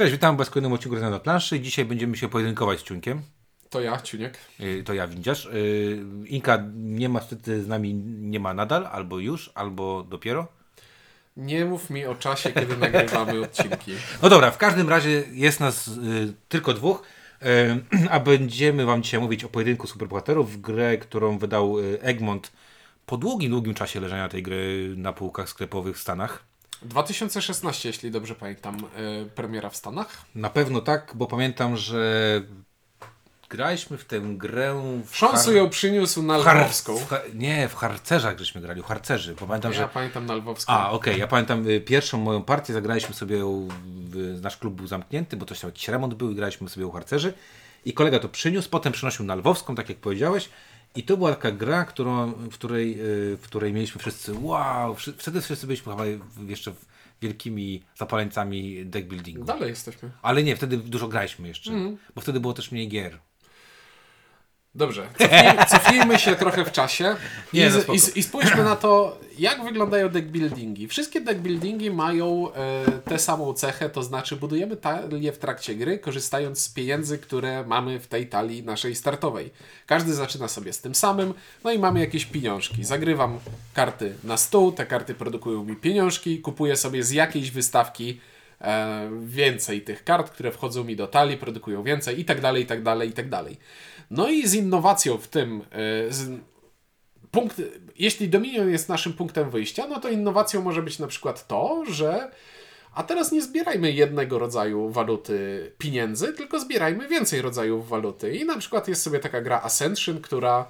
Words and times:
Cześć, 0.00 0.12
witam 0.12 0.36
Was 0.36 0.48
w 0.48 0.50
kolejnym 0.50 0.72
odcinku 0.72 0.96
na 0.96 1.18
planszy. 1.18 1.60
Dzisiaj 1.60 1.84
będziemy 1.84 2.16
się 2.16 2.28
pojedynkować 2.28 2.80
z 2.80 2.82
Ciunkiem. 2.82 3.22
To 3.70 3.80
ja, 3.80 4.00
Ciuniek. 4.00 4.38
Yy, 4.58 4.82
To 4.84 4.94
ja, 4.94 5.06
Windziarz. 5.06 5.48
Yy, 5.52 6.28
Inka 6.28 6.64
nie 6.74 7.08
ma, 7.08 7.20
wtedy 7.20 7.62
z 7.62 7.68
nami 7.68 7.94
nie 8.20 8.40
ma 8.40 8.54
nadal, 8.54 8.86
albo 8.86 9.18
już, 9.18 9.50
albo 9.54 10.02
dopiero. 10.02 10.48
Nie 11.36 11.64
mów 11.64 11.90
mi 11.90 12.06
o 12.06 12.14
czasie, 12.14 12.52
kiedy 12.52 12.76
nagrywamy 12.86 13.40
odcinki. 13.40 13.92
No 14.22 14.28
dobra, 14.28 14.50
w 14.50 14.58
każdym 14.58 14.88
razie 14.88 15.22
jest 15.32 15.60
nas 15.60 15.88
y, 15.88 15.92
tylko 16.48 16.74
dwóch, 16.74 17.02
y, 17.42 17.46
a 18.14 18.20
będziemy 18.20 18.84
Wam 18.84 19.02
dzisiaj 19.02 19.20
mówić 19.20 19.44
o 19.44 19.48
pojedynku 19.48 19.86
superbohaterów, 19.86 20.60
grę, 20.60 20.98
którą 20.98 21.38
wydał 21.38 21.78
y, 21.78 21.98
Egmont 22.02 22.52
po 23.06 23.16
długim, 23.16 23.50
długim 23.50 23.74
czasie 23.74 24.00
leżenia 24.00 24.28
tej 24.28 24.42
gry 24.42 24.94
na 24.96 25.12
półkach 25.12 25.48
sklepowych 25.48 25.96
w 25.96 26.00
Stanach. 26.00 26.49
2016, 26.82 27.88
jeśli 27.88 28.10
dobrze 28.10 28.34
pamiętam, 28.34 28.76
e, 28.76 29.24
premiera 29.34 29.70
w 29.70 29.76
Stanach. 29.76 30.24
Na 30.34 30.50
pewno 30.50 30.80
tak, 30.80 31.12
bo 31.14 31.26
pamiętam, 31.26 31.76
że 31.76 32.42
graliśmy 33.48 33.98
w 33.98 34.04
tę 34.04 34.20
grę 34.20 34.82
w 35.06 35.16
Sząsu 35.16 35.44
har- 35.44 35.54
ją 35.56 35.70
przyniósł 35.70 36.22
na 36.22 36.38
har- 36.42 36.56
Lwowską. 36.60 36.96
w 36.96 37.08
har- 37.08 37.34
Nie, 37.34 37.68
w 37.68 37.74
harcerzach 37.74 38.38
żeśmy 38.38 38.60
grali, 38.60 38.82
w 38.82 38.86
harcerzy, 38.86 39.34
bo 39.40 39.46
pamiętam, 39.46 39.72
Ja 39.72 39.78
że... 39.78 39.88
pamiętam 39.88 40.26
na 40.26 40.34
Lwowską. 40.34 40.72
A, 40.72 40.90
okej, 40.90 41.18
ja 41.18 41.26
pamiętam 41.26 41.68
y, 41.68 41.80
pierwszą 41.80 42.18
moją 42.18 42.42
partię, 42.42 42.72
zagraliśmy 42.72 43.14
sobie, 43.14 43.38
w, 44.10 44.40
nasz 44.42 44.56
klub 44.56 44.74
był 44.74 44.86
zamknięty, 44.86 45.36
bo 45.36 45.46
coś 45.46 45.60
tam 45.60 45.68
jakiś 45.70 45.88
remont 45.88 46.14
był 46.14 46.30
i 46.30 46.34
graliśmy 46.34 46.68
sobie 46.68 46.86
u 46.86 46.90
harcerzy 46.90 47.32
i 47.84 47.92
kolega 47.92 48.18
to 48.18 48.28
przyniósł, 48.28 48.70
potem 48.70 48.92
przynosił 48.92 49.24
na 49.24 49.34
Lwowską, 49.34 49.74
tak 49.74 49.88
jak 49.88 49.98
powiedziałeś 49.98 50.48
i 50.96 51.02
to 51.02 51.16
była 51.16 51.30
taka 51.30 51.52
gra, 51.52 51.84
którą, 51.84 52.32
w, 52.32 52.54
której, 52.54 52.92
y, 53.32 53.36
w 53.36 53.40
której 53.42 53.72
mieliśmy 53.72 54.00
wszyscy, 54.00 54.34
wow, 54.40 54.96
wtedy 55.18 55.40
wszyscy 55.40 55.66
byliśmy 55.66 55.92
chyba 55.92 56.04
jeszcze 56.48 56.72
wielkimi 57.22 57.82
zapaleńcami 57.96 58.86
deck 58.86 59.08
buildingu. 59.08 59.44
Dalej 59.44 59.68
jesteśmy. 59.68 60.10
Ale 60.22 60.42
nie, 60.42 60.56
wtedy 60.56 60.76
dużo 60.76 61.08
graliśmy 61.08 61.48
jeszcze, 61.48 61.72
Mhm. 61.72 61.96
bo 62.14 62.20
wtedy 62.20 62.40
było 62.40 62.52
też 62.52 62.72
mniej 62.72 62.88
gier. 62.88 63.18
Dobrze, 64.74 65.08
cofnij, 65.18 65.66
cofnijmy 65.70 66.18
się 66.18 66.34
trochę 66.36 66.64
w 66.64 66.72
czasie 66.72 67.16
Nie, 67.52 67.66
i, 67.66 67.70
no 67.70 67.70
z- 67.70 67.82
spoko. 67.82 67.98
i, 67.98 68.18
i 68.18 68.22
spójrzmy 68.22 68.64
na 68.64 68.76
to, 68.76 69.18
jak 69.38 69.64
wyglądają 69.64 70.08
deckbuildingi. 70.08 70.88
Wszystkie 70.88 71.20
deckbuildingi 71.20 71.90
mają 71.90 72.52
e, 72.54 72.84
tę 73.04 73.18
samą 73.18 73.52
cechę, 73.54 73.90
to 73.90 74.02
znaczy 74.02 74.36
budujemy 74.36 74.76
talię 74.76 75.32
w 75.32 75.38
trakcie 75.38 75.74
gry, 75.74 75.98
korzystając 75.98 76.58
z 76.62 76.68
pieniędzy, 76.68 77.18
które 77.18 77.64
mamy 77.66 78.00
w 78.00 78.06
tej 78.06 78.26
talii 78.28 78.62
naszej 78.62 78.94
startowej. 78.96 79.50
Każdy 79.86 80.14
zaczyna 80.14 80.48
sobie 80.48 80.72
z 80.72 80.80
tym 80.80 80.94
samym, 80.94 81.34
no 81.64 81.72
i 81.72 81.78
mamy 81.78 82.00
jakieś 82.00 82.24
pieniążki. 82.26 82.84
Zagrywam 82.84 83.38
karty 83.74 84.14
na 84.24 84.36
stół, 84.36 84.72
te 84.72 84.86
karty 84.86 85.14
produkują 85.14 85.64
mi 85.64 85.76
pieniążki, 85.76 86.40
kupuję 86.40 86.76
sobie 86.76 87.04
z 87.04 87.10
jakiejś 87.10 87.50
wystawki 87.50 88.20
więcej 89.20 89.82
tych 89.82 90.04
kart, 90.04 90.30
które 90.30 90.52
wchodzą 90.52 90.84
mi 90.84 90.96
do 90.96 91.06
talii, 91.06 91.36
produkują 91.36 91.82
więcej 91.82 92.20
i 92.20 92.24
tak 92.24 92.40
dalej, 92.40 92.62
i 92.62 92.66
tak 92.66 92.82
dalej, 92.82 93.08
i 93.08 93.12
tak 93.12 93.28
dalej. 93.28 93.56
No 94.10 94.28
i 94.28 94.48
z 94.48 94.54
innowacją 94.54 95.18
w 95.18 95.28
tym, 95.28 95.60
e, 95.60 96.12
z, 96.12 96.40
punkt, 97.30 97.62
jeśli 97.96 98.28
Dominion 98.28 98.70
jest 98.70 98.88
naszym 98.88 99.12
punktem 99.12 99.50
wyjścia, 99.50 99.86
no 99.86 100.00
to 100.00 100.08
innowacją 100.08 100.62
może 100.62 100.82
być 100.82 100.98
na 100.98 101.06
przykład 101.06 101.46
to, 101.46 101.84
że 101.88 102.30
a 102.94 103.02
teraz 103.02 103.32
nie 103.32 103.42
zbierajmy 103.42 103.92
jednego 103.92 104.38
rodzaju 104.38 104.90
waluty 104.90 105.72
pieniędzy, 105.78 106.32
tylko 106.32 106.60
zbierajmy 106.60 107.08
więcej 107.08 107.42
rodzajów 107.42 107.88
waluty. 107.88 108.34
I 108.34 108.44
na 108.44 108.58
przykład 108.58 108.88
jest 108.88 109.02
sobie 109.02 109.18
taka 109.18 109.40
gra 109.40 109.60
Ascension, 109.62 110.20
która 110.20 110.66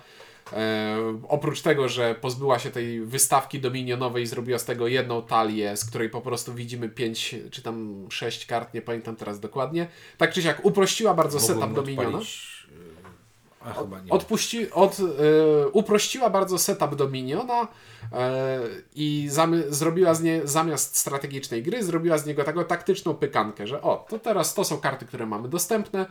e, 0.52 0.96
oprócz 1.28 1.62
tego, 1.62 1.88
że 1.88 2.14
pozbyła 2.14 2.58
się 2.58 2.70
tej 2.70 3.00
wystawki 3.00 3.60
dominionowej 3.60 4.22
i 4.22 4.26
zrobiła 4.26 4.58
z 4.58 4.64
tego 4.64 4.86
jedną 4.88 5.22
talię, 5.22 5.76
z 5.76 5.84
której 5.84 6.10
po 6.10 6.20
prostu 6.20 6.54
widzimy 6.54 6.88
pięć 6.88 7.34
czy 7.50 7.62
tam 7.62 8.06
sześć 8.10 8.46
kart, 8.46 8.74
nie 8.74 8.82
pamiętam 8.82 9.16
teraz 9.16 9.40
dokładnie, 9.40 9.88
tak 10.18 10.32
czy 10.32 10.42
siak 10.42 10.64
uprościła 10.64 11.14
bardzo 11.14 11.40
setup 11.40 11.60
Mogłem 11.60 11.74
Dominiona. 11.74 12.08
odpalić, 12.08 12.66
y, 12.72 13.60
A 13.60 13.72
chyba 13.72 14.00
nie. 14.00 14.10
Odpuści, 14.10 14.70
od, 14.70 14.96
e, 15.00 15.68
uprościła 15.68 16.30
bardzo 16.30 16.58
setup 16.58 16.94
Dominiona 16.94 17.68
e, 18.12 18.60
i 18.94 19.26
zamy, 19.30 19.64
zrobiła 19.68 20.14
z 20.14 20.22
nie, 20.22 20.40
zamiast 20.44 20.96
strategicznej 20.96 21.62
gry, 21.62 21.84
zrobiła 21.84 22.18
z 22.18 22.26
niego 22.26 22.44
taką 22.44 22.64
taktyczną 22.64 23.14
pykankę, 23.14 23.66
że 23.66 23.82
o, 23.82 24.06
to 24.08 24.18
teraz 24.18 24.54
to 24.54 24.64
są 24.64 24.78
karty, 24.78 25.06
które 25.06 25.26
mamy 25.26 25.48
dostępne 25.48 26.06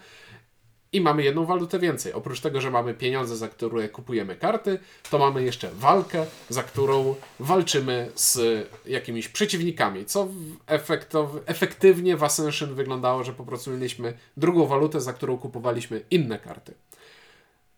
i 0.94 1.02
mamy 1.02 1.24
jedną 1.24 1.46
walutę 1.46 1.80
więcej. 1.80 2.14
Oprócz 2.14 2.40
tego, 2.40 2.62
że 2.62 2.72
mamy 2.72 2.94
pieniądze, 2.94 3.38
za 3.38 3.48
które 3.48 3.90
kupujemy 3.90 4.36
karty, 4.36 4.80
to 5.10 5.18
mamy 5.18 5.44
jeszcze 5.44 5.72
walkę, 5.72 6.26
za 6.50 6.64
którą 6.64 7.16
walczymy 7.40 8.12
z 8.16 8.40
jakimiś 8.86 9.28
przeciwnikami, 9.28 10.06
co 10.06 10.28
efektow, 10.68 11.30
efektywnie 11.46 12.18
w 12.18 12.24
Ascension 12.24 12.76
wyglądało, 12.76 13.24
że 13.24 13.34
po 13.34 13.46
prostu 13.46 13.72
mieliśmy 13.72 14.14
drugą 14.38 14.66
walutę, 14.68 15.02
za 15.02 15.14
którą 15.14 15.38
kupowaliśmy 15.38 16.02
inne 16.12 16.40
karty. 16.40 16.74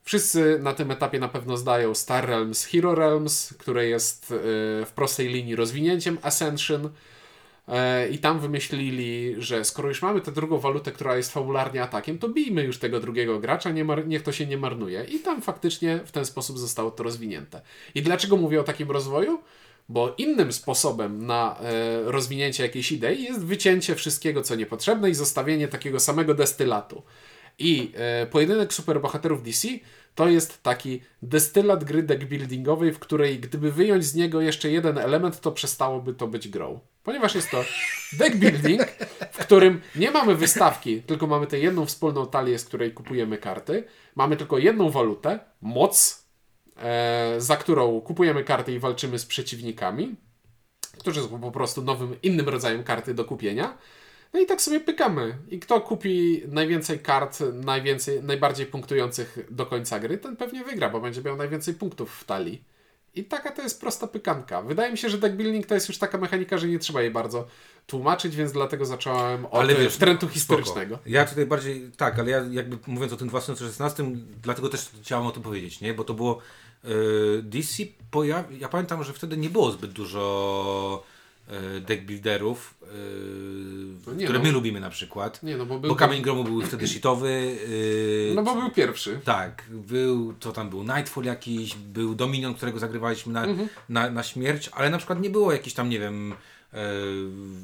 Wszyscy 0.04 0.60
na 0.62 0.74
tym 0.74 0.92
etapie 0.92 1.20
na 1.20 1.28
pewno 1.28 1.58
zdają 1.58 1.96
Star 1.96 2.28
Realms, 2.28 2.66
Hero 2.66 2.96
Realms, 2.96 3.54
które 3.60 3.88
jest 3.88 4.32
e, 4.32 4.36
w 4.86 4.92
prostej 4.96 5.28
linii 5.28 5.56
rozwinięciem 5.56 6.18
Ascension. 6.22 6.90
E, 7.68 8.10
I 8.10 8.18
tam 8.18 8.40
wymyślili, 8.40 9.36
że 9.38 9.66
skoro 9.66 9.90
już 9.90 10.02
mamy 10.02 10.22
tę 10.22 10.32
drugą 10.32 10.58
walutę, 10.58 10.92
która 10.92 11.18
jest 11.18 11.34
fabularnie 11.34 11.84
atakiem, 11.84 12.18
to 12.18 12.30
bijmy 12.30 12.64
już 12.64 12.78
tego 12.78 13.00
drugiego 13.00 13.40
gracza, 13.40 13.72
nie 13.72 13.86
niech 14.06 14.24
to 14.24 14.32
się 14.32 14.46
nie 14.46 14.58
marnuje. 14.58 15.04
I 15.04 15.20
tam 15.20 15.42
faktycznie 15.42 16.00
w 16.06 16.12
ten 16.12 16.26
sposób 16.26 16.60
zostało 16.60 16.92
to 16.92 17.04
rozwinięte. 17.04 17.62
I 17.96 18.02
dlaczego 18.02 18.38
mówię 18.38 18.60
o 18.60 18.64
takim 18.64 18.92
rozwoju? 18.92 19.42
Bo 19.90 20.16
innym 20.18 20.54
sposobem 20.54 21.26
na 21.26 21.60
e, 21.60 22.12
rozwinięcie 22.12 22.64
jakiejś 22.64 22.92
idei 22.92 23.24
jest 23.24 23.46
wycięcie 23.46 23.96
wszystkiego, 23.96 24.42
co 24.42 24.56
niepotrzebne 24.56 25.10
i 25.10 25.14
zostawienie 25.14 25.68
takiego 25.68 26.00
samego 26.00 26.34
destylatu. 26.34 27.04
I 27.60 27.92
e, 27.96 28.26
pojedynek 28.26 28.74
superbohaterów 28.74 29.44
DC 29.44 29.68
to 30.16 30.30
jest 30.30 30.64
taki 30.64 31.02
destylat 31.22 31.84
gry 31.84 32.04
deckbuildingowej, 32.04 32.94
w 32.94 33.00
której 33.00 33.40
gdyby 33.40 33.72
wyjąć 33.72 34.06
z 34.06 34.16
niego 34.16 34.42
jeszcze 34.42 34.72
jeden 34.72 34.98
element, 34.98 35.40
to 35.40 35.52
przestałoby 35.52 36.14
to 36.14 36.28
być 36.28 36.50
grą. 36.50 36.80
Ponieważ 37.04 37.36
jest 37.36 37.52
to 37.52 37.64
deckbuilding, 38.14 38.82
w 39.32 39.38
którym 39.38 39.82
nie 39.96 40.12
mamy 40.12 40.36
wystawki, 40.36 41.02
tylko 41.02 41.28
mamy 41.28 41.48
tę 41.48 41.60
jedną 41.60 41.86
wspólną 41.86 42.28
talię, 42.28 42.60
z 42.60 42.66
której 42.66 42.94
kupujemy 42.94 43.38
karty. 43.38 43.84
Mamy 44.16 44.38
tylko 44.38 44.58
jedną 44.58 44.90
walutę, 44.90 45.40
moc, 45.62 46.26
e, 46.78 47.36
za 47.38 47.58
którą 47.58 48.02
kupujemy 48.02 48.44
karty 48.44 48.74
i 48.74 48.80
walczymy 48.80 49.20
z 49.20 49.26
przeciwnikami, 49.26 50.16
którzy 51.00 51.22
są 51.22 51.40
po 51.42 51.52
prostu 51.52 51.82
nowym, 51.82 52.16
innym 52.24 52.50
rodzajem 52.50 52.84
karty 52.84 53.14
do 53.14 53.26
kupienia. 53.26 53.78
No 54.34 54.40
i 54.40 54.46
tak 54.46 54.62
sobie 54.62 54.80
pykamy. 54.80 55.38
I 55.50 55.60
kto 55.60 55.82
kupi 55.82 56.42
najwięcej 56.48 57.00
kart, 57.00 57.40
najwięcej, 57.54 58.24
najbardziej 58.24 58.66
punktujących 58.66 59.38
do 59.50 59.66
końca 59.66 60.00
gry, 60.00 60.18
ten 60.18 60.36
pewnie 60.36 60.64
wygra, 60.64 60.90
bo 60.90 61.00
będzie 61.02 61.22
miał 61.22 61.38
najwięcej 61.38 61.74
punktów 61.74 62.16
w 62.16 62.24
talii. 62.24 62.64
I 63.16 63.24
taka 63.24 63.52
to 63.52 63.62
jest 63.62 63.82
prosta 63.82 64.08
pykanka. 64.08 64.62
Wydaje 64.62 64.92
mi 64.92 64.98
się, 64.98 65.10
że 65.10 65.18
deckbuilding 65.18 65.66
to 65.66 65.74
jest 65.74 65.90
już 65.90 65.98
taka 65.98 66.18
mechanika, 66.18 66.58
że 66.58 66.68
nie 66.68 66.80
trzeba 66.80 67.02
jej 67.02 67.12
bardzo 67.12 67.48
tłumaczyć, 67.88 68.36
więc 68.36 68.52
dlatego 68.52 68.86
zacząłem 68.86 69.46
od 69.46 69.54
Ale 69.54 69.76
wiesz, 69.76 69.98
trendu 69.98 70.20
spoko. 70.20 70.34
historycznego. 70.34 71.00
Ja 71.06 71.26
tutaj 71.26 71.46
bardziej, 71.46 71.92
tak, 71.98 72.20
ale 72.20 72.32
ja 72.32 72.44
jakby 72.52 72.78
mówiąc 72.88 73.14
o 73.14 73.18
tym 73.18 73.28
2016, 73.28 74.12
dlatego 74.44 74.70
też 74.70 74.90
chciałem 75.02 75.28
o 75.28 75.32
tym 75.32 75.44
powiedzieć, 75.44 75.82
nie? 75.82 75.94
Bo 75.94 76.04
to 76.04 76.14
było 76.14 76.40
y, 76.86 76.90
DC, 77.44 77.84
pojaw... 78.12 78.46
ja 78.60 78.70
pamiętam, 78.70 79.04
że 79.04 79.14
wtedy 79.14 79.38
nie 79.38 79.50
było 79.50 79.72
zbyt 79.72 79.92
dużo 79.92 81.04
y, 81.78 81.82
deckbuilderów, 81.82 82.74
y, 82.84 82.88
No 84.08 84.14
nie 84.14 84.24
które 84.24 84.40
no. 84.40 84.46
my 84.46 84.52
lubimy 84.52 84.80
na 84.80 84.90
przykład. 84.90 85.44
Nie, 85.44 85.58
no 85.58 85.66
bo 85.66 85.80
był, 85.80 85.90
Bo 85.90 85.96
Kamień 85.96 86.22
Gromu 86.22 86.44
był 86.44 86.62
wtedy 86.68 86.88
shitowy. 86.88 87.30
y, 87.70 88.32
no 88.36 88.44
bo 88.44 88.56
był 88.56 88.72
pierwszy. 88.72 89.20
Tak, 89.24 89.64
był, 89.70 90.34
to 90.34 90.52
tam 90.52 90.70
był 90.70 90.84
Nightfall 90.84 91.24
jakiś, 91.24 91.76
był 91.76 92.16
Dominion, 92.16 92.54
którego 92.54 92.80
zagrywaliśmy 92.80 93.34
na, 93.34 93.46
Mhm. 93.46 93.70
na, 93.90 94.10
na 94.10 94.24
śmierć, 94.24 94.70
ale 94.74 94.90
na 94.90 94.98
przykład 94.98 95.22
nie 95.22 95.30
było 95.30 95.52
jakiś 95.52 95.74
tam, 95.74 95.90
nie 95.90 96.00
wiem, 96.00 96.34
e, 96.74 96.78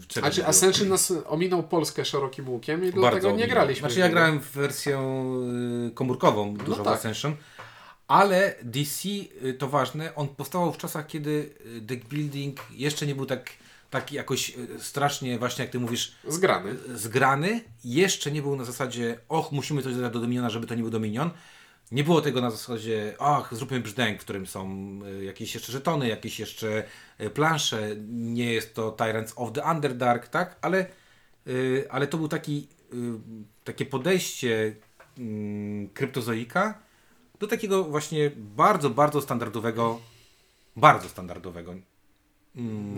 czego 0.08 0.28
A 0.28 0.32
czy. 0.32 0.46
Ascension 0.48 0.88
nas 0.90 1.14
ominął 1.26 1.64
Polskę 1.64 2.06
szerokim 2.06 2.50
łukiem 2.50 2.80
i 2.84 2.86
Bardzo 2.86 3.00
dlatego 3.02 3.32
nie 3.32 3.38
miło. 3.38 3.48
graliśmy. 3.50 3.80
Znaczy 3.88 4.00
ja 4.00 4.10
grałem 4.10 4.40
w 4.40 4.52
wersję 4.52 5.00
y, 5.88 5.92
komórkową 5.92 6.54
dużo 6.54 6.82
w 6.82 6.86
tak. 6.86 6.94
Ascension, 6.94 7.36
ale 8.08 8.56
DC, 8.64 9.10
y, 9.44 9.54
to 9.60 9.68
ważne, 9.68 10.16
on 10.16 10.28
powstawał 10.28 10.74
w 10.74 10.78
czasach, 10.78 11.08
kiedy 11.08 11.50
deck 11.82 12.06
building 12.08 12.60
jeszcze 12.72 13.08
nie 13.08 13.16
był 13.16 13.26
tak, 13.26 13.50
tak 13.90 14.12
jakoś 14.12 14.50
y, 14.50 14.80
strasznie, 14.80 15.40
właśnie 15.40 15.64
jak 15.64 15.72
ty 15.72 15.80
mówisz, 15.80 16.16
Zgrany. 16.28 16.76
zgrany. 16.96 17.64
Jeszcze 17.84 18.32
nie 18.32 18.42
był 18.42 18.56
na 18.56 18.64
zasadzie, 18.64 19.20
och, 19.30 19.52
musimy 19.52 19.84
coś 19.84 19.96
dodać 19.96 20.14
do 20.14 20.20
Dominiona, 20.20 20.50
żeby 20.50 20.68
to 20.68 20.76
nie 20.76 20.82
był 20.82 20.92
Dominion. 20.92 21.30
Nie 21.92 22.04
było 22.04 22.22
tego 22.22 22.42
na 22.42 22.52
zasadzie, 22.52 23.16
ach, 23.20 23.56
zróbmy 23.56 23.80
brzdęk, 23.80 24.20
w 24.20 24.24
którym 24.24 24.48
są 24.48 24.90
y, 25.20 25.24
jakieś 25.24 25.54
jeszcze 25.54 25.72
żetony, 25.72 26.08
jakieś 26.08 26.40
jeszcze 26.40 26.84
plansze. 27.34 27.96
Nie 28.08 28.54
jest 28.54 28.76
to 28.76 28.92
Tyrants 28.92 29.34
of 29.36 29.54
the 29.54 29.64
Underdark, 29.64 30.28
tak? 30.28 30.58
Ale, 30.62 30.86
ale 31.90 32.08
to 32.08 32.18
był 32.18 32.28
taki, 32.28 32.68
takie 33.64 33.86
podejście 33.86 34.76
y, 35.20 35.90
kryptozoika 35.94 36.80
do 37.40 37.48
takiego 37.48 37.84
właśnie 37.84 38.32
bardzo, 38.36 38.90
bardzo 38.90 39.22
standardowego, 39.22 40.00
bardzo 40.76 41.10
standardowego 41.10 41.76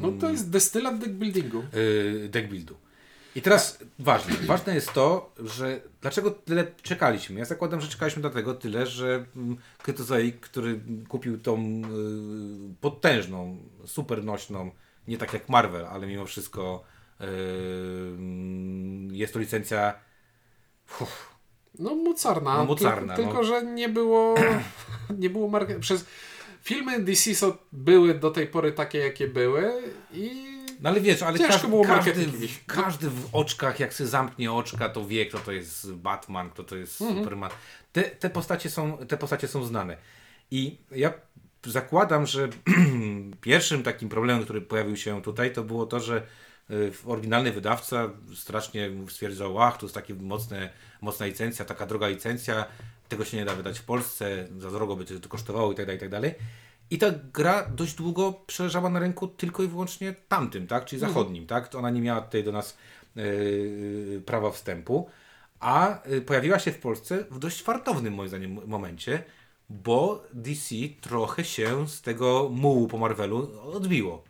No 0.02 0.12
to 0.12 0.30
jest 0.30 0.50
destylat 0.50 1.00
deckbuildingu. 1.00 1.64
y, 1.74 2.30
deck 2.32 2.48
buildu. 2.48 2.76
I 3.36 3.42
teraz 3.42 3.80
ważne. 4.00 4.34
Ważne 4.36 4.76
jest 4.76 4.94
to, 4.94 5.34
że 5.40 5.82
dlaczego 6.02 6.32
tyle 6.32 6.68
czekaliśmy. 6.82 7.40
Ja 7.40 7.46
zakładam, 7.46 7.82
że 7.82 7.88
czekaliśmy 7.88 8.22
dlatego 8.22 8.54
tyle, 8.54 8.86
że 8.86 9.26
mm, 9.36 9.58
Krytozoik, 9.84 10.40
który 10.40 10.80
kupił 11.08 11.38
tą 11.40 11.58
y, 11.60 12.76
potężną, 12.82 13.58
super 13.86 14.24
nośną, 14.24 14.72
nie 15.08 15.18
tak 15.18 15.34
jak 15.34 15.50
Marvel, 15.50 15.86
ale 15.86 16.08
mimo 16.08 16.26
wszystko 16.26 16.84
y, 17.22 17.26
mm, 17.26 19.16
jest 19.16 19.34
to 19.34 19.40
licencja 19.40 19.94
uff, 21.02 21.36
No 21.80 21.96
mocarna. 21.96 22.58
No, 22.58 22.66
mocarna, 22.66 23.16
Tylko, 23.16 23.32
no. 23.34 23.40
tylko, 23.40 23.44
że 23.44 23.66
nie 23.66 23.90
było 23.90 24.36
nie 25.20 25.30
było 25.30 25.48
marke... 25.48 25.80
przez 25.80 26.06
filmy 26.70 27.00
DC 27.00 27.36
są, 27.36 27.54
były 27.72 28.14
do 28.14 28.32
tej 28.32 28.48
pory 28.48 28.72
takie 28.72 28.98
jakie 28.98 29.28
były 29.28 29.74
i 30.14 30.50
No 30.82 30.90
ale 30.90 31.02
wiesz, 31.02 31.22
ale 31.22 31.40
każdy, 31.40 31.68
każdy, 31.88 32.26
w, 32.26 32.44
iść. 32.44 32.60
każdy 32.68 33.10
w 33.10 33.30
oczkach, 33.36 33.80
jak 33.80 33.94
sobie 33.94 34.10
zamknie 34.10 34.52
oczka, 34.52 34.90
to 34.90 35.08
wie, 35.08 35.26
kto 35.26 35.40
to 35.40 35.52
jest 35.52 35.94
Batman, 35.94 36.50
kto 36.50 36.64
to 36.64 36.76
jest 36.76 36.96
Superman. 36.96 37.52
Te, 37.92 38.04
te, 38.04 38.30
postacie 38.30 38.70
są, 38.70 38.98
te 38.98 39.18
postacie 39.18 39.48
są 39.48 39.64
znane. 39.64 39.98
I 40.52 40.78
ja 40.92 41.14
zakładam, 41.66 42.26
że 42.26 42.50
pierwszym 43.42 43.84
takim 43.84 44.10
problemem, 44.10 44.44
który 44.44 44.62
pojawił 44.62 44.98
się 44.98 45.22
tutaj, 45.22 45.54
to 45.54 45.64
było 45.64 45.86
to, 45.86 46.00
że 46.00 46.24
y, 46.72 46.92
oryginalny 47.06 47.52
wydawca 47.52 48.10
strasznie 48.36 48.90
stwierdzał, 49.10 49.62
ach, 49.62 49.78
to 49.78 49.86
jest 49.86 49.96
taka 49.96 50.14
mocne, 50.20 50.70
mocna 51.02 51.26
licencja, 51.26 51.66
taka 51.66 51.86
droga 51.86 52.08
licencja, 52.08 52.66
tego 53.10 53.26
się 53.26 53.38
nie 53.38 53.46
da 53.46 53.56
wydać 53.56 53.80
w 53.80 53.84
Polsce, 53.84 54.48
za 54.58 54.72
drogo 54.72 54.96
by 54.96 55.06
to 55.06 55.30
kosztowało 55.30 55.72
i 55.72 55.76
tak 55.76 55.86
dalej, 55.86 55.98
i 55.98 56.00
tak 56.00 56.10
dalej. 56.10 56.36
I 56.92 56.98
ta 56.98 57.12
gra 57.34 57.66
dość 57.66 57.96
długo 57.96 58.34
przeleżała 58.48 58.90
na 58.90 59.00
rynku 59.00 59.28
tylko 59.28 59.64
i 59.64 59.68
wyłącznie 59.68 60.16
tamtym, 60.28 60.68
tak? 60.68 60.86
czyli 60.86 61.00
zachodnim. 61.00 61.48
Tak? 61.48 61.68
To 61.68 61.80
Ona 61.80 61.90
nie 61.90 62.02
miała 62.02 62.22
tutaj 62.22 62.44
do 62.44 62.52
nas 62.52 62.78
yy, 63.16 64.22
prawa 64.26 64.52
wstępu, 64.52 65.10
a 65.60 66.02
yy, 66.10 66.22
pojawiła 66.22 66.60
się 66.60 66.72
w 66.72 66.80
Polsce 66.80 67.26
w 67.32 67.40
dość 67.40 67.62
fartownym 67.62 68.14
moim 68.14 68.30
zdaniem 68.30 68.60
momencie, 68.68 69.24
bo 69.70 70.24
DC 70.34 70.76
trochę 71.02 71.44
się 71.44 71.88
z 71.88 72.02
tego 72.02 72.50
mułu 72.54 72.88
po 72.88 72.98
Marvelu 72.98 73.62
odbiło. 73.74 74.24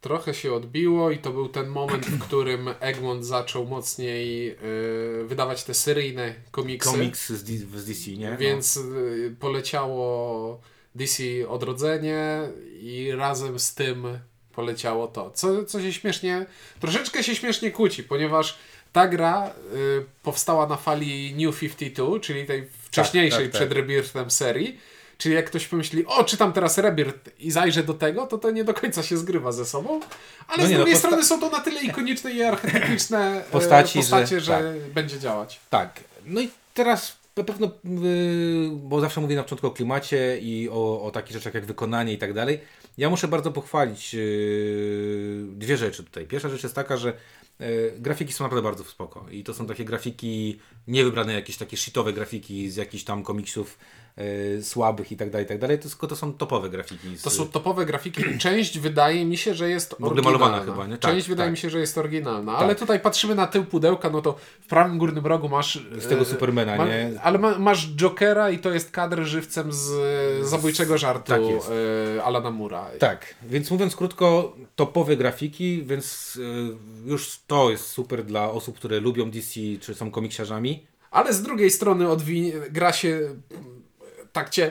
Trochę 0.00 0.34
się 0.34 0.52
odbiło 0.52 1.10
i 1.10 1.18
to 1.18 1.30
był 1.30 1.48
ten 1.48 1.68
moment, 1.68 2.06
w 2.06 2.18
którym 2.18 2.68
Egmont 2.80 3.24
zaczął 3.26 3.66
mocniej 3.66 4.46
yy, 4.46 5.24
wydawać 5.26 5.64
te 5.64 5.74
seryjne 5.74 6.34
komiksy. 6.50 6.90
Komiks 6.90 7.32
z, 7.32 7.44
D- 7.44 7.80
z 7.80 7.86
DC, 7.86 8.10
nie? 8.10 8.30
No. 8.30 8.36
Więc 8.36 8.76
y, 8.76 9.36
poleciało 9.40 10.60
DC 10.94 11.22
Odrodzenie 11.48 12.40
i 12.80 13.12
razem 13.12 13.58
z 13.58 13.74
tym 13.74 14.18
poleciało 14.52 15.06
to. 15.08 15.30
Co, 15.30 15.64
co 15.64 15.80
się 15.80 15.92
śmiesznie, 15.92 16.46
troszeczkę 16.80 17.22
się 17.22 17.34
śmiesznie 17.34 17.70
kłóci, 17.70 18.04
ponieważ 18.04 18.58
ta 18.92 19.08
gra 19.08 19.50
y, 19.74 20.04
powstała 20.22 20.66
na 20.66 20.76
fali 20.76 21.34
New 21.34 21.60
52, 21.60 22.20
czyli 22.20 22.46
tej 22.46 22.66
wcześniejszej 22.82 23.44
tak, 23.44 23.52
tak. 23.52 23.60
przed 23.60 23.72
Rebirthem 23.72 24.30
serii. 24.30 24.78
Czyli 25.20 25.34
jak 25.34 25.46
ktoś 25.46 25.66
pomyśli, 25.66 26.06
o, 26.06 26.24
czytam 26.24 26.52
teraz 26.52 26.78
Rebirth 26.78 27.30
i 27.40 27.50
zajrzę 27.50 27.82
do 27.82 27.94
tego, 27.94 28.26
to 28.26 28.38
to 28.38 28.50
nie 28.50 28.64
do 28.64 28.74
końca 28.74 29.02
się 29.02 29.16
zgrywa 29.16 29.52
ze 29.52 29.64
sobą. 29.64 30.00
Ale 30.48 30.62
No 30.62 30.68
z 30.68 30.70
no, 30.70 30.76
drugiej 30.76 30.94
posta- 30.94 30.98
strony 31.08 31.24
są 31.24 31.40
to 31.40 31.50
na 31.50 31.60
tyle 31.60 31.80
ikoniczne 31.82 32.30
i 32.32 32.42
archetypiczne 32.42 33.44
e, 33.46 33.50
Postaci, 33.50 33.92
że- 33.92 33.98
postacie, 34.00 34.40
że, 34.40 34.52
tak. 34.52 34.92
będzie 34.92 35.18
działać. 35.18 35.60
Tak. 35.70 36.00
No 36.26 36.40
i 36.40 36.50
teraz 36.74 37.16
na 37.36 37.44
pewno, 37.44 37.66
yy, 37.84 38.70
bo 38.72 39.00
zawsze 39.00 39.20
mówię 39.20 39.36
na 39.36 39.42
początku 39.42 39.66
o 39.66 39.70
klimacie 39.70 40.38
i 40.38 40.68
o, 40.68 41.02
o 41.02 41.10
takich 41.10 41.32
rzeczach 41.32 41.54
jak 41.54 41.66
wykonanie 41.66 42.12
i 42.12 42.18
tak 42.18 42.32
dalej. 42.32 42.60
Ja 42.98 43.10
muszę 43.10 43.28
bardzo 43.28 43.52
pochwalić 43.52 44.14
yy, 44.14 45.44
dwie 45.52 45.76
rzeczy 45.76 46.04
tutaj. 46.04 46.26
Pierwsza 46.26 46.48
rzecz 46.48 46.62
jest 46.62 46.74
taka, 46.74 46.96
że 46.96 47.12
yy, 47.60 47.94
grafiki 47.98 48.32
są 48.32 48.44
naprawdę 48.44 48.62
bardzo 48.62 48.84
spoko. 48.84 49.26
I 49.30 49.44
to 49.44 49.54
są 49.54 49.66
takie 49.66 49.84
grafiki, 49.84 50.60
niewybrane 50.88 51.32
jakieś 51.34 51.56
takie 51.56 51.76
shitowe 51.76 52.12
grafiki 52.12 52.70
z 52.70 52.76
jakichś 52.76 53.04
tam 53.04 53.22
komiksów 53.22 53.78
yy, 54.16 54.62
słabych 54.62 55.12
i 55.12 55.16
tak 55.16 55.30
dalej, 55.30 55.44
i 55.44 55.48
tak 55.48 55.58
dalej. 55.58 55.78
To, 55.78 55.88
tylko 55.88 56.06
to 56.06 56.16
są 56.16 56.32
topowe 56.32 56.70
grafiki. 56.70 57.16
Z, 57.16 57.22
To 57.22 57.30
są 57.30 57.46
topowe 57.48 57.86
grafiki. 57.86 58.22
Część 58.38 58.78
wydaje 58.78 59.24
mi 59.24 59.36
się, 59.36 59.54
że 59.54 59.70
jest 59.70 59.92
oryginalna. 60.00 60.22
malowana 60.38 60.64
chyba, 60.64 60.86
nie? 60.86 60.98
Tak, 60.98 61.12
Część 61.12 61.28
wydaje 61.28 61.46
tak. 61.46 61.52
mi 61.52 61.56
się, 61.58 61.70
że 61.70 61.80
jest 61.80 61.98
oryginalna. 61.98 62.56
Ale 62.56 62.74
tutaj 62.74 63.00
patrzymy 63.00 63.34
na 63.34 63.46
tył 63.46 63.64
pudełka, 63.64 64.10
no 64.10 64.22
to 64.22 64.36
w 64.60 64.66
prawym 64.66 64.98
górnym 64.98 65.26
rogu 65.26 65.48
masz... 65.48 65.78
Z 65.98 66.08
tego 66.08 66.22
e, 66.22 66.24
Supermana, 66.24 66.76
ma, 66.76 66.86
nie? 66.86 67.10
Ale 67.22 67.38
ma, 67.38 67.58
masz 67.58 67.88
Jokera 67.96 68.50
i 68.50 68.58
to 68.58 68.70
jest 68.72 68.90
kadr 68.90 69.22
żywcem 69.22 69.72
z 69.72 69.90
e, 70.42 70.44
zabójczego 70.44 70.98
żartu 70.98 71.32
Tak 71.32 71.42
jest. 71.42 71.70
e, 72.18 72.24
Alana 72.24 72.50
Mura. 72.50 72.86
Tak, 72.98 73.34
więc 73.42 73.70
mówiąc 73.70 73.96
krótko, 73.96 74.56
topowe 74.76 75.16
grafiki, 75.16 75.82
więc 75.82 76.36
y, 76.36 76.76
już 77.06 77.40
to 77.46 77.70
jest 77.70 77.86
super 77.86 78.24
dla 78.24 78.50
osób, 78.50 78.76
które 78.76 79.00
lubią 79.00 79.30
DC 79.30 79.60
czy 79.80 79.94
są 79.94 80.10
komiksiarzami. 80.10 80.86
Ale 81.10 81.32
z 81.34 81.42
drugiej 81.42 81.70
strony 81.70 82.04
odwi- 82.04 82.52
gra 82.70 82.92
się 82.92 83.20
tak 84.32 84.50
cię 84.50 84.70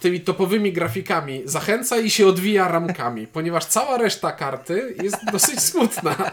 tymi 0.00 0.20
topowymi 0.20 0.72
grafikami 0.72 1.42
zachęca 1.44 1.98
i 1.98 2.10
się 2.10 2.26
odwija 2.26 2.68
ramkami, 2.68 3.26
ponieważ 3.26 3.64
cała 3.64 3.98
reszta 3.98 4.32
karty 4.32 4.94
jest 5.02 5.16
dosyć 5.32 5.60
smutna. 5.60 6.32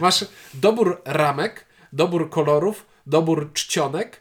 Masz 0.00 0.24
dobór 0.54 1.02
ramek, 1.04 1.64
dobór 1.92 2.30
kolorów, 2.30 2.86
dobór 3.06 3.52
czcionek 3.52 4.20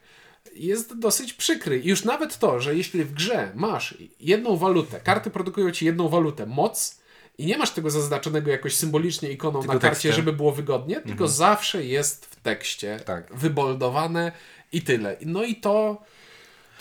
jest 0.55 0.99
dosyć 0.99 1.33
przykry. 1.33 1.79
I 1.79 1.87
już 1.89 2.03
nawet 2.03 2.37
to, 2.39 2.59
że 2.59 2.75
jeśli 2.75 3.03
w 3.03 3.13
grze 3.13 3.51
masz 3.55 3.97
jedną 4.19 4.57
walutę, 4.57 4.99
karty 4.99 5.29
produkują 5.29 5.71
ci 5.71 5.85
jedną 5.85 6.09
walutę, 6.09 6.45
moc, 6.45 6.97
i 7.37 7.45
nie 7.45 7.57
masz 7.57 7.71
tego 7.71 7.89
zaznaczonego 7.89 8.51
jakoś 8.51 8.75
symbolicznie 8.75 9.29
ikoną 9.29 9.59
Tylko 9.59 9.73
na 9.73 9.79
karcie, 9.79 9.93
tekstem. 9.95 10.11
żeby 10.13 10.33
było 10.33 10.51
wygodnie, 10.51 11.01
tylko 11.01 11.27
zawsze 11.27 11.83
jest 11.85 12.25
w 12.25 12.35
tekście 12.35 12.99
Tak. 13.05 13.35
wyboldowane 13.35 14.31
i 14.71 14.81
tyle. 14.81 15.17
No 15.25 15.43
i 15.43 15.55
to. 15.55 16.01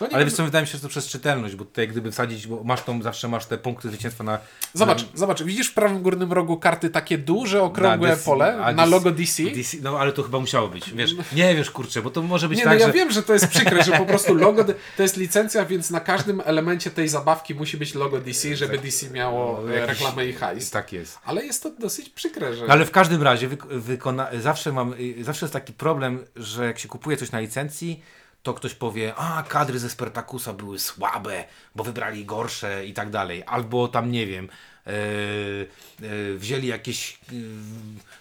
Ale 0.01 0.11
wiem- 0.11 0.25
wiesz 0.25 0.35
co, 0.35 0.45
wydaje 0.45 0.63
mi 0.63 0.69
się, 0.69 0.73
że 0.73 0.83
to 0.83 0.89
przez 0.89 1.09
czytelność, 1.09 1.55
bo 1.57 1.65
tutaj 1.65 1.83
jak 1.85 1.93
gdyby 1.93 2.13
wsadzić, 2.13 2.47
bo 2.47 2.65
masz 2.65 2.83
tą, 2.83 3.03
zawsze 3.03 3.29
masz 3.29 3.47
te 3.47 3.59
punkty 3.59 3.89
zwycięstwa 3.89 4.25
na... 4.25 4.39
Zobacz, 4.75 5.05
zobacz, 5.15 5.43
widzisz 5.43 5.69
w 5.69 5.75
prawym 5.75 6.03
górnym 6.03 6.33
rogu 6.33 6.57
karty 6.57 6.91
takie 6.91 7.19
duże, 7.19 7.63
okrągłe 7.63 8.09
DC, 8.09 8.25
pole 8.25 8.57
na 8.57 8.73
DC 8.73 8.91
logo 8.91 9.11
DC? 9.11 9.43
DC. 9.43 9.77
No 9.83 9.99
ale 9.99 10.13
to 10.13 10.23
chyba 10.23 10.39
musiało 10.41 10.69
być, 10.69 10.91
wiesz, 10.93 11.15
nie 11.33 11.55
wiesz 11.55 11.71
kurczę, 11.71 12.03
bo 12.03 12.11
to 12.11 12.23
może 12.23 12.49
być 12.49 12.59
Nie, 12.59 12.65
no 12.65 12.71
tak, 12.71 12.81
ja 12.81 12.87
że... 12.87 12.93
wiem, 12.93 13.11
że 13.11 13.23
to 13.23 13.33
jest 13.33 13.47
przykre, 13.49 13.85
że 13.85 13.93
po 13.93 14.07
prostu 14.13 14.35
logo, 14.35 14.65
to 14.97 15.03
jest 15.03 15.17
licencja, 15.17 15.65
więc 15.65 15.91
na 15.91 16.01
każdym 16.01 16.43
elemencie 16.45 16.91
tej 16.91 17.09
zabawki 17.09 17.55
musi 17.55 17.77
być 17.77 17.95
logo 17.95 18.21
DC, 18.21 18.57
żeby 18.57 18.79
DC 18.79 19.11
miało 19.11 19.61
No, 19.63 19.73
e, 19.73 19.75
jakiś- 19.79 19.89
reklamę 19.89 20.27
i 20.27 20.33
hajs. 20.33 20.71
Tak 20.71 20.93
jest. 20.93 21.19
Ale 21.25 21.45
jest 21.45 21.63
to 21.63 21.71
dosyć 21.71 22.09
przykre, 22.09 22.55
że... 22.57 22.67
No, 22.67 22.73
ale 22.73 22.85
w 22.85 22.91
każdym 22.91 23.23
razie 23.23 23.49
wyk- 23.49 23.79
wykona... 23.79 24.29
zawsze 24.41 24.73
mam, 24.73 24.95
zawsze 25.21 25.47
jest 25.47 25.53
taki 25.53 25.73
problem, 25.73 26.25
że 26.37 26.67
jak 26.67 26.79
się 26.79 26.89
kupuje 26.89 27.17
coś 27.17 27.31
na 27.33 27.41
licencji, 27.41 28.03
to 28.47 28.55
ktoś 28.55 28.75
powie, 28.75 29.15
a 29.15 29.43
kadry 29.43 29.79
ze 29.79 29.91
Spartakusa 29.91 30.53
były 30.53 30.79
słabe, 30.79 31.45
bo 31.75 31.85
wybrali 31.85 32.25
gorsze 32.25 32.87
i 32.87 32.93
tak 32.95 33.11
dalej. 33.11 33.43
Albo 33.47 33.89
tam, 33.89 34.11
nie 34.11 34.27
wiem, 34.27 34.49
e, 34.87 34.91
e, 34.91 36.35
wzięli 36.37 36.67
jakieś 36.67 37.13
e, 37.13 37.17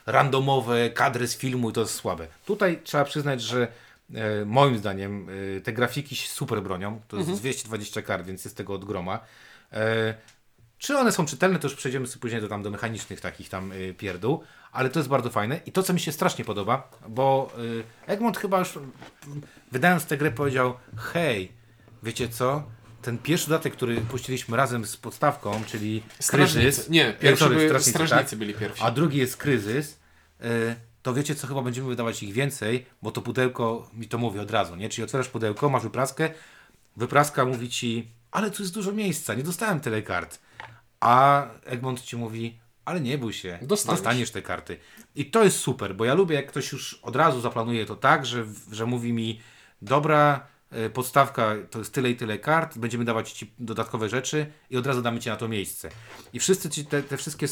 randomowe 0.05 0.89
kadry 0.89 1.27
z 1.27 1.38
filmu 1.38 1.70
i 1.70 1.74
to 1.74 1.82
jest 1.82 1.94
słabe. 1.94 2.27
Tutaj 2.46 2.79
trzeba 2.84 3.05
przyznać, 3.05 3.41
że 3.41 3.67
moim 4.46 4.77
zdaniem 4.77 5.27
te 5.63 5.74
grafiki 5.74 6.15
się 6.15 6.29
super 6.29 6.62
bronią. 6.62 7.01
To 7.08 7.17
jest 7.17 7.32
220 7.32 8.01
kart, 8.01 8.25
więc 8.25 8.46
jest 8.46 8.58
tego 8.58 8.74
od 8.74 8.86
groma. 8.86 9.20
Czy 10.77 10.98
one 10.98 11.12
są 11.12 11.25
czytelne, 11.25 11.60
to 11.60 11.67
już 11.67 11.77
przejdziemy 11.77 12.08
sobie 12.08 12.22
później 12.22 12.41
do, 12.41 12.48
tam, 12.48 12.63
do 12.63 12.70
mechanicznych 12.70 13.22
takich 13.22 13.50
tam 13.50 13.72
y, 13.72 13.94
pierdół, 13.98 14.44
ale 14.72 14.89
to 14.89 15.00
jest 15.00 15.10
bardzo 15.10 15.29
fajne. 15.29 15.60
I 15.65 15.72
to, 15.72 15.84
co 15.84 15.94
mi 15.94 16.00
się 16.00 16.12
strasznie 16.12 16.46
podoba, 16.46 16.91
bo 17.08 17.51
y, 17.60 17.84
Egmont 18.08 18.38
chyba 18.38 18.60
już 18.60 18.75
y, 18.75 18.79
wydając 19.72 20.05
tę 20.05 20.17
grę 20.17 20.32
powiedział, 20.32 20.74
hej, 20.98 21.51
wiecie 22.03 22.29
co, 22.29 22.63
ten 23.01 23.17
pierwszy 23.17 23.50
dodatek, 23.50 23.74
który 23.74 24.01
puściliśmy 24.01 24.58
razem 24.58 24.86
z 24.86 24.98
podstawką, 24.98 25.62
czyli 25.67 26.03
Strażnicy. 26.20 26.60
kryzys. 26.60 26.89
Nie, 26.89 27.13
pierwszy 27.20 27.44
sorry, 27.44 27.55
były, 27.55 27.67
strażnicy, 27.67 27.89
strażnicy 27.89 28.29
tak? 28.29 28.39
byli 28.39 28.53
pierwsi. 28.53 28.84
A 28.84 28.91
drugi 28.91 29.17
jest 29.17 29.38
kryzys, 29.38 30.00
y, 30.41 30.75
to 31.03 31.13
wiecie 31.13 31.36
co, 31.36 31.48
chyba 31.48 31.62
będziemy 31.62 31.88
wydawać 31.88 32.24
ich 32.24 32.34
więcej, 32.34 32.86
bo 33.01 33.12
to 33.12 33.22
pudełko 33.22 33.89
mi 33.94 34.08
to 34.08 34.17
mówi 34.17 34.39
od 34.39 34.51
razu, 34.51 34.75
nie? 34.75 34.89
Czyli 34.89 35.03
otwierasz 35.03 35.27
pudełko, 35.27 35.70
masz 35.70 35.84
wypraskę, 35.84 36.29
wypraska 36.98 37.46
mówi 37.46 37.70
ci, 37.70 38.12
ale 38.36 38.51
tu 38.51 38.63
jest 38.63 38.74
dużo 38.74 38.92
miejsca, 38.92 39.34
nie 39.34 39.44
dostałem 39.44 39.80
tyle 39.80 40.01
kart. 40.01 40.39
A 41.00 41.44
Egmont 41.65 42.01
ci 42.01 42.18
mówi, 42.18 42.60
ale 42.86 43.01
nie 43.01 43.18
bój 43.18 43.34
się, 43.34 43.60
Dostaniesz. 43.62 44.00
dostaniesz 44.00 44.32
te 44.32 44.42
karty. 44.42 44.77
I 45.15 45.25
to 45.25 45.44
jest 45.44 45.58
super, 45.58 45.96
bo 45.96 46.06
ja 46.06 46.13
lubię, 46.13 46.36
jak 46.36 46.48
ktoś 46.48 46.72
już 46.72 47.00
od 47.01 47.15
razu 47.15 47.42
zaplanuje 47.42 47.86
to 47.86 47.96
tak, 47.96 48.25
że, 48.25 48.46
że 48.72 48.86
mówi 48.86 49.13
mi, 49.13 49.42
dobra, 49.82 50.48
e, 50.72 50.89
podstawka 50.89 51.56
to 51.70 51.80
jest 51.80 51.94
tyle 51.94 52.10
i 52.10 52.15
tyle 52.15 52.39
kart, 52.39 52.77
będziemy 52.77 53.06
dawać 53.06 53.32
ci 53.32 53.54
dodatkowe 53.60 54.10
rzeczy 54.10 54.46
i 54.70 54.77
od 54.77 54.88
razu 54.88 55.01
damy 55.01 55.20
ci 55.20 55.30
na 55.30 55.36
to 55.36 55.48
miejsce. 55.48 55.89
I 56.34 56.39
wszyscy 56.39 56.70
ci 56.70 56.86
te, 56.86 57.04
te 57.04 57.18
wszystkie 57.18 57.46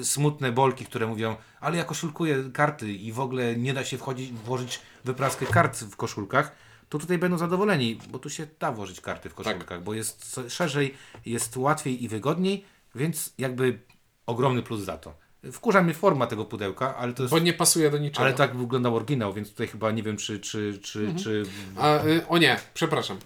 y, 0.00 0.04
smutne 0.04 0.52
bolki, 0.52 0.84
które 0.86 1.06
mówią, 1.06 1.36
ale 1.60 1.76
ja 1.76 1.84
koszulkuję 1.84 2.50
karty 2.54 2.92
i 2.92 3.12
w 3.12 3.20
ogóle 3.20 3.56
nie 3.56 3.74
da 3.74 3.84
się 3.84 3.98
wchodzić, 3.98 4.32
włożyć 4.32 4.80
wypraskę 5.04 5.46
kart 5.46 5.78
w 5.78 5.96
koszulkach, 5.96 6.65
to 6.88 6.98
tutaj 6.98 7.18
będą 7.18 7.38
zadowoleni, 7.38 7.98
bo 8.10 8.18
tu 8.18 8.30
się 8.30 8.46
da 8.60 8.72
włożyć 8.72 9.00
karty 9.00 9.28
w 9.30 9.34
koszulkach, 9.34 9.82
bo 9.82 9.94
jest 9.94 10.40
szerzej, 10.48 10.94
jest 11.26 11.56
łatwiej 11.56 12.04
i 12.04 12.08
wygodniej, 12.08 12.64
więc 12.94 13.32
jakby 13.38 13.78
ogromny 14.26 14.62
plus 14.62 14.80
za 14.80 14.98
to. 14.98 15.14
Wkurza 15.52 15.82
mnie 15.82 15.94
forma 15.94 16.26
tego 16.26 16.44
pudełka, 16.44 16.96
ale 16.96 17.12
to 17.12 17.22
jest... 17.22 17.30
Bo 17.30 17.38
nie 17.38 17.52
pasuje 17.52 17.90
do 17.90 17.98
niczego. 17.98 18.24
Ale 18.24 18.34
tak 18.34 18.56
wyglądał 18.56 18.96
oryginał, 18.96 19.32
więc 19.32 19.50
tutaj 19.50 19.66
chyba 19.66 19.90
nie 19.90 20.02
wiem, 20.02 20.16
czy... 20.16 20.40
czy, 20.40 20.78
czy, 20.82 21.00
Mhm. 21.00 21.18
czy... 21.18 21.42
A, 21.76 22.04
y, 22.04 22.26
o 22.28 22.38
nie, 22.38 22.60
przepraszam. 22.74 23.18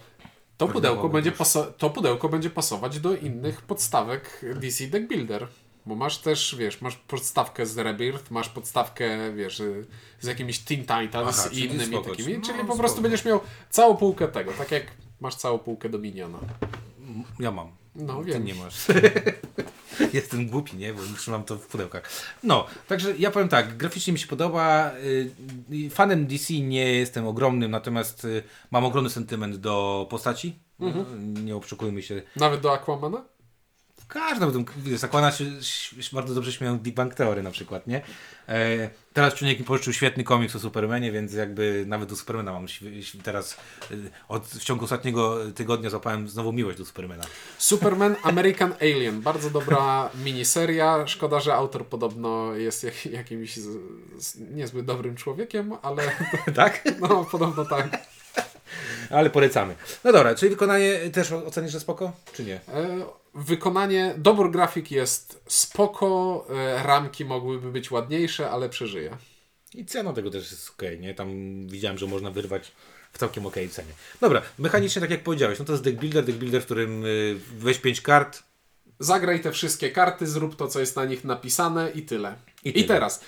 To 0.57 0.69
pudełko, 0.69 1.09
będzie 1.09 1.33
to 1.79 1.90
pudełko 1.90 2.29
będzie 2.29 2.50
pasować 2.50 3.00
do 3.00 3.17
innych 3.17 3.62
podstawek 3.62 4.45
DC 4.61 4.87
Deck 4.87 5.09
Builder. 5.09 5.47
Bo 5.87 5.94
masz 5.94 6.18
też, 6.18 6.56
wiesz, 6.58 6.80
masz 6.80 6.96
podstawkę 6.96 7.66
z 7.66 7.78
Rebirth, 7.78 8.30
masz 8.30 8.49
podstawkę, 8.49 9.32
wiesz, 9.34 9.62
z 10.20 10.26
jakimiś 10.26 10.58
Teen 10.58 10.80
Titans 10.80 11.38
Aha, 11.40 11.49
i 11.52 11.58
innymi 11.60 11.87
spoko, 11.87 12.10
takimi. 12.10 12.34
no, 12.38 12.44
czyli 12.44 12.58
po 12.58 12.64
spoko. 12.64 12.78
prostu 12.78 13.02
będziesz 13.02 13.25
miał 13.25 13.40
całą 13.70 13.96
półkę 13.96 14.28
tego, 14.28 14.52
tak 14.52 14.70
jak 14.70 14.84
masz 15.20 15.34
całą 15.34 15.58
półkę 15.58 15.88
Dominiona. 15.88 16.38
Ja 17.38 17.50
mam. 17.50 17.68
No 17.94 18.22
Ty 18.25 18.32
wiem. 18.32 18.44
nie 18.44 18.54
masz. 18.54 18.75
Jestem 20.12 20.49
głupi, 20.49 20.76
nie? 20.76 20.94
Bo 20.94 21.00
trzymam 21.18 21.44
to 21.44 21.56
w 21.56 21.66
pudełkach. 21.66 22.10
No, 22.42 22.66
także 22.88 23.14
ja 23.18 23.30
powiem 23.30 23.49
tak, 23.49 23.76
graficznie 23.76 24.12
mi 24.12 24.18
się 24.18 24.26
podoba. 24.26 24.92
y, 25.75 25.90
Fanem 25.90 26.26
DC 26.26 26.54
nie 26.54 26.92
jestem 26.92 27.26
ogromnym, 27.26 27.70
natomiast 27.70 28.25
y, 28.25 28.42
mam 28.70 28.84
ogromny 28.84 29.10
sentyment 29.10 29.56
do 29.56 30.06
postaci. 30.10 30.58
Mhm. 30.80 31.44
Nie 31.44 31.56
obszukujmy 31.56 32.02
się. 32.02 32.22
Nawet 32.37 32.60
do 32.60 32.72
Aquamana? 32.72 33.25
W 34.11 34.12
każdym 34.12 34.52
tym, 34.52 34.64
Aquana 35.05 35.33
się, 35.33 35.45
bardzo 36.12 36.35
dobrze 36.35 36.52
śmieją 36.52 36.79
Big 36.79 36.95
Bang 36.95 37.14
Theory 37.14 37.43
na 37.43 37.50
przykład, 37.50 37.87
nie? 37.87 38.02
E, 38.49 38.90
teraz 39.12 39.35
Czuniek 39.35 39.59
mi 39.59 39.64
pożyczył 39.64 39.93
świetny 39.93 40.25
komiks 40.25 40.57
o 40.57 40.59
Supermanie, 40.59 41.12
więc 41.12 41.33
jakby 41.33 41.85
nawet 41.87 42.09
do 42.09 42.17
Supermana 42.17 42.52
mam 42.52 42.67
teraz 43.23 43.57
y, 43.90 44.11
od, 44.29 44.47
w 44.47 44.64
ciągu 44.64 44.85
ostatniego 44.85 45.38
tygodnia 45.55 45.90
złapałem 45.90 46.29
znowu 46.29 46.52
miłość 46.52 46.79
do 46.79 46.85
Supermana. 46.85 47.25
Superman 47.59 48.17
American 48.23 48.75
Alien. 48.81 49.21
Bardzo 49.21 49.50
dobra 49.50 50.11
miniseria. 50.25 51.07
Szkoda, 51.07 51.40
że 51.40 51.55
autor 51.55 51.87
podobno 51.87 52.55
jest 52.55 52.85
jak, 52.85 53.07
jakimś 53.07 53.57
z, 53.57 53.79
z 54.19 54.38
niezbyt 54.38 54.87
dobrym 54.87 55.17
człowiekiem, 55.17 55.73
ale 55.83 56.02
tak? 56.55 56.85
no 57.00 57.25
podobno 57.25 57.64
tak. 57.64 57.88
Ale 59.11 59.31
polecamy. 59.31 59.75
No 60.05 60.12
dobra, 60.12 60.35
czyli 60.35 60.50
wykonanie 60.50 61.11
też 61.12 61.33
ocenisz, 61.33 61.73
że 61.73 61.81
spoko, 61.81 62.12
czy 62.33 62.45
nie? 62.45 62.55
E, 62.55 63.19
Wykonanie, 63.34 64.14
dobór 64.18 64.50
grafik 64.50 64.90
jest 64.90 65.42
spoko, 65.46 66.46
e, 66.50 66.82
ramki 66.82 67.25
mogłyby 67.25 67.72
być 67.72 67.90
ładniejsze, 67.90 68.50
ale 68.50 68.68
przeżyje. 68.68 69.16
I 69.75 69.84
cena 69.84 70.12
tego 70.12 70.30
też 70.30 70.50
jest 70.50 70.70
okej, 70.70 71.00
nie? 71.00 71.14
Tam 71.14 71.28
widziałem, 71.66 71.99
że 71.99 72.06
można 72.06 72.30
wyrwać 72.30 72.72
w 73.12 73.18
całkiem 73.18 73.46
okej 73.46 73.68
cenie. 73.68 73.92
Dobra, 74.20 74.42
mechanicznie 74.58 75.00
tak 75.00 75.10
jak 75.10 75.22
powiedziałeś, 75.22 75.58
no 75.58 75.64
to 75.64 75.72
jest 75.72 75.84
deck 75.84 75.99
builder, 75.99 76.25
deck 76.25 76.38
builder, 76.38 76.62
w 76.62 76.64
którym 76.64 77.04
y, 77.04 77.37
weź 77.58 77.78
5 77.78 78.00
kart, 78.00 78.42
Zagraj 79.00 79.40
te 79.40 79.52
wszystkie 79.52 79.90
karty, 79.90 80.26
zrób 80.26 80.56
to, 80.56 80.68
co 80.68 80.80
jest 80.80 80.96
na 80.96 81.04
nich 81.04 81.25
napisane 81.25 81.90
i 81.90 82.02
tyle. 82.02 82.34
I 82.64 82.68
I, 82.68 82.72
tyle. 82.72 82.87
teraz, 82.87 83.20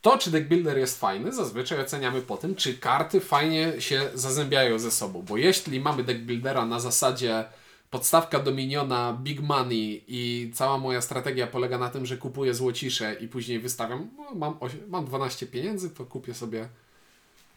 to 0.00 0.18
czy 0.18 0.30
deck 0.30 0.48
builder 0.48 0.78
jest 0.78 1.00
fajny, 1.00 1.32
zazwyczaj 1.32 1.80
oceniamy 1.80 2.22
po 2.22 2.36
tym, 2.36 2.54
czy 2.54 2.74
karty 2.74 3.20
fajnie 3.20 3.80
się 3.80 4.10
zazębiają 4.14 4.78
ze 4.78 4.90
sobą. 4.90 5.22
Bo 5.22 5.36
jeśli 5.36 5.80
mamy 5.80 6.04
deck 6.04 6.20
buildera 6.20 6.66
na 6.66 6.80
zasadzie 6.80 7.44
podstawka 7.90 8.38
Dominiona, 8.40 9.18
Big 9.22 9.40
Money 9.40 10.04
i 10.08 10.50
cała 10.54 10.78
moja 10.78 11.00
strategia 11.00 11.46
polega 11.46 11.78
na 11.78 11.88
tym, 11.88 12.06
że 12.06 12.16
kupuję 12.16 12.54
złocisze 12.54 13.14
i 13.14 13.28
później 13.28 13.58
wystawiam, 13.58 14.10
no, 14.16 14.34
mam, 14.34 14.58
mam 14.88 15.04
12 15.04 15.46
pieniędzy, 15.46 15.90
to 15.90 16.06
kupię 16.06 16.34
sobie 16.34 16.68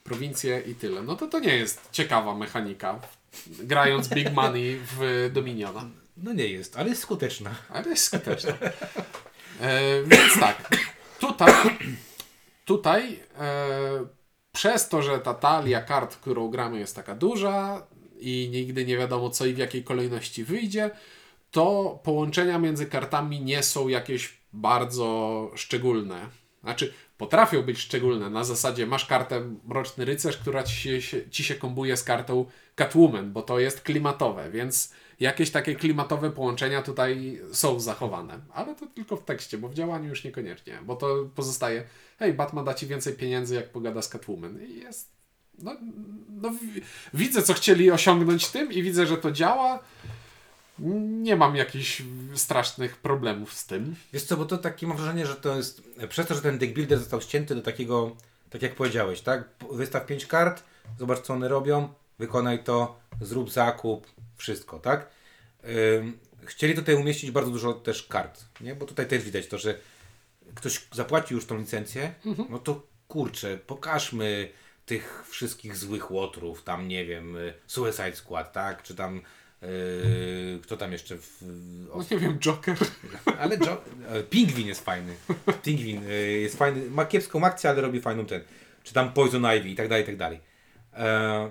prowincję 0.04 0.60
i 0.68 0.76
tyle. 0.76 1.02
No 1.02 1.16
to 1.16 1.28
to 1.28 1.40
nie 1.40 1.58
jest 1.58 1.90
ciekawa 1.92 2.36
mechanika, 2.36 3.00
grając 3.48 4.10
Big 4.10 4.34
Money 4.34 4.80
w 4.98 5.30
Dominiona. 5.34 5.90
no 6.18 6.34
nie 6.34 6.48
jest, 6.48 6.78
ale 6.78 6.90
jest 6.90 7.02
skuteczna. 7.02 7.52
Ale 7.70 7.90
jest 7.90 8.04
skuteczna. 8.04 8.54
E, 9.62 10.04
więc 10.04 10.40
tak, 10.40 10.78
tutaj, 11.20 11.54
tutaj 12.66 13.20
e, 13.40 14.06
przez 14.52 14.90
to, 14.90 15.02
że 15.02 15.20
ta 15.20 15.34
talia 15.34 15.82
kart, 15.82 16.16
którą 16.16 16.50
gramy 16.50 16.80
jest 16.80 16.96
taka 16.96 17.16
duża 17.16 17.88
i 18.24 18.50
nigdy 18.50 18.86
nie 18.86 18.98
wiadomo 18.98 19.30
co 19.30 19.46
i 19.46 19.54
w 19.54 19.58
jakiej 19.58 19.84
kolejności 19.84 20.44
wyjdzie, 20.44 20.92
to 21.52 22.00
połączenia 22.04 22.60
między 22.60 22.86
kartami 22.86 23.42
nie 23.42 23.64
są 23.64 23.88
jakieś 23.88 24.38
bardzo 24.54 25.52
szczególne. 25.56 26.30
Znaczy, 26.64 26.94
potrafią 27.18 27.62
być 27.62 27.80
szczególne. 27.80 28.30
Na 28.30 28.44
zasadzie 28.44 28.88
masz 28.88 29.06
kartę 29.06 29.42
Mroczny 29.66 30.06
Rycerz, 30.06 30.38
która 30.38 30.64
ci 30.64 31.02
się, 31.02 31.30
ci 31.30 31.44
się 31.44 31.56
kombuje 31.56 31.98
z 31.98 32.04
kartą 32.04 32.46
Catwoman, 32.76 33.34
bo 33.34 33.42
to 33.42 33.60
jest 33.60 33.82
klimatowe, 33.82 34.52
więc 34.52 34.94
jakieś 35.20 35.52
takie 35.52 35.76
klimatowe 35.76 36.32
połączenia 36.32 36.82
tutaj 36.82 37.42
są 37.52 37.80
zachowane. 37.80 38.40
Ale 38.54 38.76
to 38.76 38.88
tylko 38.88 39.18
w 39.18 39.26
tekście, 39.26 39.58
bo 39.58 39.70
w 39.70 39.74
działaniu 39.74 40.10
już 40.10 40.24
niekoniecznie, 40.24 40.80
bo 40.86 40.96
to 40.96 41.30
pozostaje 41.36 41.84
hej, 42.20 42.34
Batman 42.34 42.66
da 42.66 42.74
ci 42.74 42.88
więcej 42.88 43.14
pieniędzy, 43.14 43.56
jak 43.56 43.72
pogada 43.72 44.02
z 44.02 44.10
Catwoman. 44.10 44.62
I 44.62 44.80
jest... 44.80 45.13
No, 45.60 45.76
no, 46.30 46.50
wi- 46.52 46.82
widzę, 47.14 47.44
co 47.44 47.54
chcieli 47.54 47.92
osiągnąć 47.92 48.48
tym 48.48 48.72
i 48.72 48.84
widzę, 48.84 49.08
że 49.08 49.18
to 49.18 49.32
działa. 49.32 49.80
Nie 51.24 51.36
mam 51.36 51.56
jakichś 51.56 52.02
strasznych 52.36 52.98
problemów 52.98 53.54
z 53.54 53.66
tym. 53.66 53.96
Wiesz 54.14 54.24
co, 54.24 54.38
bo 54.38 54.46
to 54.46 54.58
takie 54.58 54.88
mam 54.88 54.98
wrażenie, 54.98 55.26
że 55.26 55.36
to 55.36 55.56
jest, 55.58 55.82
przez 56.10 56.28
to, 56.28 56.36
że 56.36 56.42
ten 56.42 56.58
deck 56.58 56.74
builder 56.74 57.00
został 57.00 57.22
ścięty 57.22 57.56
do 57.56 57.62
takiego, 57.62 58.16
tak 58.50 58.62
jak 58.62 58.76
powiedziałeś, 58.76 59.22
tak? 59.22 59.50
Wystaw 59.72 60.06
5 60.06 60.26
kart, 60.26 60.64
zobacz 61.00 61.20
co 61.22 61.34
one 61.34 61.48
robią, 61.48 61.94
wykonaj 62.20 62.64
to, 62.64 63.00
zrób 63.22 63.52
zakup, 63.52 64.08
wszystko, 64.38 64.80
tak? 64.80 65.10
Ym, 66.00 66.18
chcieli 66.46 66.76
tutaj 66.76 66.96
umieścić 66.96 67.32
bardzo 67.32 67.52
dużo 67.52 67.74
też 67.74 68.04
kart, 68.04 68.46
nie? 68.62 68.76
Bo 68.76 68.86
tutaj 68.86 69.08
też 69.08 69.24
widać 69.24 69.48
to, 69.48 69.58
że 69.58 69.78
ktoś 70.56 70.82
zapłacił 70.92 71.38
już 71.38 71.46
tą 71.46 71.58
licencję, 71.58 72.14
no 72.50 72.60
to 72.60 72.88
kurczę, 73.08 73.58
pokażmy 73.58 74.50
tych 74.86 75.24
wszystkich 75.30 75.78
złych 75.78 76.12
łotrów, 76.12 76.64
tam 76.64 76.88
nie 76.88 77.06
wiem, 77.06 77.36
y, 77.38 77.54
Suicide 77.68 78.16
Squad, 78.16 78.54
tak? 78.54 78.84
Czy 78.84 78.96
tam 78.96 79.22
y, 79.64 80.60
kto 80.64 80.78
tam 80.78 80.92
jeszcze 80.92 81.18
w, 81.18 81.38
No 81.96 82.06
nie 82.12 82.18
wiem, 82.18 82.40
Joker. 82.40 82.78
ale 83.40 83.58
jo- 83.58 83.82
e, 84.10 84.24
Pingwin 84.24 84.68
jest 84.68 84.86
fajny. 84.86 85.14
Pingwin 85.64 86.02
e, 86.08 86.14
jest 86.16 86.58
fajny. 86.58 86.90
Ma 86.90 87.06
kiepską 87.06 87.44
akcję, 87.46 87.70
ale 87.70 87.82
robi 87.82 88.02
fajną 88.02 88.26
ten. 88.26 88.42
Czy 88.84 88.94
tam 88.94 89.14
Poison 89.14 89.46
Ivy 89.58 89.70
i 89.70 89.76
tak 89.76 89.88
dalej, 89.88 90.04
i 90.04 90.08
tak 90.08 90.18
dalej. 90.18 90.40
E, 90.94 91.50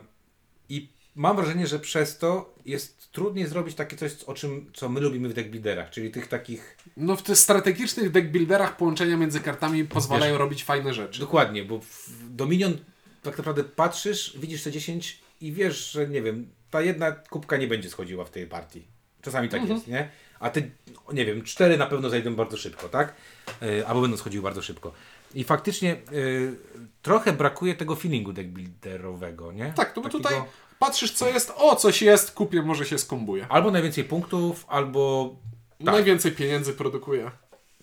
I 0.68 0.88
mam 1.14 1.36
wrażenie, 1.36 1.66
że 1.66 1.78
przez 1.78 2.18
to 2.18 2.54
jest 2.66 3.12
trudniej 3.12 3.46
zrobić 3.46 3.74
takie 3.74 3.96
coś, 3.96 4.22
o 4.26 4.34
czym, 4.34 4.70
co 4.74 4.88
my 4.88 5.00
lubimy 5.00 5.28
w 5.28 5.34
deckbuilderach, 5.34 5.90
czyli 5.90 6.10
tych 6.10 6.26
takich... 6.26 6.76
No 6.96 7.16
w 7.16 7.22
tych 7.22 7.38
strategicznych 7.38 8.10
deckbuilderach 8.10 8.76
połączenia 8.76 9.16
między 9.16 9.40
kartami 9.40 9.84
pozwalają 9.84 10.38
robić 10.38 10.64
fajne 10.64 10.94
rzeczy. 10.94 11.20
Dokładnie, 11.20 11.64
bo 11.64 11.78
w 11.80 12.08
Dominion 12.30 12.78
tak 13.22 13.38
naprawdę 13.38 13.64
patrzysz, 13.64 14.36
widzisz 14.38 14.62
te 14.62 14.70
10 14.72 15.20
i 15.40 15.52
wiesz, 15.52 15.90
że 15.90 16.08
nie 16.08 16.22
wiem, 16.22 16.50
ta 16.70 16.80
jedna 16.82 17.12
kubka 17.12 17.56
nie 17.56 17.66
będzie 17.66 17.90
schodziła 17.90 18.24
w 18.24 18.30
tej 18.30 18.46
partii. 18.46 18.82
Czasami 19.22 19.48
tak 19.48 19.68
jest, 19.68 19.86
nie? 19.88 20.08
A 20.40 20.50
ty, 20.50 20.70
nie 21.12 21.24
wiem, 21.26 21.42
cztery 21.42 21.76
na 21.78 21.86
pewno 21.86 22.10
zajdą 22.10 22.34
bardzo 22.34 22.56
szybko, 22.56 22.88
tak? 22.88 23.14
Yy, 23.62 23.86
albo 23.86 24.00
będą 24.00 24.16
schodziły 24.16 24.42
bardzo 24.42 24.62
szybko. 24.62 24.92
I 25.34 25.44
faktycznie 25.44 25.96
yy, 26.12 26.56
trochę 27.02 27.32
brakuje 27.32 27.74
tego 27.74 27.96
feelingu 27.96 28.32
deckbuilderowego, 28.32 29.52
nie? 29.52 29.72
Tak, 29.76 29.96
no 29.96 30.02
bo 30.02 30.08
Takiego- 30.08 30.28
tutaj 30.28 30.42
patrzysz 30.78 31.12
co 31.12 31.28
jest, 31.28 31.52
o 31.56 31.76
coś 31.76 32.02
jest, 32.02 32.30
kupię, 32.32 32.62
może 32.62 32.86
się 32.86 32.98
skombuje. 32.98 33.46
Albo 33.48 33.70
najwięcej 33.70 34.04
punktów, 34.04 34.64
albo... 34.68 35.36
Tak, 35.78 35.94
Najwięcej 35.94 36.32
pieniędzy 36.32 36.72
produkuje. 36.72 37.30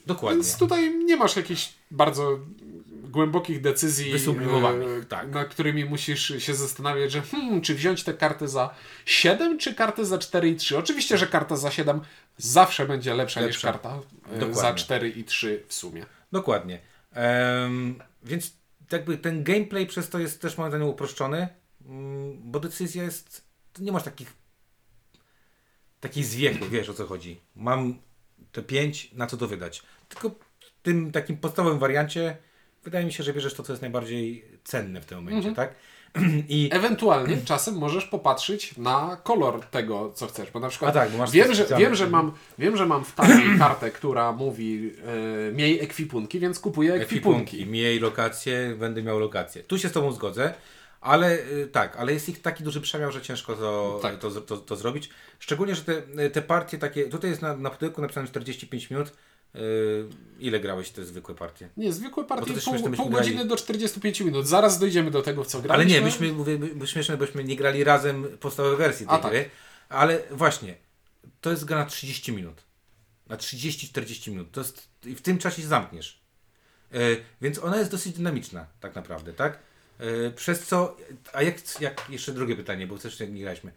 dokładnie. 0.06 0.42
Więc 0.44 0.58
tutaj 0.58 0.96
nie 1.06 1.18
masz 1.18 1.36
jakichś 1.36 1.74
bardzo 1.92 2.40
głębokich 3.10 3.62
decyzji, 3.62 4.14
e, 4.14 5.06
tak. 5.06 5.30
na 5.30 5.46
którymi 5.46 5.86
musisz 5.86 6.34
się 6.44 6.56
zastanawiać, 6.56 7.12
że 7.12 7.22
hmm, 7.22 7.62
czy 7.62 7.76
wziąć 7.76 8.04
tę 8.04 8.14
kartę 8.14 8.48
za 8.48 8.76
7, 9.06 9.58
czy 9.58 9.76
kartę 9.76 10.06
za 10.06 10.18
4 10.18 10.50
i 10.50 10.56
3. 10.56 10.78
Oczywiście, 10.78 11.18
że 11.18 11.28
karta 11.28 11.56
za 11.56 11.72
7 11.72 12.02
zawsze 12.38 12.86
będzie 12.86 13.14
lepsza, 13.14 13.40
niż 13.40 13.48
Lepsza. 13.48 13.72
karta 13.72 13.90
e, 13.90 14.40
Dokładnie. 14.40 14.56
za 14.56 14.74
4 14.74 15.10
i 15.10 15.24
3 15.24 15.64
w 15.68 15.74
sumie. 15.74 16.06
Dokładnie. 16.32 16.80
Em, 17.12 18.00
więc 18.24 18.54
jakby 18.92 19.18
ten 19.18 19.44
gameplay 19.44 19.88
przez 19.88 20.10
to 20.10 20.20
jest 20.20 20.42
też 20.42 20.58
moim 20.58 20.72
zdaniem 20.72 20.88
uproszczony, 20.88 21.48
mm, 21.86 22.52
bo 22.52 22.60
decyzja 22.60 23.04
jest, 23.04 23.44
nie 23.80 23.92
masz 23.92 24.04
takich 24.04 24.34
takiej 26.00 26.24
zwiechu, 26.24 26.66
wiesz 26.66 26.90
o 26.90 26.94
co 26.94 27.06
chodzi. 27.06 27.42
Mam 27.56 28.00
te 28.52 28.64
pięć, 28.64 29.12
na 29.14 29.28
co 29.28 29.38
to 29.38 29.48
wydać. 29.48 29.84
Tylko 30.10 30.30
w 30.30 30.82
tym 30.84 31.12
takim 31.12 31.38
podstawowym 31.38 31.80
wariancie 31.80 32.38
wydaje 32.84 33.06
mi 33.06 33.14
się, 33.14 33.24
że 33.24 33.34
bierzesz 33.34 33.54
to, 33.54 33.64
co 33.64 33.74
jest 33.74 33.82
najbardziej 33.82 34.46
cenne 34.64 35.02
w 35.02 35.06
tym 35.06 35.18
momencie, 35.18 35.56
tak? 35.56 35.76
I 36.50 36.70
Ewentualnie 36.72 37.38
czasem 37.46 37.76
możesz 37.78 38.06
popatrzeć 38.06 38.78
na 38.78 39.18
kolor 39.24 39.62
tego, 39.66 40.12
co 40.16 40.28
chcesz, 40.28 40.52
bo 40.52 40.60
na 40.60 40.70
przykład 40.70 40.94
tak, 40.94 41.12
bo 41.12 41.28
wiem, 41.28 41.54
że, 41.54 41.66
wiem, 41.78 41.96
że 41.96 42.08
mam, 42.10 42.32
wiem, 42.60 42.78
że 42.78 42.86
mam 42.86 43.06
w 43.06 43.16
talii 43.16 43.44
kartę, 43.60 43.92
która 43.92 44.32
mówi 44.32 44.92
e, 45.50 45.52
miej 45.52 45.80
ekwipunki, 45.80 46.40
więc 46.40 46.60
kupuję 46.60 46.94
ekwipunki. 46.94 47.40
ekwipunki, 47.40 47.72
miej 47.72 48.00
lokację, 48.00 48.76
będę 48.80 49.04
miał 49.04 49.20
lokację. 49.20 49.64
Tu 49.64 49.78
się 49.80 49.90
z 49.90 49.92
Tobą 49.92 50.12
zgodzę, 50.12 50.54
ale 51.02 51.34
y, 51.34 51.68
tak, 51.72 51.96
ale 51.96 52.14
jest 52.14 52.30
ich 52.30 52.42
taki 52.42 52.64
duży 52.64 52.82
przemiał, 52.82 53.12
że 53.12 53.22
ciężko 53.22 53.56
to, 53.56 54.00
Tak. 54.02 54.18
to, 54.18 54.32
to, 54.32 54.58
to 54.58 54.76
zrobić. 54.76 55.10
Szczególnie, 55.40 55.76
że 55.76 55.82
te, 55.82 56.02
te 56.30 56.42
partie 56.42 56.78
takie, 56.78 57.04
tutaj 57.04 57.30
jest 57.30 57.42
na, 57.42 57.58
na 57.58 57.70
pudełku 57.70 58.02
napisane 58.02 58.28
45 58.28 58.90
minut, 58.90 59.12
ile 60.40 60.60
grałeś 60.60 60.90
te 60.90 61.06
zwykłe 61.06 61.36
partie? 61.36 61.70
Nie, 61.78 61.94
zwykłe 61.94 62.24
partie 62.24 62.52
pół, 62.54 62.62
śmieszne, 62.62 62.92
pół 62.92 63.06
grali- 63.10 63.12
godziny 63.12 63.46
do 63.46 63.56
45 63.58 64.22
minut. 64.22 64.48
Zaraz 64.48 64.80
dojdziemy 64.80 65.12
do 65.12 65.22
tego, 65.22 65.46
co 65.46 65.58
Ale 65.58 65.68
graliśmy. 65.68 65.92
nie, 65.94 66.02
myśmy, 66.02 66.34
mówię, 66.34 66.58
by- 66.58 66.88
śmieszne, 66.88 67.18
bośmy 67.18 67.44
nie 67.44 67.56
grali 67.56 67.84
razem 67.84 68.38
podstawowej 68.40 68.78
wersji 68.78 69.06
tej 69.08 69.16
A, 69.16 69.20
tak. 69.20 69.32
gry. 69.32 69.50
Ale 69.90 70.22
właśnie, 70.32 70.76
to 71.42 71.52
jest 71.52 71.66
gra 71.66 71.78
na 71.78 71.86
30 71.86 72.32
minut. 72.32 72.64
Na 73.28 73.38
30-40 73.38 74.32
minut. 74.32 74.52
To 74.52 74.62
jest, 74.62 74.88
I 75.06 75.16
w 75.16 75.22
tym 75.22 75.38
czasie 75.38 75.62
się 75.62 75.68
zamkniesz. 75.68 76.20
E, 76.94 76.98
więc 77.42 77.60
ona 77.60 77.78
jest 77.78 77.92
dosyć 77.92 78.14
dynamiczna, 78.16 78.66
tak 78.80 78.96
naprawdę, 78.96 79.34
tak? 79.34 79.60
E, 80.00 80.32
przez 80.32 80.68
co, 80.68 80.98
a 81.34 81.44
jak, 81.44 81.56
jak, 81.82 82.06
jeszcze 82.10 82.32
drugie 82.32 82.56
pytanie, 82.56 82.88
bo 82.88 82.98
też 82.98 83.20
nie 83.20 83.42
graliśmy. 83.42 83.72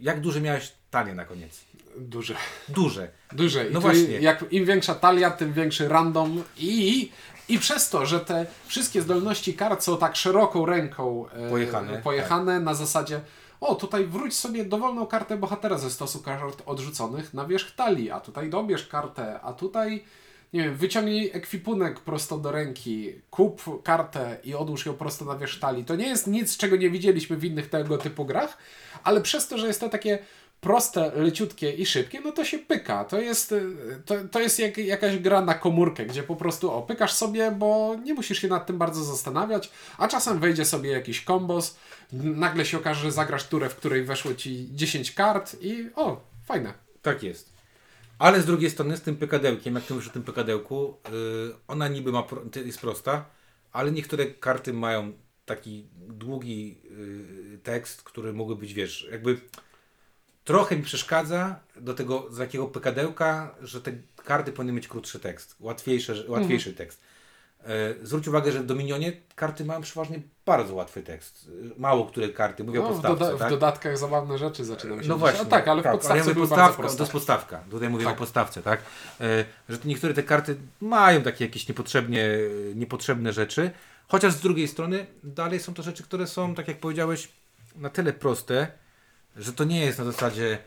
Jak 0.00 0.20
duże 0.20 0.40
miałeś 0.40 0.72
talię 0.90 1.14
na 1.14 1.24
koniec? 1.24 1.60
Duże. 1.96 2.34
Duże. 2.68 3.08
Duże. 3.32 3.68
I 3.68 3.72
No 3.72 3.80
właśnie. 3.80 4.20
Jak 4.20 4.52
im 4.52 4.64
większa 4.64 4.94
talia, 4.94 5.30
tym 5.30 5.52
większy 5.52 5.88
random 5.88 6.42
i, 6.56 7.10
i 7.48 7.58
przez 7.58 7.90
to, 7.90 8.06
że 8.06 8.20
te 8.20 8.46
wszystkie 8.66 9.02
zdolności 9.02 9.54
kart 9.54 9.82
są 9.82 9.98
tak 9.98 10.16
szeroką 10.16 10.66
ręką 10.66 11.28
e, 11.28 11.50
Pojechane, 11.50 11.92
tak. 11.92 12.02
pojechane 12.02 12.60
na 12.60 12.74
zasadzie 12.74 13.20
o, 13.60 13.74
tutaj 13.74 14.06
wróć 14.06 14.34
sobie 14.34 14.64
dowolną 14.64 15.06
kartę 15.06 15.36
bohatera 15.36 15.78
ze 15.78 15.90
stosu 15.90 16.22
kart 16.22 16.62
odrzuconych 16.66 17.34
na 17.34 17.44
wierzch 17.46 17.74
talii, 17.74 18.10
a 18.10 18.20
tutaj 18.20 18.50
dobierz 18.50 18.86
kartę, 18.86 19.40
a 19.40 19.52
tutaj 19.52 20.04
nie 20.52 20.62
wiem, 20.62 20.76
wyciągnij 20.76 21.30
ekwipunek 21.32 22.00
prosto 22.00 22.38
do 22.38 22.52
ręki, 22.52 23.12
kup 23.30 23.82
kartę 23.82 24.38
i 24.44 24.54
odłóż 24.54 24.86
ją 24.86 24.94
prosto 24.94 25.24
na 25.24 25.36
wierzch 25.36 25.60
talii. 25.60 25.84
To 25.84 25.96
nie 25.96 26.08
jest 26.08 26.26
nic, 26.26 26.56
czego 26.56 26.76
nie 26.76 26.90
widzieliśmy 26.90 27.36
w 27.36 27.44
innych 27.44 27.68
tego 27.68 27.98
typu 27.98 28.24
grach, 28.24 28.58
ale 29.04 29.20
przez 29.20 29.48
to, 29.48 29.58
że 29.58 29.66
jest 29.66 29.80
to 29.80 29.88
takie 29.88 30.18
proste, 30.60 31.12
leciutkie 31.14 31.70
i 31.70 31.86
szybkie, 31.86 32.20
no 32.20 32.32
to 32.32 32.44
się 32.44 32.58
pyka. 32.58 33.04
To 33.04 33.20
jest, 33.20 33.52
y, 33.52 33.62
to, 34.06 34.14
to 34.30 34.40
jest 34.40 34.58
jak, 34.58 34.78
jakaś 34.78 35.18
gra 35.18 35.40
na 35.40 35.54
komórkę, 35.54 36.06
gdzie 36.06 36.22
po 36.22 36.36
prostu 36.36 36.70
o, 36.70 36.82
pykasz 36.82 37.12
sobie, 37.12 37.50
bo 37.50 37.96
nie 38.04 38.14
musisz 38.14 38.38
się 38.38 38.48
nad 38.48 38.66
tym 38.66 38.78
bardzo 38.78 39.04
zastanawiać, 39.04 39.70
a 39.98 40.08
czasem 40.08 40.38
wejdzie 40.38 40.64
sobie 40.64 40.90
jakiś 40.90 41.20
kombos, 41.20 41.76
nagle 42.12 42.64
się 42.64 42.78
okaże, 42.78 43.00
że 43.02 43.12
zagrasz 43.12 43.44
turę, 43.44 43.68
w 43.68 43.76
której 43.76 44.04
weszło 44.04 44.34
ci 44.34 44.68
10 44.70 45.12
kart 45.12 45.56
i 45.60 45.90
o, 45.94 46.20
fajne. 46.46 46.74
Tak 47.02 47.22
jest. 47.22 47.51
Ale 48.22 48.40
z 48.40 48.46
drugiej 48.46 48.70
strony 48.70 48.96
z 48.96 49.02
tym 49.02 49.16
pykadełkiem, 49.16 49.74
jak 49.74 49.84
ty 49.84 49.94
mówisz 49.94 50.08
o 50.08 50.12
tym 50.12 50.22
pykadełku, 50.22 50.98
yy, 51.12 51.54
ona 51.68 51.88
niby 51.88 52.12
ma, 52.12 52.26
jest 52.64 52.80
prosta, 52.80 53.24
ale 53.72 53.92
niektóre 53.92 54.26
karty 54.26 54.72
mają 54.72 55.12
taki 55.44 55.86
długi 55.96 56.78
yy, 56.84 57.58
tekst, 57.62 58.02
który 58.02 58.32
mógłby 58.32 58.60
być, 58.60 58.74
wiesz, 58.74 59.08
jakby 59.10 59.40
trochę 60.44 60.76
mi 60.76 60.82
przeszkadza 60.82 61.60
do 61.76 61.94
tego, 61.94 62.26
z 62.30 62.38
jakiego 62.38 62.66
pykadełka, 62.66 63.54
że 63.62 63.80
te 63.80 63.92
karty 64.16 64.52
powinny 64.52 64.72
mieć 64.72 64.88
krótszy 64.88 65.20
tekst, 65.20 65.56
łatwiejszy, 65.60 66.24
łatwiejszy 66.28 66.72
tekst. 66.72 67.00
Yy, 67.66 68.06
zwróć 68.06 68.28
uwagę, 68.28 68.52
że 68.52 68.60
w 68.60 68.66
Dominionie 68.66 69.12
karty 69.34 69.64
mają 69.64 69.80
przeważnie 69.80 70.20
bardzo 70.46 70.74
łatwy 70.74 71.02
tekst. 71.02 71.50
Mało 71.78 72.06
które 72.06 72.28
karty, 72.28 72.64
mówię 72.64 72.80
o 72.80 72.82
No, 72.82 72.88
w, 72.88 72.92
podstawce, 72.92 73.24
doda- 73.24 73.38
tak? 73.38 73.48
w 73.48 73.50
dodatkach 73.50 73.98
zabawne 73.98 74.38
rzeczy 74.38 74.64
zaczynam 74.64 75.02
się 75.02 75.08
No 75.08 75.18
właśnie. 75.18 75.40
A 75.40 75.44
tak, 75.44 75.68
ale 75.68 75.80
w 75.80 75.84
tak, 75.84 75.92
podstawce 75.92 76.18
ja 76.18 76.24
mówię 76.24 76.34
były 76.34 76.48
podstawka, 76.48 76.82
To 76.88 76.98
jest 77.02 77.12
podstawka. 77.12 77.64
Tutaj 77.70 77.88
mówię 77.88 78.04
Tak. 78.04 78.14
o 78.14 78.18
podstawce, 78.18 78.62
tak? 78.62 78.80
E, 79.20 79.44
że 79.68 79.78
niektóre 79.84 80.14
te 80.14 80.22
karty 80.22 80.56
mają 80.80 81.22
takie 81.22 81.44
jakieś 81.44 81.68
niepotrzebnie, 81.68 82.28
niepotrzebne 82.74 83.32
rzeczy, 83.32 83.70
chociaż 84.08 84.32
z 84.32 84.40
drugiej 84.40 84.68
strony 84.68 85.06
dalej 85.24 85.60
są 85.60 85.74
to 85.74 85.82
rzeczy, 85.82 86.02
które 86.02 86.26
są, 86.26 86.54
tak 86.54 86.68
jak 86.68 86.78
powiedziałeś, 86.80 87.28
na 87.76 87.90
tyle 87.90 88.12
proste, 88.12 88.68
że 89.36 89.52
to 89.52 89.64
nie 89.64 89.80
jest 89.80 89.98
na 89.98 90.04
zasadzie 90.04 90.58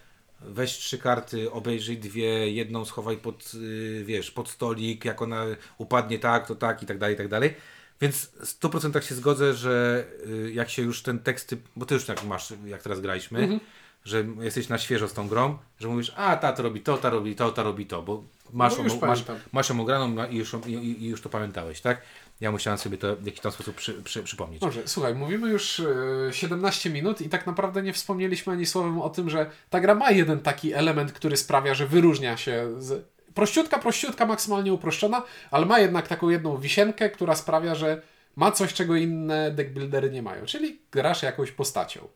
weź 0.48 0.72
trzy 0.72 0.98
karty, 0.98 1.52
obejrzyj 1.52 1.98
dwie, 1.98 2.52
jedną 2.52 2.86
schowaj 2.86 3.18
pod, 3.18 3.52
y, 3.54 4.04
wiesz, 4.06 4.32
pod 4.32 4.50
stolik, 4.50 5.06
jak 5.06 5.22
ona 5.22 5.46
upadnie 5.78 6.20
tak, 6.20 6.48
to 6.48 6.56
tak 6.56 6.84
i 6.84 6.86
tak 6.86 6.98
dalej, 6.98 7.16
i 7.16 7.18
tak 7.18 7.28
dalej. 7.28 7.54
Więc 8.02 8.26
w 8.26 8.46
100% 8.62 9.02
się 9.02 9.16
zgodzę, 9.16 9.54
że 9.54 10.06
y, 10.28 10.52
jak 10.54 10.70
się 10.70 10.82
już 10.82 11.02
ten 11.02 11.20
teksty, 11.20 11.58
bo 11.76 11.86
ty 11.86 11.94
już 11.96 12.06
tak 12.06 12.24
masz, 12.24 12.54
jak 12.66 12.84
teraz 12.84 13.00
graliśmy, 13.02 13.40
Mhm. 13.40 13.60
że 14.06 14.26
jesteś 14.42 14.70
na 14.70 14.78
świeżo 14.78 15.08
z 15.08 15.14
tą 15.14 15.28
grą, 15.28 15.58
że 15.80 15.88
mówisz, 15.88 16.14
a 16.16 16.38
ta 16.38 16.54
to 16.54 16.64
robi 16.64 16.82
to, 16.82 16.98
ta 16.98 17.10
robi 17.10 17.36
to, 17.36 17.52
ta 17.52 17.64
robi 17.64 17.86
to, 17.86 18.02
bo 18.02 18.24
masz, 18.54 18.78
No 18.78 18.84
ją, 18.84 19.00
masz, 19.00 19.24
masz 19.52 19.70
ją 19.70 19.82
ograną 19.82 20.08
ma- 20.08 20.28
i 20.28 20.36
już, 20.38 20.56
i, 20.68 20.72
i 21.04 21.08
już 21.08 21.22
to 21.22 21.30
pamiętałeś, 21.30 21.82
tak? 21.82 22.02
Ja 22.42 22.52
musiałem 22.52 22.78
sobie 22.78 22.98
to 22.98 23.16
w 23.16 23.26
jakiś 23.26 23.42
tam 23.42 23.52
sposób 23.52 23.76
przy, 23.76 23.94
przy, 23.94 24.24
przypomnieć. 24.24 24.62
Dobrze, 24.62 24.82
słuchaj, 24.86 25.16
mówimy 25.16 25.50
już 25.50 25.80
e, 25.80 26.34
17 26.34 26.90
minut 26.90 27.22
i 27.22 27.30
tak 27.30 27.48
naprawdę 27.48 27.84
nie 27.84 27.94
wspomnieliśmy 27.94 28.54
ani 28.54 28.66
słowem 28.66 29.02
o 29.02 29.10
tym, 29.10 29.30
że 29.30 29.50
ta 29.70 29.80
gra 29.80 29.96
ma 29.96 30.12
jeden 30.12 30.40
taki 30.40 30.74
element, 30.74 31.12
który 31.12 31.38
sprawia, 31.38 31.74
że 31.74 31.88
wyróżnia 31.88 32.38
się 32.38 32.68
z... 32.78 33.06
Prościutka, 33.34 33.80
prościutka, 33.80 34.26
maksymalnie 34.26 34.74
uproszczona, 34.74 35.24
ale 35.52 35.66
ma 35.66 35.80
jednak 35.80 36.08
taką 36.08 36.30
jedną 36.30 36.58
wisienkę, 36.58 37.10
która 37.10 37.36
sprawia, 37.36 37.76
że 37.76 38.02
ma 38.36 38.52
coś, 38.52 38.74
czego 38.74 38.96
inne 38.96 39.52
deckbuildery 39.52 40.12
nie 40.12 40.22
mają, 40.22 40.46
czyli 40.46 40.80
grasz 40.92 41.24
jakąś 41.24 41.52
postacią. 41.52 42.08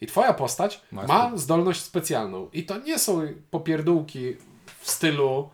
I 0.00 0.06
twoja 0.06 0.34
postać 0.34 0.80
Ma 0.92 1.06
ma 1.06 1.32
zdolność 1.34 1.80
specjalną. 1.80 2.48
I 2.52 2.64
to 2.64 2.78
nie 2.78 2.98
są 2.98 3.22
popierdółki 3.50 4.36
w 4.80 4.90
stylu 4.90 5.50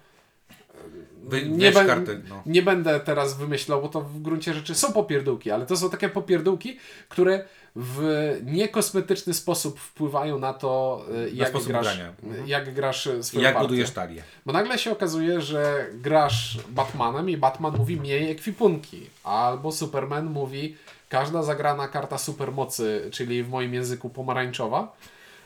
Nie, 1.48 1.72
karty, 1.72 2.20
no. 2.28 2.42
nie 2.46 2.62
będę 2.62 3.00
teraz 3.00 3.36
wymyślał, 3.36 3.82
bo 3.82 3.88
to 3.88 4.00
w 4.00 4.22
gruncie 4.22 4.54
rzeczy 4.54 4.74
są 4.74 4.92
popierdółki, 4.92 5.50
ale 5.50 5.66
to 5.66 5.76
są 5.76 5.90
takie 5.90 6.08
popierdółki, 6.08 6.78
które 7.08 7.44
w 7.76 8.40
niekosmetyczny 8.44 9.34
sposób 9.34 9.80
wpływają 9.80 10.38
na 10.38 10.52
to, 10.52 11.04
y, 11.26 11.30
jak, 11.30 11.52
grasz, 11.52 11.66
grania. 11.66 12.12
Mhm. 12.22 12.48
jak 12.48 12.74
grasz 12.74 13.06
y, 13.06 13.18
I 13.18 13.22
swoją 13.22 13.42
jak 13.44 13.54
partię. 13.54 13.68
budujesz 13.68 13.90
talię. 13.90 14.22
Bo 14.46 14.52
nagle 14.52 14.78
się 14.78 14.92
okazuje, 14.92 15.40
że 15.40 15.86
grasz 15.94 16.58
Batmanem 16.68 17.30
i 17.30 17.36
Batman 17.36 17.76
mówi 17.76 18.00
miej 18.00 18.30
ekwipunki, 18.30 19.10
albo 19.24 19.72
Superman 19.72 20.26
mówi 20.26 20.76
każda 21.08 21.42
zagrana 21.42 21.88
karta 21.88 22.18
supermocy, 22.18 23.08
czyli 23.12 23.42
w 23.42 23.48
moim 23.48 23.74
języku 23.74 24.10
pomarańczowa, 24.10 24.96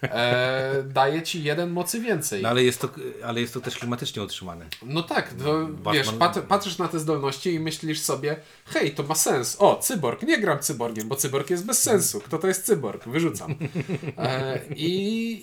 e, 0.02 0.82
daje 0.86 1.22
ci 1.22 1.42
jeden 1.42 1.70
mocy 1.70 2.00
więcej. 2.00 2.42
No 2.42 2.48
ale 2.48 2.64
jest 2.64 2.80
to, 2.80 2.88
ale 3.24 3.40
jest 3.40 3.54
to 3.54 3.60
też 3.60 3.78
klimatycznie 3.78 4.22
utrzymane. 4.22 4.66
No 4.82 5.02
tak, 5.02 5.34
to, 5.34 5.44
Batman- 5.44 5.92
wiesz, 5.92 6.12
pat, 6.12 6.38
patrzysz 6.48 6.78
na 6.78 6.88
te 6.88 6.98
zdolności 6.98 7.54
i 7.54 7.60
myślisz 7.60 8.00
sobie, 8.00 8.36
hej, 8.64 8.94
to 8.94 9.02
ma 9.02 9.14
sens. 9.14 9.56
O, 9.58 9.76
cyborg, 9.76 10.22
nie 10.22 10.38
gram 10.38 10.58
cyborgiem, 10.58 11.08
bo 11.08 11.16
cyborg 11.16 11.50
jest 11.50 11.66
bez 11.66 11.82
sensu. 11.82 12.20
Kto 12.20 12.38
to 12.38 12.48
jest 12.48 12.66
cyborg? 12.66 13.08
Wyrzucam. 13.08 13.54
E, 14.18 14.60
i, 14.76 15.40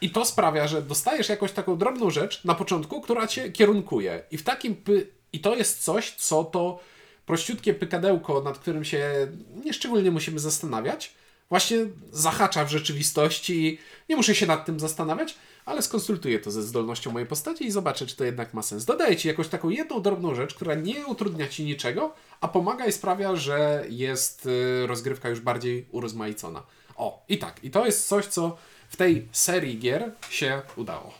I 0.00 0.10
to 0.10 0.24
sprawia, 0.24 0.68
że 0.68 0.82
dostajesz 0.82 1.28
jakąś 1.28 1.52
taką 1.52 1.76
drobną 1.78 2.10
rzecz 2.10 2.44
na 2.44 2.54
początku, 2.54 3.00
która 3.00 3.26
cię 3.26 3.52
kierunkuje. 3.52 4.22
I 4.30 4.38
w 4.38 4.42
takim 4.42 4.76
py... 4.76 5.06
I 5.32 5.40
to 5.40 5.54
jest 5.54 5.84
coś, 5.84 6.10
co 6.10 6.44
to 6.44 6.80
prościutkie 7.26 7.74
pykadełko, 7.74 8.42
nad 8.42 8.58
którym 8.58 8.84
się 8.84 9.28
nieszczególnie 9.64 10.10
musimy 10.10 10.38
zastanawiać, 10.38 11.14
właśnie 11.50 11.78
zahacza 12.12 12.64
w 12.64 12.70
rzeczywistości 12.70 13.66
i 13.66 13.78
nie 14.08 14.16
muszę 14.16 14.34
się 14.34 14.46
nad 14.46 14.66
tym 14.66 14.80
zastanawiać, 14.80 15.34
ale 15.64 15.82
skonsultuję 15.82 16.38
to 16.38 16.50
ze 16.50 16.62
zdolnością 16.62 17.12
mojej 17.12 17.28
postaci 17.28 17.66
i 17.66 17.70
zobaczę, 17.70 18.06
czy 18.06 18.16
to 18.16 18.24
jednak 18.24 18.54
ma 18.54 18.62
sens. 18.62 18.84
Dodaję 18.84 19.16
Ci 19.16 19.28
jakąś 19.28 19.48
taką 19.48 19.68
jedną 19.68 20.02
drobną 20.02 20.34
rzecz, 20.34 20.54
która 20.54 20.74
nie 20.74 21.06
utrudnia 21.06 21.48
Ci 21.48 21.64
niczego, 21.64 22.14
a 22.40 22.48
pomaga 22.48 22.86
i 22.86 22.92
sprawia, 22.92 23.36
że 23.36 23.84
jest 23.88 24.46
y, 24.46 24.86
rozgrywka 24.86 25.28
już 25.28 25.40
bardziej 25.40 25.86
urozmaicona. 25.90 26.62
O, 26.96 27.24
i 27.28 27.38
tak, 27.38 27.64
i 27.64 27.70
to 27.70 27.86
jest 27.86 28.08
coś, 28.08 28.26
co 28.26 28.56
w 28.88 28.96
tej 28.96 29.28
serii 29.32 29.78
gier 29.78 30.12
się 30.30 30.62
udało. 30.76 31.14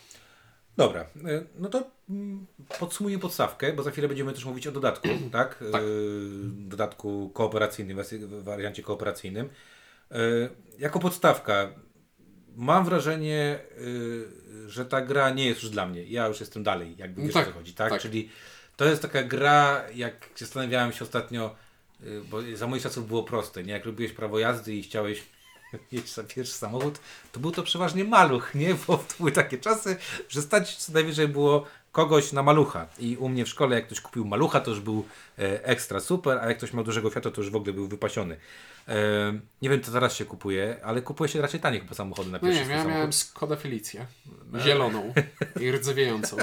Dobra, 0.77 1.03
y, 1.03 1.47
no 1.59 1.69
to 1.69 1.83
mm, 2.11 2.47
podsumuję 2.79 3.19
podstawkę, 3.19 3.73
bo 3.73 3.83
za 3.83 3.91
chwilę 3.91 4.09
będziemy 4.09 4.33
też 4.33 4.45
mówić 4.45 4.67
o 4.67 4.73
dodatku, 4.73 5.09
tak? 5.33 5.65
Tak. 5.73 5.83
Y, 5.83 5.87
Dodatku 6.45 7.31
kooperacyjnym, 7.35 7.99
wariancie 8.43 8.83
kooperacyjnym. 8.83 9.49
Y, 10.13 10.17
Jako 10.79 10.99
podstawka 10.99 11.69
mam 12.57 12.85
wrażenie, 12.85 13.59
y, 13.79 14.71
że 14.71 14.85
ta 14.87 15.01
gra 15.01 15.31
nie 15.31 15.47
jest 15.47 15.63
już 15.63 15.71
dla 15.71 15.87
mnie. 15.87 16.03
Ja 16.05 16.27
już 16.27 16.41
jestem 16.41 16.63
dalej, 16.63 16.97
jakby 16.97 17.23
wiesz 17.23 17.33
Tak, 17.35 17.49
o 17.49 17.51
co 17.51 17.57
chodzi, 17.59 17.75
tak? 17.75 17.91
tak. 17.91 18.01
Czyli 18.03 18.31
to 18.77 18.85
jest 18.85 19.03
taka 19.03 19.23
gra, 19.23 19.85
jak 19.95 20.29
zastanawiałem 20.37 20.93
się 20.93 21.05
ostatnio, 21.05 21.55
y, 22.03 22.21
bo 22.31 22.39
za 22.55 22.67
moich 22.67 22.83
czasów 22.83 23.07
było 23.09 23.23
proste, 23.23 23.63
nie? 23.65 23.73
Jak 23.73 23.85
robiłeś 23.85 24.13
prawo 24.13 24.39
jazdy 24.39 24.75
i 24.75 24.83
chciałeś 24.83 25.23
mieć 25.93 26.05
pierwszy 26.35 26.55
samochód, 26.55 26.99
to 27.33 27.41
był 27.41 27.51
to 27.51 27.63
przeważnie 27.63 28.05
maluch, 28.05 28.55
nie? 28.55 28.75
Bo 28.87 29.05
były 29.19 29.33
takie 29.33 29.59
czasy, 29.59 29.97
że 30.29 30.43
stać 30.43 30.77
co 30.77 30.93
najwyżej 30.93 31.29
było 31.29 31.67
kogoś 31.93 32.33
na 32.33 32.43
malucha. 32.43 32.87
I 32.99 33.17
u 33.17 33.29
mnie 33.29 33.45
w 33.45 33.49
szkole, 33.49 33.77
jak 33.77 33.87
ktoś 33.87 34.01
kupił 34.01 34.25
malucha, 34.25 34.61
to 34.61 34.71
już 34.71 34.81
był 34.81 35.05
e, 35.39 35.65
ekstra 35.65 36.01
super, 36.01 36.39
a 36.39 36.49
jak 36.49 36.57
ktoś 36.59 36.73
miał 36.73 36.85
dużego 36.85 37.11
Fiata, 37.11 37.31
to 37.31 37.41
już 37.41 37.51
w 37.51 37.57
ogóle 37.57 37.73
był 37.73 37.89
wypasiony. 37.89 38.37
E, 38.89 38.95
nie 39.63 39.69
wiem, 39.71 39.83
co 39.83 39.93
teraz 39.93 40.15
się 40.17 40.25
kupuje, 40.25 40.77
ale 40.85 41.03
kupuje 41.03 41.29
się 41.29 41.41
raczej 41.43 41.61
tanie 41.61 41.81
chyba 41.81 41.95
samochody 41.95 42.31
na 42.31 42.39
No 42.43 42.49
pierwszy 42.49 42.65
nie, 42.65 42.71
ja 42.71 42.77
samochód. 42.77 42.93
miałem 42.95 43.13
Skoda 43.13 43.57
Felicję. 43.57 44.07
Zieloną 44.59 45.15
i 45.61 45.73
rdzewiejącą. 45.73 46.37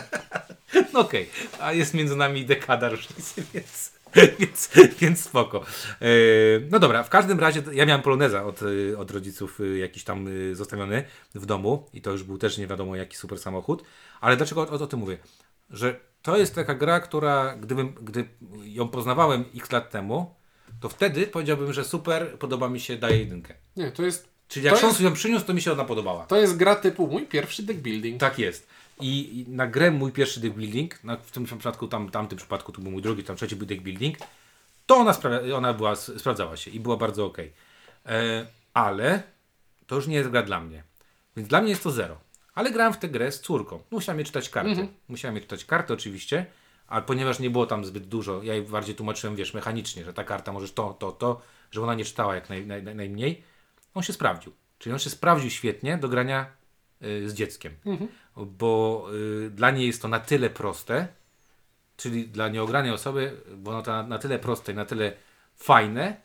No 0.93 0.99
okej, 0.99 1.29
a 1.59 1.73
jest 1.73 1.93
między 1.93 2.15
nami 2.15 2.45
dekada 2.45 2.89
różnicy, 2.89 3.43
więc, 3.53 3.91
więc, 4.39 4.69
więc 4.99 5.23
spoko. 5.23 5.65
E, 6.01 6.05
no 6.71 6.79
dobra, 6.79 7.03
w 7.03 7.09
każdym 7.09 7.39
razie 7.39 7.63
ja 7.71 7.85
miałem 7.85 8.01
poloneza 8.01 8.45
od, 8.45 8.59
e, 8.93 8.97
od 8.97 9.11
rodziców 9.11 9.59
e, 9.61 9.77
jakiś 9.77 10.03
tam 10.03 10.29
zostawiony 10.53 11.03
w 11.35 11.45
domu 11.45 11.89
i 11.93 12.01
to 12.01 12.11
już 12.11 12.23
był 12.23 12.37
też 12.37 12.57
nie 12.57 12.67
wiadomo 12.67 12.95
jaki 12.95 13.17
super 13.17 13.39
samochód, 13.39 13.83
ale 14.21 14.37
dlaczego 14.37 14.61
o, 14.61 14.69
o 14.69 14.87
tym 14.87 14.99
mówię? 14.99 15.17
Że 15.69 15.99
to 16.21 16.37
jest 16.37 16.55
taka 16.55 16.75
gra, 16.75 16.99
która 16.99 17.55
gdybym, 17.55 17.93
gdy 18.01 18.27
ją 18.63 18.87
poznawałem 18.87 19.45
x 19.55 19.71
lat 19.71 19.89
temu, 19.91 20.35
to 20.79 20.89
wtedy 20.89 21.27
powiedziałbym, 21.27 21.73
że 21.73 21.85
super, 21.85 22.39
podoba 22.39 22.69
mi 22.69 22.79
się, 22.79 22.97
daje 22.97 23.17
jedynkę. 23.17 23.53
Nie, 23.77 23.91
to 23.91 24.03
jest, 24.03 24.29
Czyli 24.47 24.65
jak 24.65 24.83
jest- 24.83 25.01
ją 25.01 25.13
przyniósł, 25.13 25.45
to 25.45 25.53
mi 25.53 25.61
się 25.61 25.71
ona 25.71 25.85
podobała. 25.85 26.25
to 26.25 26.37
jest 26.37 26.57
gra 26.57 26.75
typu 26.75 27.07
mój 27.07 27.25
pierwszy 27.25 27.63
deck 27.63 27.79
building. 27.79 28.19
Tak 28.19 28.39
jest. 28.39 28.67
I, 28.99 29.45
na 29.47 29.67
grę 29.67 29.91
mój 29.91 30.11
pierwszy 30.11 30.39
deck 30.39 30.55
building, 30.55 30.99
w 31.23 31.31
tym 31.31 31.45
przypadku, 31.45 31.87
tam, 31.87 32.09
tamtym 32.09 32.37
przypadku 32.37 32.71
to 32.71 32.81
był 32.81 32.91
mój 32.91 33.01
drugi, 33.01 33.23
tam 33.23 33.35
trzeci 33.35 33.55
był 33.55 33.67
deck 33.67 33.81
building, 33.81 34.17
to 34.85 34.95
ona, 34.95 35.11
spra- 35.11 35.53
ona 35.53 35.73
była, 35.73 35.95
sprawdzała 35.95 36.57
się 36.57 36.71
i 36.71 36.79
była 36.79 36.97
bardzo 36.97 37.25
ok. 37.25 37.37
E, 38.05 38.47
ale 38.73 39.23
to 39.87 39.95
już 39.95 40.07
nie 40.07 40.15
jest 40.15 40.29
gra 40.29 40.43
dla 40.43 40.59
mnie. 40.59 40.83
Więc 41.35 41.49
dla 41.49 41.61
mnie 41.61 41.69
jest 41.69 41.83
to 41.83 41.91
zero. 41.91 42.17
Ale 42.53 42.71
grałem 42.71 42.93
w 42.93 42.97
tę 42.97 43.09
grę 43.09 43.31
z 43.31 43.41
córką. 43.41 43.79
Musiałem 43.91 44.19
jej 44.19 44.25
czytać 44.25 44.49
karty. 44.49 44.69
Musiałem 45.07 45.35
jej 45.35 45.43
czytać 45.43 45.65
karty 45.65 45.93
oczywiście, 45.93 46.45
ale 46.87 47.01
ponieważ 47.01 47.39
nie 47.39 47.49
było 47.49 47.65
tam 47.65 47.85
zbyt 47.85 48.07
dużo, 48.07 48.43
ja 48.43 48.53
jej 48.53 48.63
bardziej 48.63 48.95
tłumaczyłem, 48.95 49.35
wiesz, 49.35 49.53
mechanicznie, 49.53 50.05
że 50.05 50.13
ta 50.13 50.23
karta 50.23 50.51
możesz 50.51 50.73
to, 50.73 50.93
to, 50.93 51.11
to, 51.11 51.41
że 51.71 51.81
ona 51.81 51.95
nie 51.95 52.05
czytała 52.05 52.35
jak 52.35 52.49
naj, 52.49 52.67
naj, 52.67 52.83
naj, 52.83 52.95
najmniej. 52.95 53.43
On 53.93 54.03
się 54.03 54.13
sprawdził. 54.13 54.53
Czyli 54.79 54.93
on 54.93 54.99
się 54.99 55.09
sprawdził 55.09 55.49
świetnie 55.49 55.97
do 55.97 56.09
grania 56.09 56.45
z 57.01 57.33
dzieckiem. 57.33 57.73
Bo 58.37 59.07
y, 59.45 59.49
dla 59.49 59.71
niej 59.71 59.87
jest 59.87 60.01
to 60.01 60.07
na 60.07 60.19
tyle 60.19 60.49
proste, 60.49 61.07
czyli 61.97 62.27
dla 62.27 62.49
nieogranej 62.49 62.91
osoby, 62.91 63.41
bo 63.57 63.71
ono 63.71 63.81
to 63.81 63.91
na, 63.91 64.03
na 64.03 64.17
tyle 64.19 64.39
proste 64.39 64.71
i 64.71 64.75
na 64.75 64.85
tyle 64.85 65.13
fajne, 65.55 66.17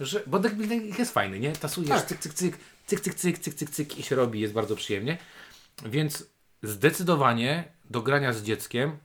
że, 0.00 0.22
bo 0.26 0.38
deck 0.38 0.54
building 0.54 0.98
jest 0.98 1.12
fajny, 1.14 1.40
nie? 1.40 1.52
Tasujesz, 1.52 1.88
Tak. 1.90 2.06
cyk, 2.06 2.18
cyk, 2.20 2.32
cyk, 2.34 2.56
cyk, 2.86 3.00
cyk, 3.00 3.14
cyk, 3.14 3.38
cyk, 3.38 3.54
cyk, 3.54 3.70
cyk 3.70 3.98
i 3.98 4.02
się 4.02 4.16
robi, 4.16 4.40
jest 4.40 4.54
bardzo 4.54 4.76
przyjemnie. 4.76 5.18
Więc 5.86 6.26
zdecydowanie 6.62 7.64
do 7.90 8.02
grania 8.02 8.32
z 8.32 8.42
dzieckiem 8.42 8.96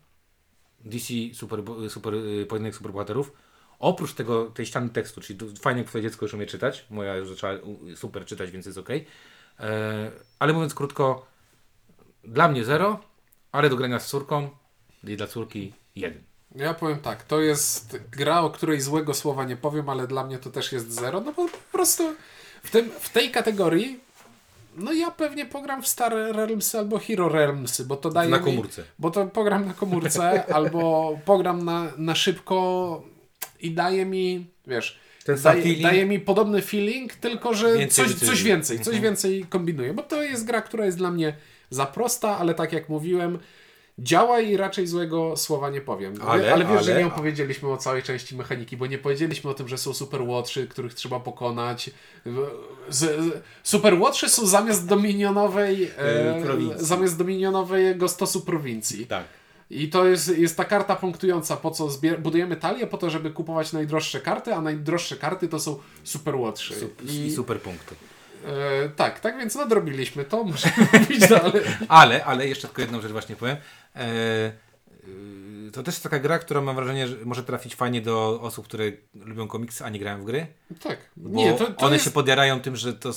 DC 0.85 1.13
Super, 1.33 1.59
super 1.89 2.13
y, 2.13 2.45
Pojedynek 2.45 2.75
Superbohaterów, 2.75 3.31
oprócz 3.79 4.13
tego, 4.13 4.45
tej 4.45 4.65
ściany 4.65 4.89
tekstu, 4.89 5.21
czyli 5.21 5.39
fajnie, 5.59 5.83
twoje 5.83 6.01
dziecko 6.01 6.25
już 6.25 6.33
umie 6.33 6.45
czytać, 6.45 6.85
moja 6.89 7.15
już 7.15 7.29
zaczęła 7.29 7.53
super 7.95 8.25
czytać, 8.25 8.51
więc 8.51 8.65
jest 8.65 8.77
ok. 8.77 8.89
E, 9.59 10.11
ale 10.39 10.53
mówiąc 10.53 10.73
krótko, 10.73 11.25
dla 12.23 12.47
mnie 12.47 12.65
zero, 12.65 12.99
ale 13.51 13.69
do 13.69 13.75
grania 13.75 13.99
z 13.99 14.07
córką 14.07 14.49
i 15.03 15.17
dla 15.17 15.27
córki 15.27 15.73
jeden. 15.95 16.23
Ja 16.55 16.73
powiem 16.73 16.99
tak, 16.99 17.23
to 17.23 17.41
jest 17.41 17.99
gra, 18.11 18.41
o 18.41 18.49
której 18.49 18.81
złego 18.81 19.13
słowa 19.13 19.45
nie 19.45 19.57
powiem, 19.57 19.89
ale 19.89 20.07
dla 20.07 20.23
mnie 20.23 20.39
to 20.39 20.49
też 20.49 20.71
jest 20.71 20.91
zero, 20.91 21.21
no 21.21 21.31
bo 21.33 21.45
po 21.47 21.57
prostu 21.71 22.03
w, 22.63 22.71
tym, 22.71 22.89
w 22.99 23.09
tej 23.09 23.31
kategorii 23.31 23.99
no 24.77 24.93
ja 24.93 25.11
pewnie 25.11 25.45
pogram 25.45 25.83
w 25.83 25.87
Star 25.87 26.13
Realmsy 26.13 26.77
albo 26.77 26.99
Hero 26.99 27.29
Realmsy, 27.29 27.85
bo 27.85 27.97
to 27.97 28.09
daje 28.09 28.29
Na 28.29 28.37
mi- 28.37 28.43
komórce. 28.43 28.83
Bo 28.99 29.11
to 29.11 29.25
pogram 29.25 29.65
na 29.65 29.73
komórce 29.73 30.43
albo 30.55 31.19
pogram 31.25 31.65
na, 31.65 31.87
na 31.97 32.15
szybko 32.15 33.03
i 33.59 33.71
daje 33.71 34.05
mi, 34.05 34.47
wiesz, 34.67 34.99
Ten 35.27 35.37
sam 35.37 35.51
daje, 35.53 35.63
feeling. 35.63 35.83
daje 35.83 36.05
mi 36.05 36.19
podobny 36.19 36.61
feeling, 36.61 37.13
tylko 37.15 37.53
że 37.53 37.77
Więcej 37.77 38.05
coś, 38.05 38.15
coś 38.15 38.43
więcej, 38.43 38.77
coś 38.77 38.87
Mhm. 38.95 39.03
więcej 39.03 39.45
kombinuję, 39.49 39.93
bo 39.93 40.03
to 40.03 40.23
jest 40.23 40.45
gra, 40.45 40.61
która 40.61 40.85
jest 40.85 40.97
dla 40.97 41.11
mnie 41.11 41.33
za 41.69 41.85
prosta, 41.85 42.37
ale 42.37 42.53
tak 42.53 42.73
jak 42.73 42.89
mówiłem, 42.89 43.39
działa 43.99 44.39
i 44.39 44.57
raczej 44.57 44.87
złego 44.87 45.37
słowa 45.37 45.69
nie 45.69 45.81
powiem. 45.81 46.13
Ale- 46.27 46.53
ale 46.53 46.65
wiesz, 46.65 46.85
że 46.85 46.91
ale- 46.91 47.01
nie 47.01 47.07
opowiedzieliśmy 47.07 47.69
o 47.69 47.77
całej 47.77 48.03
części 48.03 48.35
mechaniki, 48.35 48.77
bo 48.77 48.85
nie 48.87 48.97
powiedzieliśmy 48.97 49.49
o 49.49 49.53
tym, 49.53 49.67
że 49.67 49.77
są 49.77 49.93
super 49.93 50.21
łotrzy, 50.21 50.67
których 50.67 50.93
trzeba 50.93 51.19
pokonać. 51.19 51.89
Z, 52.89 53.19
super 53.63 53.93
łotrzy 53.93 54.29
są 54.29 54.45
zamiast 54.47 54.87
dominionowej 54.87 55.91
e, 55.97 56.35
Yy, 56.37 56.43
prowincji. 56.45 56.85
zamiast 56.85 57.17
dominionowego 57.17 58.07
stosu 58.07 58.41
prowincji. 58.41 59.07
Tak. 59.07 59.23
I 59.69 59.89
to 59.89 60.05
jest, 60.05 60.37
jest 60.37 60.57
ta 60.57 60.65
karta 60.65 60.95
punktująca, 60.95 61.57
po 61.57 61.71
co 61.71 61.87
zbier- 61.87 62.19
budujemy 62.19 62.55
talię, 62.55 62.87
po 62.87 62.97
to, 62.97 63.09
żeby 63.09 63.31
kupować 63.31 63.73
najdroższe 63.73 64.21
karty, 64.21 64.53
a 64.53 64.61
najdroższe 64.61 65.15
karty 65.15 65.47
to 65.47 65.59
są 65.59 65.79
super 66.03 66.35
łotrzy. 66.35 66.73
Sup- 66.73 67.09
I, 67.11 67.25
I 67.25 67.31
super 67.35 67.61
punkty. 67.61 67.95
e, 68.45 68.89
tak, 68.89 69.19
tak 69.19 69.37
więc 69.37 69.55
nadrobiliśmy 69.55 70.25
to, 70.25 70.43
możemy 70.53 70.75
mówić 70.93 71.27
dalej. 71.27 71.61
Ale, 71.87 72.25
ale 72.25 72.47
jeszcze 72.47 72.67
tylko 72.67 72.81
jedną 72.81 73.01
rzecz 73.01 73.11
właśnie 73.11 73.35
powiem. 73.35 73.57
E, 73.95 74.51
y, 75.67 75.71
to 75.73 75.83
też 75.83 75.95
jest 75.95 76.03
taka 76.03 76.19
gra, 76.19 76.39
która 76.39 76.61
mam 76.61 76.75
wrażenie, 76.75 77.07
że 77.07 77.15
może 77.25 77.43
trafić 77.43 77.75
fajnie 77.75 78.01
do 78.01 78.41
osób, 78.41 78.65
które 78.65 78.91
lubią 79.15 79.47
komiksy, 79.47 79.85
a 79.85 79.89
nie 79.89 79.99
grają 79.99 80.21
w 80.21 80.25
gry. 80.25 80.47
Tak. 80.83 80.97
Bo 81.17 81.29
Nie, 81.29 81.53
to, 81.53 81.65
to 81.65 81.85
one 81.85 81.95
jest... 81.95 82.05
się 82.05 82.11
podjarają 82.11 82.59
tym, 82.61 82.75
że 82.75 82.93
to, 82.93 83.11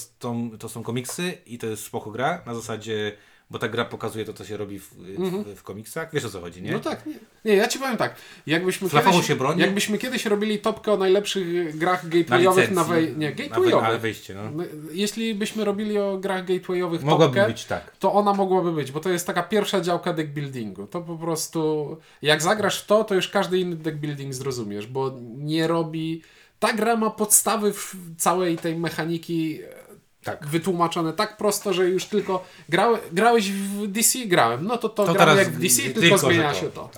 to 0.59 0.69
są 0.69 0.83
komiksy 0.83 1.39
i 1.47 1.59
to 1.59 1.67
jest 1.67 1.85
spoko 1.85 2.11
gra. 2.11 2.43
Na 2.47 2.55
zasadzie, 2.55 3.13
bo 3.51 3.59
ta 3.59 3.69
gra 3.69 3.85
pokazuje 3.85 4.25
to, 4.25 4.33
co 4.33 4.45
się 4.45 4.57
robi 4.57 4.79
w, 4.79 4.95
w, 4.95 5.57
w 5.57 5.63
komiksach. 5.63 6.09
Wiesz 6.13 6.25
o 6.25 6.31
co 6.31 6.41
chodzi, 6.41 6.63
nie? 6.63 6.73
No 6.73 6.79
tak, 6.81 7.07
nie. 7.07 7.15
nie, 7.45 7.57
ja 7.57 7.69
ci 7.69 7.79
powiem 7.79 7.97
tak, 7.97 8.15
jakbyśmy 8.47 8.91
kiedyś, 8.91 9.27
się 9.27 9.37
broni? 9.37 9.61
jakbyśmy 9.61 9.99
kiedyś 9.99 10.27
robili 10.27 10.59
topkę 10.59 10.93
o 10.93 10.97
najlepszych 10.97 11.79
grach 11.79 12.09
gatewayowych 12.09 12.71
na, 12.71 12.85
wej... 12.85 13.17
nie, 13.17 13.31
Na 13.31 13.37
wej- 13.37 13.49
gatewayowych. 13.49 13.85
ale 13.89 13.99
wejście, 13.99 14.35
no. 14.35 14.65
Jeśli 14.93 15.35
byśmy 15.35 15.65
robili 15.65 15.99
o 15.99 16.19
grach 16.19 16.45
gatewayowych 16.47 17.03
Mogłaby 17.03 17.37
topkę, 17.37 17.53
być 17.53 17.65
tak. 17.65 17.97
to 17.97 18.13
ona 18.13 18.35
mogłaby 18.35 18.73
być, 18.73 18.93
bo 18.93 19.01
to 19.01 19.11
jest 19.11 19.27
taka 19.27 19.43
pierwsza 19.43 19.81
działka 19.81 20.13
deck 20.13 20.31
buildingu. 20.31 20.87
To 20.87 21.01
po 21.01 21.17
prostu, 21.17 21.97
jak 22.23 22.43
zagrasz 22.43 22.83
w 22.83 22.87
to, 22.87 23.05
to 23.05 23.15
już 23.15 23.29
każdy 23.29 23.59
inny 23.59 23.77
deck 23.77 23.97
building 23.97 24.35
zrozumiesz, 24.35 24.87
bo 24.87 25.17
nie 25.37 25.67
robi... 25.67 26.23
Ta 26.59 26.73
gra 26.73 26.97
ma 26.97 27.11
podstawy 27.11 27.73
w 27.73 27.97
całej 28.19 28.59
tej 28.59 28.77
mechaniki 28.77 29.61
Tak. 30.25 30.47
wytłumaczone 30.47 31.13
tak 31.13 31.37
prosto, 31.37 31.73
że 31.73 31.89
już 31.89 32.05
tylko 32.05 32.45
grał, 32.69 32.97
grałeś 33.13 33.51
w 33.53 33.87
DC, 33.87 34.19
grałem. 34.27 34.65
No 34.67 34.77
to 34.79 34.89
to, 34.89 35.07
To 35.07 35.15
teraz 35.15 35.39
jak 35.39 35.49
w 35.51 35.61
DC, 35.61 35.83
tylko, 35.83 36.01
tylko, 36.01 36.19
zmienia 36.19 36.53
to. 36.53 36.61
się 36.61 36.71
to. 36.71 36.91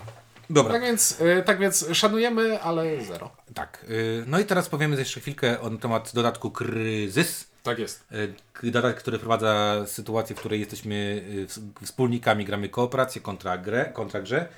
Dobra. 0.50 0.72
Tak 0.72 0.82
więc, 0.82 1.20
y, 1.20 1.42
tak 1.46 1.58
więc 1.58 1.86
szanujemy, 1.92 2.62
ale 2.62 3.04
zero. 3.04 3.30
Tak. 3.54 3.86
y, 3.90 4.24
No 4.26 4.38
i 4.40 4.44
teraz 4.44 4.68
powiemy 4.68 4.96
jeszcze 4.96 5.20
chwilkę 5.20 5.56
na 5.70 5.78
temat 5.78 6.10
dodatku 6.14 6.50
Kryzys. 6.50 7.46
Tak 7.62 7.78
jest. 7.78 8.04
K- 8.52 8.60
Dodatek, 8.62 8.96
który 8.98 9.18
wprowadza 9.18 9.82
sytuację, 9.86 10.36
w 10.36 10.38
której 10.38 10.60
jesteśmy 10.60 11.24
ws- 11.46 11.60
wspólnikami, 11.84 12.44
gramy 12.44 12.68
kooperację 12.68 13.20
kontra, 13.20 13.58
grę, 13.58 13.84
kontra 13.92 14.20
grze. 14.22 14.48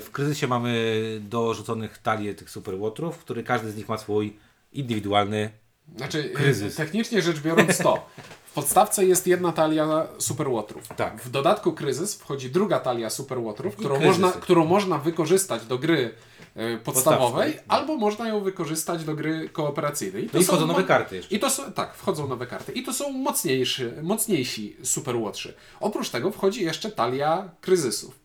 W 0.00 0.08
kryzysie 0.12 0.46
mamy 0.46 1.00
dorzuconych 1.20 1.98
talię 1.98 2.34
tych 2.34 2.50
superłotrów, 2.50 3.18
który 3.18 3.42
każdy 3.42 3.70
z 3.70 3.76
nich 3.76 3.88
ma 3.88 3.98
swój 3.98 4.36
indywidualny. 4.72 5.50
Znaczy, 5.96 6.18
y, 6.18 6.28
Kryzys. 6.30 6.76
technicznie 6.76 7.22
rzecz 7.22 7.40
biorąc 7.40 7.78
to, 7.78 8.06
w 8.46 8.52
podstawce 8.52 9.04
jest 9.06 9.26
jedna 9.26 9.52
talia 9.52 10.06
superłotrów. 10.18 10.88
Tak. 10.88 11.22
W 11.22 11.30
dodatku 11.30 11.72
kryzys 11.72 12.14
wchodzi 12.14 12.50
druga 12.50 12.80
talia 12.80 13.10
superłotrów, 13.10 13.76
którą 13.76 13.96
kryzysy. 13.98 14.20
można, 14.20 14.40
którą 14.40 14.64
można 14.64 14.98
wykorzystać 14.98 15.66
do 15.66 15.78
gry 15.78 16.14
y, 16.56 16.78
podstawowej, 16.84 17.52
Podstawki. 17.52 17.70
albo 17.80 17.96
można 17.96 18.28
ją 18.28 18.40
wykorzystać 18.40 19.04
do 19.04 19.14
gry 19.14 19.48
kooperacyjnej. 19.48 20.30
No 20.32 20.40
i 20.40 20.44
są 20.44 20.52
wchodzą 20.52 20.66
nowe 20.66 20.82
karty 20.84 21.16
jeszcze. 21.16 21.34
I 21.34 21.38
to 21.40 21.50
są, 21.50 21.72
tak, 21.72 21.94
wchodzą 21.94 22.28
nowe 22.28 22.46
karty. 22.46 22.72
I 22.72 22.82
to 22.82 22.92
są 22.92 23.10
mocniejsi, 23.12 23.82
mocniejsi 24.02 24.76
superłotrzy. 24.82 25.54
Oprócz 25.80 26.10
tego 26.10 26.30
wchodzi 26.30 26.64
jeszcze 26.64 26.90
talia 26.90 27.50
kryzysów. 27.60 28.18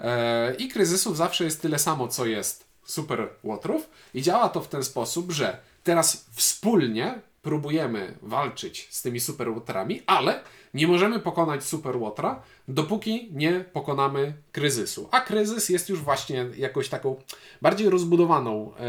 E, 0.00 0.54
I 0.54 0.68
kryzysów 0.68 1.16
zawsze 1.16 1.44
jest 1.44 1.62
tyle 1.62 1.78
samo, 1.78 2.08
co 2.08 2.26
jest 2.26 2.63
super 2.84 3.28
łotrów. 3.44 3.90
I 4.14 4.22
działa 4.22 4.48
to 4.48 4.60
w 4.60 4.68
ten 4.68 4.84
sposób, 4.84 5.32
że 5.32 5.58
teraz 5.84 6.26
wspólnie 6.32 7.20
próbujemy 7.42 8.14
walczyć 8.22 8.88
z 8.90 9.02
tymi 9.02 9.20
super 9.20 9.48
łotrami, 9.48 10.02
ale 10.06 10.40
nie 10.74 10.86
możemy 10.86 11.20
pokonać 11.20 11.64
super 11.64 11.96
łotra, 11.96 12.42
dopóki 12.68 13.28
nie 13.32 13.64
pokonamy 13.72 14.34
kryzysu. 14.52 15.08
A 15.10 15.20
kryzys 15.20 15.68
jest 15.68 15.88
już 15.88 16.00
właśnie 16.00 16.46
jakąś 16.56 16.88
taką 16.88 17.16
bardziej 17.62 17.90
rozbudowaną 17.90 18.72
e, 18.74 18.80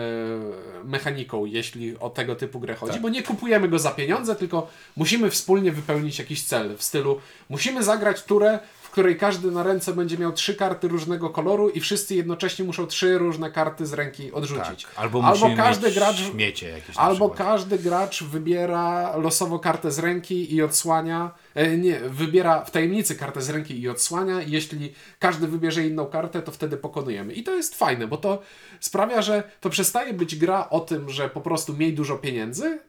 mechaniką, 0.84 1.46
jeśli 1.46 1.98
o 2.00 2.10
tego 2.10 2.36
typu 2.36 2.60
grę 2.60 2.76
chodzi, 2.76 2.94
Tak. 2.94 3.02
bo 3.02 3.10
nie 3.10 3.24
kupujemy 3.24 3.68
go 3.68 3.80
za 3.80 3.92
pieniądze, 3.92 4.36
tylko 4.36 4.68
musimy 4.96 5.30
wspólnie 5.30 5.72
wypełnić 5.72 6.20
jakiś 6.20 6.44
cel 6.44 6.78
w 6.78 6.84
stylu 6.84 7.20
musimy 7.50 7.84
zagrać 7.84 8.24
turę, 8.24 8.60
której 8.96 9.18
każdy 9.18 9.52
na 9.52 9.64
ręce 9.64 9.94
będzie 9.94 10.18
miał 10.18 10.32
trzy 10.32 10.56
karty 10.56 10.88
różnego 10.88 11.30
koloru 11.30 11.70
i 11.70 11.80
wszyscy 11.80 12.16
jednocześnie 12.16 12.66
muszą 12.66 12.88
trzy 12.88 13.18
różne 13.18 13.52
karty 13.52 13.86
z 13.86 13.94
ręki 13.94 14.32
odrzucić. 14.32 14.84
Tak. 14.84 14.94
Albo, 14.96 15.22
musimy 15.22 15.56
każdy 15.56 15.92
gracz 15.92 16.16
śmiecie 16.32 16.70
jakieś 16.70 16.98
Albo 16.98 17.30
każdy 17.30 17.80
gracz 17.80 18.24
wybiera 18.24 19.18
losowo 19.18 19.60
kartę 19.60 19.92
z 19.92 20.00
ręki 20.00 20.56
i 20.56 20.62
odsłania. 20.62 21.32
E, 21.56 21.78
nie, 21.78 22.00
wybiera 22.00 22.66
w 22.66 22.72
tajemnicy 22.72 23.16
kartę 23.16 23.42
z 23.42 23.50
ręki 23.50 23.82
i 23.82 23.90
odsłania. 23.90 24.42
Jeśli 24.42 24.94
każdy 25.20 25.48
wybierze 25.48 25.88
inną 25.88 26.06
kartę, 26.06 26.42
to 26.42 26.52
wtedy 26.52 26.78
pokonujemy. 26.78 27.34
I 27.34 27.44
to 27.44 27.56
jest 27.56 27.76
fajne, 27.76 28.08
bo 28.08 28.18
to 28.18 28.42
sprawia, 28.80 29.22
że 29.22 29.44
to 29.62 29.70
przestaje 29.70 30.14
być 30.14 30.36
gra 30.36 30.70
o 30.70 30.80
tym, 30.80 31.10
że 31.10 31.30
po 31.30 31.42
prostu 31.42 31.74
miej 31.74 31.94
dużo 31.94 32.18
pieniędzy, 32.18 32.80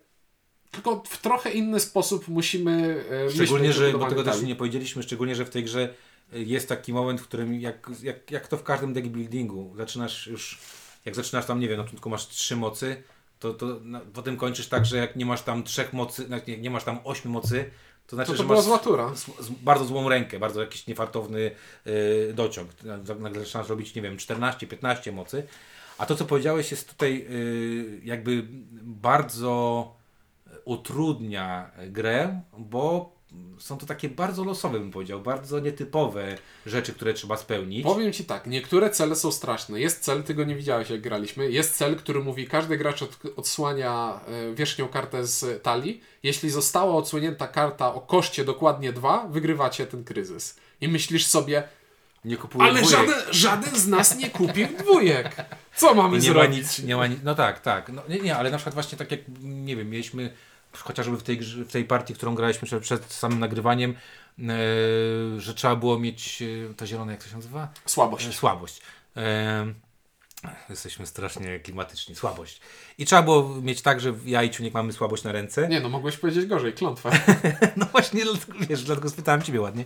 tylko 0.70 1.02
w 1.06 1.18
trochę 1.18 1.50
inny 1.50 1.80
sposób 1.80 2.28
musimy. 2.28 3.04
e, 3.26 3.30
Szczególnie, 3.30 3.72
że, 3.72 3.86
bo 3.86 3.92
budowaniu 3.92 4.16
tego 4.16 4.32
też 4.32 4.42
nie 4.42 4.56
powiedzieliśmy, 4.56 5.02
szczególnie, 5.02 5.34
że 5.34 5.44
w 5.44 5.50
tej 5.50 5.64
grze 5.64 5.88
y, 6.34 6.42
jest 6.42 6.68
taki 6.68 6.92
moment, 6.92 7.20
w 7.20 7.24
którym 7.24 7.60
jak, 7.60 7.90
jak, 8.02 8.30
jak 8.30 8.48
to 8.48 8.56
w 8.56 8.62
każdym 8.62 8.92
deck 8.92 9.06
buildingu, 9.06 9.74
zaczynasz 9.76 10.26
już, 10.26 10.58
jak 11.04 11.14
zaczynasz 11.14 11.46
tam, 11.46 11.60
nie 11.60 11.68
wiem, 11.68 11.76
na 11.76 11.84
początku 11.84 12.10
masz 12.10 12.28
trzy 12.28 12.56
mocy, 12.56 13.02
to, 13.38 13.54
to 13.54 13.80
no, 13.82 14.00
potem 14.12 14.36
kończysz 14.36 14.68
tak, 14.68 14.86
że 14.86 14.96
jak 14.96 15.16
nie 15.16 15.26
masz 15.26 15.42
tam 15.42 15.64
trzech 15.64 15.92
mocy, 15.92 16.26
no, 16.28 16.36
nie, 16.48 16.58
nie 16.58 16.70
masz 16.70 16.84
tam 16.84 16.98
ośmiu 17.04 17.30
mocy, 17.30 17.70
to 18.06 18.16
znaczy, 18.16 18.30
To 18.30 18.36
to 18.36 18.42
że 18.42 18.46
była 18.46 18.56
masz 18.56 18.64
zła 18.64 19.14
z, 19.14 19.46
z, 19.46 19.48
bardzo 19.50 19.84
złą 19.84 20.08
rękę, 20.08 20.38
bardzo 20.38 20.60
jakiś 20.60 20.86
niefartowny 20.86 21.50
y, 21.86 22.32
dociąg. 22.34 22.70
Nagle 23.18 23.40
zaczynasz 23.40 23.68
robić, 23.68 23.94
nie 23.94 24.02
wiem, 24.02 24.16
14-15 24.16 25.12
mocy. 25.12 25.46
A 25.98 26.06
to, 26.06 26.16
co 26.16 26.24
powiedziałeś, 26.24 26.70
jest 26.70 26.88
tutaj 26.88 27.26
y, 27.30 28.00
jakby 28.04 28.46
bardzo 28.82 29.94
utrudnia 30.64 31.70
grę, 31.88 32.40
bo 32.58 33.16
są 33.58 33.78
to 33.78 33.86
takie 33.86 34.08
bardzo 34.08 34.44
losowe, 34.44 34.78
bym 34.78 34.90
powiedział, 34.90 35.20
bardzo 35.20 35.60
nietypowe 35.60 36.38
rzeczy, 36.66 36.92
które 36.92 37.14
trzeba 37.14 37.36
spełnić. 37.36 37.84
Powiem 37.84 38.12
Ci 38.12 38.24
tak, 38.24 38.46
niektóre 38.46 38.90
cele 38.90 39.16
są 39.16 39.32
straszne. 39.32 39.80
Jest 39.80 40.00
cel, 40.00 40.22
Ty 40.22 40.34
go 40.34 40.44
nie 40.44 40.54
widziałeś 40.54 40.90
jak 40.90 41.00
graliśmy, 41.00 41.50
jest 41.50 41.76
cel, 41.76 41.96
który 41.96 42.20
mówi, 42.20 42.46
każdy 42.46 42.76
gracz 42.76 43.02
od, 43.02 43.18
odsłania 43.36 44.20
e, 44.26 44.54
wierzchnią 44.54 44.88
kartę 44.88 45.26
z 45.26 45.62
talii. 45.62 46.00
Jeśli 46.22 46.50
została 46.50 46.94
odsłonięta 46.94 47.48
karta 47.48 47.94
o 47.94 48.00
koszcie 48.00 48.44
dokładnie 48.44 48.92
2, 48.92 49.28
wygrywacie 49.28 49.86
ten 49.86 50.04
kryzys. 50.04 50.56
I 50.80 50.88
myślisz 50.88 51.26
sobie, 51.26 51.68
Nie 52.26 52.36
kupuję 52.36 52.64
ale 52.70 52.80
dwójek. 52.82 52.98
żaden, 53.00 53.14
żaden 53.30 53.76
z 53.80 53.86
nas 53.86 54.16
nie 54.16 54.30
kupił 54.30 54.68
dwójek. 54.78 55.36
Co 55.76 55.94
mamy 55.94 56.18
I 56.18 56.20
nie 56.20 56.28
ma 56.28 56.34
zrobić? 56.34 56.58
nic, 56.58 56.78
nie 56.78 56.96
ma 56.96 57.06
nic. 57.06 57.18
No 57.24 57.34
tak, 57.34 57.60
tak. 57.60 57.88
No, 57.92 58.02
nie, 58.08 58.20
nie, 58.20 58.36
ale 58.36 58.50
na 58.50 58.56
przykład 58.56 58.74
właśnie 58.74 58.98
tak 58.98 59.10
jak, 59.10 59.20
nie 59.42 59.76
wiem, 59.76 59.90
mieliśmy 59.90 60.32
chociażby 60.72 61.16
w 61.16 61.22
tej, 61.22 61.40
w 61.40 61.72
tej 61.72 61.84
partii, 61.84 62.14
którą 62.14 62.34
graliśmy 62.34 62.68
przed, 62.68 62.82
przed 62.82 63.12
samym 63.12 63.38
nagrywaniem, 63.40 63.90
e, 64.38 64.44
że 65.40 65.54
trzeba 65.54 65.76
było 65.76 65.98
mieć 65.98 66.42
e, 66.70 66.74
to 66.74 66.86
zielone, 66.86 67.12
jak 67.12 67.22
to 67.22 67.28
się 67.28 67.36
nazywa? 67.36 67.68
E, 68.28 68.32
Słabość. 68.32 68.80
Jesteśmy 70.70 71.06
strasznie 71.06 71.60
klimatyczni. 71.60 72.14
Słabość. 72.14 72.60
I 72.98 73.04
trzeba 73.04 73.22
było 73.22 73.60
mieć 73.62 73.82
tak, 73.82 74.00
że 74.00 74.14
ja 74.24 74.42
i 74.42 74.50
Ciunek 74.50 74.74
mamy 74.74 74.92
słabość 74.92 75.24
na 75.24 75.32
ręce. 75.32 75.68
Nie 75.68 75.80
no, 75.80 75.88
mogłeś 75.88 76.16
powiedzieć 76.16 76.46
gorzej, 76.46 76.72
klątwę. 76.72 77.10
No 77.76 77.86
właśnie, 77.86 78.24
dlatego, 78.24 78.58
wiesz, 78.68 78.84
dlatego 78.84 79.10
spytałem 79.10 79.42
Ciebie 79.42 79.60
ładnie. 79.60 79.84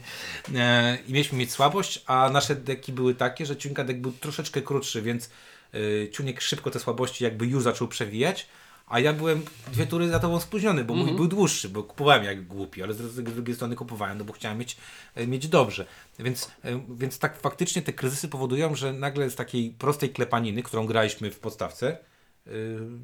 E, 0.55 0.99
I 1.09 1.13
mieliśmy 1.13 1.39
mieć 1.39 1.53
słabość, 1.53 2.03
a 2.07 2.31
nasze 2.33 2.55
deki 2.55 2.93
były 2.93 3.15
takie, 3.15 3.47
że 3.47 3.57
Ciuńka 3.57 3.85
dek 3.85 4.01
był 4.01 4.13
troszeczkę 4.13 4.63
krótszy, 4.63 5.03
więc 5.03 5.31
e, 5.75 6.09
Ciunek 6.11 6.41
szybko 6.41 6.71
te 6.71 6.81
słabości 6.81 7.25
jakby 7.25 7.47
już 7.47 7.63
zaczął 7.63 7.89
przewijać, 7.89 8.47
a 8.91 9.01
ja 9.01 9.13
byłem 9.13 9.43
dwie 9.73 9.87
tury 9.87 10.09
za 10.09 10.19
Tobą 10.19 10.41
spóźniony, 10.41 10.85
bo 10.85 10.95
mój 10.95 11.13
był 11.13 11.29
dłuższy, 11.29 11.69
bo 11.69 11.83
kupowałem 11.83 12.25
jak 12.25 12.47
głupi, 12.47 12.83
ale 12.83 12.95
z, 12.95 12.99
z 12.99 13.35
drugiej 13.35 13.57
strony 13.57 13.77
kupowałem, 13.77 14.19
no 14.19 14.25
bo 14.25 14.33
chciałem 14.33 14.59
mieć, 14.59 14.77
e, 15.15 15.27
mieć 15.27 15.49
dobrze. 15.49 15.87
Więc, 16.19 16.51
e, 16.65 16.81
więc 16.89 17.19
tak 17.19 17.41
faktycznie 17.41 17.83
te 17.83 17.93
kryzysy 17.93 18.29
powodują, 18.29 18.75
że 18.75 18.93
nagle 18.93 19.31
z 19.31 19.35
takiej 19.35 19.71
prostej 19.71 20.11
klepaniny, 20.11 20.63
którą 20.63 20.87
graliśmy 20.87 21.31
w 21.31 21.39
podstawce, 21.39 21.99
e, 22.47 22.51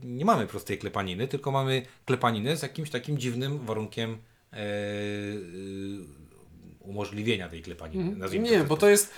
nie 0.03 0.25
mamy 0.25 0.46
prostej 0.46 0.79
klepaniny, 0.79 1.29
tylko 1.29 1.51
mamy 1.51 1.83
klepaninę 2.05 2.57
z 2.57 2.62
jakimś 2.62 2.90
takim 2.90 3.18
dziwnym 3.18 3.59
warunkiem 3.59 4.18
umożliwienia 6.81 7.49
tej 7.49 7.62
klepaniny. 7.62 8.16
nazwijmy 8.16 8.51
Nie, 8.51 8.59
to 8.59 8.64
bo 8.64 8.77
to 8.77 8.88
jest 8.88 9.14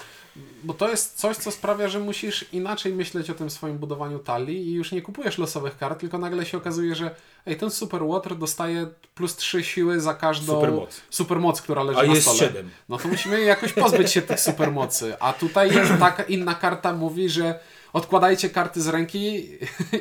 bo 0.65 0.75
to 0.75 0.89
jest 0.89 1.19
coś, 1.19 1.37
co 1.37 1.51
sprawia, 1.51 1.89
że 1.89 2.01
musisz 2.01 2.45
inaczej 2.53 2.93
myśleć 2.93 3.31
o 3.31 3.35
tym 3.35 3.51
swoim 3.51 3.79
budowaniu 3.79 4.19
talii 4.19 4.67
i 4.69 4.73
już 4.73 4.93
nie 4.93 5.03
kupujesz 5.03 5.39
losowych 5.39 5.79
kart, 5.79 6.01
tylko 6.01 6.19
nagle 6.19 6.47
się 6.47 6.59
okazuje, 6.59 6.95
że 6.95 7.11
ej, 7.47 7.57
ten 7.57 7.71
Super 7.71 8.07
Water 8.07 8.37
dostaje 8.37 8.87
plus 9.15 9.37
3 9.37 9.65
siły 9.65 10.01
za 10.01 10.15
każdą 10.15 10.55
Supermoc. 10.55 11.01
supermoc, 11.11 11.63
która 11.63 11.83
leży 11.83 12.01
A 12.01 12.03
na 12.03 12.09
jest 12.15 12.23
stole. 12.23 12.39
siedem. 12.39 12.71
No 12.89 12.99
to 12.99 13.09
musimy 13.09 13.41
jakoś 13.41 13.73
pozbyć 13.73 14.13
się 14.13 14.23
tych 14.23 14.41
supermocy. 14.41 15.17
A 15.21 15.33
tutaj 15.33 15.75
jest 15.75 15.93
taka 16.01 16.23
inna 16.23 16.55
karta 16.55 16.93
mówi, 16.93 17.29
że 17.29 17.61
odkładajcie 17.99 18.51
karty 18.51 18.83
z 18.83 18.89
ręki 18.89 19.49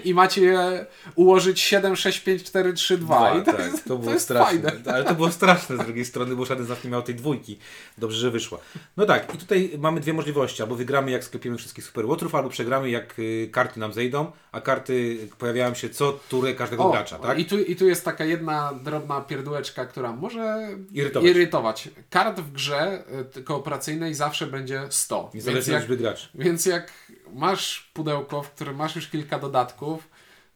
i 0.03 0.13
macie 0.13 0.41
je 0.41 0.85
ułożyć 1.15 1.59
7, 1.59 1.95
6, 1.95 2.19
5, 2.19 2.43
4, 2.43 2.73
3, 2.73 2.97
2. 2.97 3.35
I 3.37 3.43
to, 3.43 3.51
tak, 3.51 3.59
jest, 3.71 3.83
to 3.83 3.89
to 3.89 3.97
było 3.97 4.11
jest 4.11 4.23
straszne. 4.25 4.61
fajne. 4.71 4.93
Ale 4.93 5.03
to 5.03 5.15
było 5.15 5.31
straszne 5.31 5.75
z 5.77 5.79
drugiej 5.85 6.05
strony, 6.05 6.35
bo 6.35 6.45
żaden 6.45 6.65
z 6.65 6.69
nas 6.69 6.83
nie 6.83 6.89
miał 6.89 7.01
tej 7.03 7.15
dwójki. 7.15 7.57
Dobrze, 7.97 8.17
że 8.17 8.31
wyszła. 8.31 8.59
No 8.97 9.05
tak, 9.05 9.35
i 9.35 9.37
tutaj 9.37 9.71
mamy 9.79 9.99
dwie 9.99 10.13
możliwości. 10.13 10.61
Albo 10.61 10.75
wygramy 10.75 11.11
jak 11.11 11.23
sklepiemy 11.23 11.57
wszystkich 11.57 11.83
superłotrów, 11.85 12.35
albo 12.35 12.49
przegramy 12.49 12.89
jak 12.89 13.19
y, 13.19 13.49
karty 13.51 13.79
nam 13.79 13.93
zejdą, 13.93 14.31
a 14.51 14.61
karty 14.61 15.17
pojawiają 15.37 15.73
się 15.73 15.89
co 15.89 16.19
turę 16.29 16.53
każdego 16.53 16.85
O, 16.85 16.91
gracza, 16.91 17.19
tak? 17.19 17.39
i, 17.39 17.45
tu, 17.45 17.59
I 17.59 17.75
tu 17.75 17.87
jest 17.87 18.05
taka 18.05 18.25
jedna 18.25 18.73
drobna 18.83 19.21
pierdółeczka, 19.21 19.85
która 19.85 20.11
może 20.11 20.67
Irytować. 20.91 21.29
irytować. 21.31 21.89
Kart 22.09 22.39
w 22.39 22.51
grze 22.51 23.03
y, 23.37 23.43
kooperacyjnej 23.43 24.13
zawsze 24.13 24.47
będzie 24.47 24.81
100. 24.89 25.23
Więc 25.23 25.33
Niezależnie 25.45 25.73
od 25.75 25.79
liczby 25.79 25.97
graczy. 25.97 26.27
więc 26.35 26.65
jak 26.65 26.91
masz 27.33 27.91
pudełko, 27.93 28.43
w 28.43 28.51
którym 28.51 28.75
masz 28.75 28.95
już 28.95 29.07
kilka 29.07 29.39
dodatków, 29.39 30.07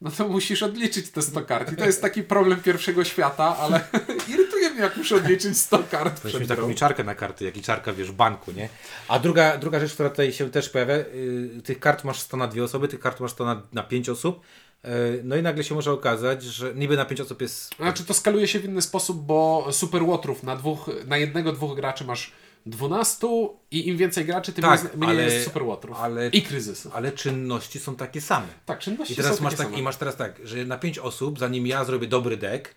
no 0.02 0.12
to 0.12 0.28
musisz 0.28 0.64
odliczyć 0.64 1.10
te 1.10 1.22
100 1.22 1.42
kart. 1.42 1.74
I 1.74 1.76
to 1.76 1.86
jest 1.86 2.02
taki 2.02 2.24
problem 2.24 2.62
pierwszego 2.62 3.04
świata, 3.04 3.58
ale 3.58 3.82
irytuje 4.34 4.70
mnie, 4.70 4.82
jak 4.82 4.98
muszę 4.98 5.16
odliczyć 5.16 5.58
100 5.58 5.84
kart 5.84 6.22
przed 6.22 6.48
taką 6.48 6.70
liczarkę 6.70 7.04
na 7.04 7.16
karty, 7.16 7.46
jak 7.46 7.56
liczarka, 7.56 7.94
wiesz, 7.94 8.12
w 8.12 8.16
banku, 8.16 8.52
nie? 8.52 8.70
A 9.08 9.20
druga, 9.20 9.58
druga 9.58 9.80
rzecz, 9.80 9.94
która 9.94 10.10
tutaj 10.10 10.34
się 10.34 10.52
też 10.52 10.70
pojawia, 10.70 10.96
y, 10.96 11.62
tych 11.64 11.80
kart 11.80 12.04
masz 12.04 12.20
100 12.20 12.38
na 12.38 12.48
dwie 12.48 12.64
osoby, 12.64 12.88
tych 12.88 13.00
kart 13.00 13.20
masz 13.20 13.32
100 13.32 13.46
na, 13.46 13.62
na 13.74 13.84
pięć 13.84 14.10
osób, 14.10 14.42
y, 14.86 14.90
no 15.24 15.36
i 15.36 15.42
nagle 15.42 15.64
się 15.64 15.76
może 15.76 15.92
okazać, 15.92 16.44
że 16.44 16.74
niby 16.76 16.98
na 16.98 17.06
pięć 17.06 17.22
osób 17.22 17.42
jest... 17.42 17.76
Znaczy 17.76 18.06
to 18.06 18.14
skaluje 18.14 18.48
się 18.48 18.60
w 18.60 18.66
inny 18.66 18.82
sposób, 18.82 19.26
bo 19.26 19.68
super 19.72 20.04
łotrów 20.04 20.44
na, 20.44 20.56
dwóch, 20.56 20.90
na 21.06 21.18
jednego, 21.18 21.52
dwóch 21.52 21.76
graczy 21.76 22.06
masz 22.06 22.32
12 22.66 23.28
i 23.72 23.88
im 23.88 23.98
więcej 23.98 24.26
graczy, 24.26 24.54
tym 24.54 24.62
Tak, 24.62 24.96
mniej, 24.96 25.10
ale- 25.10 25.24
jest 25.24 25.46
super 25.46 25.64
łotrów. 25.64 25.98
ale- 26.00 26.28
I 26.30 26.42
kryzysów. 26.42 26.96
Ale 26.96 27.12
czynności 27.12 27.80
są 27.80 27.96
takie 27.96 28.22
same. 28.22 28.48
Tak, 28.66 28.80
czynności 28.80 29.14
I 29.14 29.18
teraz 29.18 29.38
są 29.38 29.44
masz 29.44 29.54
takie 29.54 29.58
tak, 29.64 29.68
same. 29.68 29.80
i 29.80 29.84
masz 29.84 29.96
teraz 29.98 30.16
tak, 30.16 30.40
że 30.44 30.66
na 30.66 30.78
pięć 30.78 31.00
osób, 31.00 31.40
zanim 31.40 31.68
ja 31.68 31.86
zrobię 31.86 32.08
dobry 32.08 32.38
deck, 32.38 32.76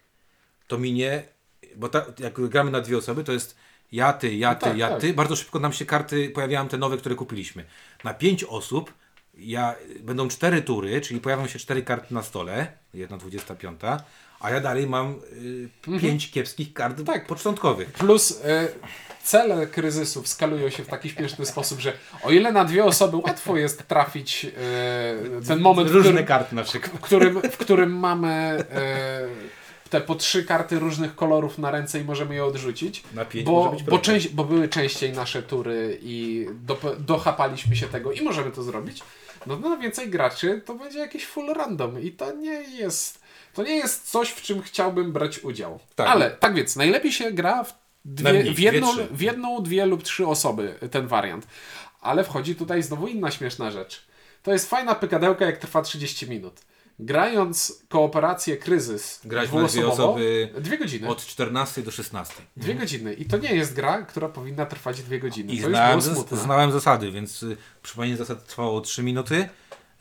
to 0.69 0.79
minie, 0.79 1.23
bo 1.77 1.89
ta, 1.89 2.07
jak 2.19 2.41
gramy 2.49 2.71
na 2.71 2.81
dwie 2.81 2.99
osoby, 2.99 3.25
to 3.25 3.33
jest 3.33 3.57
ja, 3.93 4.13
ty, 4.13 4.35
ja, 4.35 4.55
ty, 4.55 4.61
tak, 4.67 4.79
ja, 4.79 4.89
tak. 4.89 5.01
ty. 5.01 5.15
Bardzo 5.15 5.37
szybko 5.37 5.59
nam 5.59 5.73
się 5.73 5.87
karty 5.87 6.31
pojawiają 6.31 6.69
te 6.69 6.79
nowe, 6.79 6.97
które 6.97 7.15
kupiliśmy. 7.15 7.65
Na 8.05 8.15
pięć 8.15 8.45
osób 8.45 8.93
ja, 9.39 9.75
będą 10.01 10.29
cztery 10.29 10.63
tury, 10.63 11.01
czyli 11.01 11.21
pojawią 11.21 11.47
się 11.47 11.59
cztery 11.59 11.83
karty 11.83 12.15
na 12.15 12.23
stole, 12.23 12.67
jedna 12.95 13.17
dwudziesta 13.17 13.55
piąta, 13.55 14.05
a 14.41 14.51
ja 14.51 14.61
dalej 14.61 14.87
mam 14.87 15.21
y, 15.93 15.99
pięć 16.01 16.31
kiepskich 16.31 16.73
kart 16.75 16.99
Mhm. 17.01 17.19
Tak. 17.19 17.27
początkowych. 17.27 17.93
Plus 17.93 18.41
e, 18.45 18.69
cele 19.25 19.67
kryzysów 19.67 20.29
skalują 20.29 20.71
się 20.71 20.85
w 20.85 20.87
taki 20.87 21.11
śmieszny 21.11 21.47
sposób, 21.47 21.81
że 21.81 21.93
o 22.23 22.31
ile 22.31 22.53
na 22.53 22.65
dwie 22.65 22.85
osoby 22.85 23.17
łatwo 23.17 23.57
jest 23.57 23.89
trafić 23.89 24.45
e, 24.45 25.41
ten 25.49 25.61
moment, 25.61 25.91
Różne 25.91 26.11
którym, 26.11 26.27
karty 26.27 26.55
na 26.55 26.63
przykład. 26.63 26.93
w 26.93 27.01
którym, 27.01 27.41
w 27.43 27.57
którym 27.57 27.99
mamy 27.99 28.31
e, 28.31 29.29
te 29.91 30.01
po 30.01 30.15
trzy 30.15 30.45
karty 30.45 30.79
różnych 30.79 31.15
kolorów 31.15 31.59
na 31.59 31.71
ręce 31.71 32.01
i 32.01 32.05
możemy 32.05 32.35
je 32.35 32.45
odrzucić. 32.45 33.03
Na 33.15 33.25
pięć 33.25 33.47
Bo, 33.47 33.77
bo, 33.89 33.99
część, 33.99 34.29
bo 34.29 34.45
były 34.45 34.69
częściej 34.69 35.13
nasze 35.13 35.43
tury 35.43 35.99
i 36.03 36.47
do, 36.53 36.97
dochapaliśmy 36.99 37.77
się 37.77 37.87
tego 37.87 38.13
i 38.13 38.23
możemy 38.23 38.51
to 38.51 38.63
zrobić. 38.63 39.03
No 39.47 39.57
na 39.57 39.77
więcej 39.77 40.11
graczy 40.11 40.63
to 40.65 40.75
będzie 40.75 40.99
jakiś 40.99 41.27
full 41.27 41.55
random 41.55 42.03
i 42.03 42.13
to 42.13 42.33
nie 42.33 42.63
jest 42.63 43.25
to 43.55 43.63
nie 43.63 43.77
jest 43.77 44.11
coś, 44.11 44.29
w 44.29 44.43
czym 44.43 44.63
chciałbym 44.63 45.13
brać 45.13 45.39
udział. 45.39 45.79
Tak. 45.95 46.09
Ale 46.09 46.31
tak 46.31 46.55
więc, 46.55 46.77
najlepiej 46.77 47.13
się 47.13 47.33
gra 47.33 47.65
w, 47.65 47.75
dwie, 48.05 48.33
mniej, 48.33 48.55
w, 48.55 48.59
jedną, 48.59 48.95
dwie, 48.95 49.07
w 49.11 49.21
jedną, 49.21 49.63
dwie 49.63 49.87
lub 49.87 50.03
trzy 50.03 50.27
osoby 50.27 50.75
ten 50.91 51.07
wariant. 51.07 51.47
Ale 52.01 52.25
wchodzi 52.25 52.55
tutaj 52.55 52.83
znowu 52.83 53.07
inna 53.07 53.31
śmieszna 53.31 53.71
rzecz. 53.71 54.07
To 54.43 54.53
jest 54.53 54.71
fajna 54.71 54.95
pykadełka, 54.95 55.47
jak 55.47 55.59
trwa 55.59 55.83
30 55.83 56.29
minut. 56.31 56.61
Grając 56.99 57.83
kooperację 57.89 58.57
kryzys 58.57 59.21
Grać 59.25 59.53
na 59.53 59.65
dwie 59.69 59.87
osoby 59.87 60.49
dwie 60.61 60.79
godziny. 60.79 61.09
Od 61.09 61.27
14 61.27 61.83
do 61.83 61.91
16. 61.91 62.35
Dwie 62.57 62.75
godziny. 62.75 63.15
I 63.15 63.25
to 63.25 63.39
nie 63.39 63.55
jest 63.55 63.75
gra, 63.75 64.03
która 64.03 64.29
powinna 64.29 64.67
trwać 64.67 65.03
dwie 65.03 65.21
godziny. 65.21 65.53
I 65.53 65.61
to 65.61 65.69
znałem, 65.69 66.01
znałem 66.33 66.73
zasady, 66.73 67.11
więc 67.11 67.43
y, 67.43 67.57
przypomnienie 67.83 68.17
zasad 68.17 68.47
trwało 68.47 68.81
3 68.81 69.03
minuty 69.03 69.49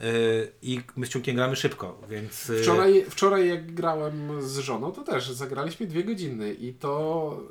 y, 0.02 0.52
i 0.62 0.82
my 0.96 1.06
z 1.06 1.10
ciągiem 1.10 1.36
gramy 1.36 1.56
szybko, 1.56 2.02
więc... 2.10 2.50
y, 2.50 2.64
Wczoraj, 2.64 3.06
wczoraj 3.10 3.50
jak 3.50 3.74
grałem 3.74 4.42
z 4.42 4.58
żoną, 4.58 4.92
to 4.92 5.02
też 5.02 5.32
zagraliśmy 5.32 5.88
dwie 5.88 6.04
godziny 6.04 6.54
i 6.54 6.74
to... 6.74 7.42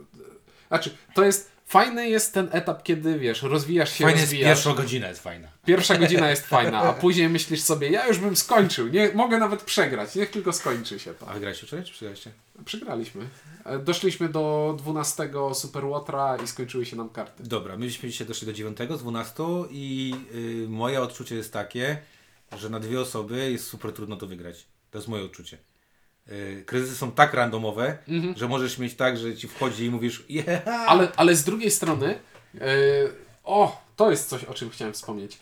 Znaczy, 0.73 0.91
to 1.15 1.25
jest... 1.25 1.53
Fajny 1.67 2.09
jest 2.09 2.35
ten 2.35 2.49
etap, 2.53 2.83
kiedy 2.83 3.19
wiesz, 3.19 3.43
rozwijasz 3.43 3.93
się, 3.93 4.05
Fajnie 4.05 4.21
jest 4.21 4.33
rozwijasz. 4.33 4.49
pierwsza 4.49 4.75
godzina 4.75 5.09
jest 5.09 5.23
fajna. 5.23 5.49
Pierwsza 5.67 5.97
godzina 5.99 6.31
jest 6.31 6.47
fajna, 6.57 6.79
a 6.83 6.93
później 6.93 7.29
myślisz 7.29 7.61
sobie, 7.63 7.91
ja 7.91 8.07
już 8.07 8.19
bym 8.19 8.37
skończył, 8.37 8.89
nie, 8.89 9.11
mogę 9.15 9.39
nawet 9.39 9.63
przegrać, 9.63 10.15
niech 10.15 10.31
tylko 10.31 10.53
skończy 10.53 10.99
się 10.99 11.15
to. 11.15 11.29
A 11.29 11.33
wygraliście 11.35 11.67
wczoraj, 11.67 11.85
czy 11.85 11.93
przegraliście? 11.93 12.31
Przegraliśmy. 12.65 13.25
E, 13.65 13.79
Doszliśmy 13.79 14.29
do 14.29 14.75
12 14.79 15.31
Super 15.55 15.85
Łotra 15.85 16.37
i 16.45 16.47
skończyły 16.47 16.87
się 16.87 16.97
nam 16.97 17.09
karty. 17.09 17.43
Dobra, 17.43 17.77
myśmy 17.77 18.09
dzisiaj 18.09 18.27
doszli 18.27 18.47
do 18.47 18.53
9 18.53 18.79
z 18.79 18.99
12 18.99 19.43
i 19.71 20.15
y, 20.35 20.69
moje 20.69 21.01
odczucie 21.03 21.35
jest 21.35 21.53
takie, 21.53 21.99
że 22.57 22.71
na 22.71 22.81
dwie 22.81 23.01
osoby 23.01 23.51
jest 23.51 23.67
super 23.67 23.93
trudno 23.93 24.17
to 24.17 24.27
wygrać. 24.27 24.67
To 24.91 24.99
jest 24.99 25.09
moje 25.09 25.25
odczucie. 25.25 25.59
Y, 26.31 26.63
kryzysy 26.67 26.97
są 26.97 27.13
tak 27.13 27.35
randomowe, 27.35 27.99
że 28.37 28.49
możesz 28.49 28.79
mieć 28.79 28.95
tak, 28.95 29.19
że 29.19 29.37
ci 29.37 29.49
wchodzi 29.49 29.85
i 29.85 29.91
mówisz 29.91 30.25
yeah! 30.29 30.63
Ale, 30.87 31.09
ale 31.17 31.37
z 31.37 31.45
drugiej 31.45 31.71
strony, 31.71 32.19
e, 32.61 32.65
o, 33.45 33.83
to 33.97 34.11
jest 34.11 34.29
coś, 34.29 34.45
o 34.45 34.55
czym 34.55 34.71
chciałem 34.71 34.95
wspomnieć. 34.95 35.39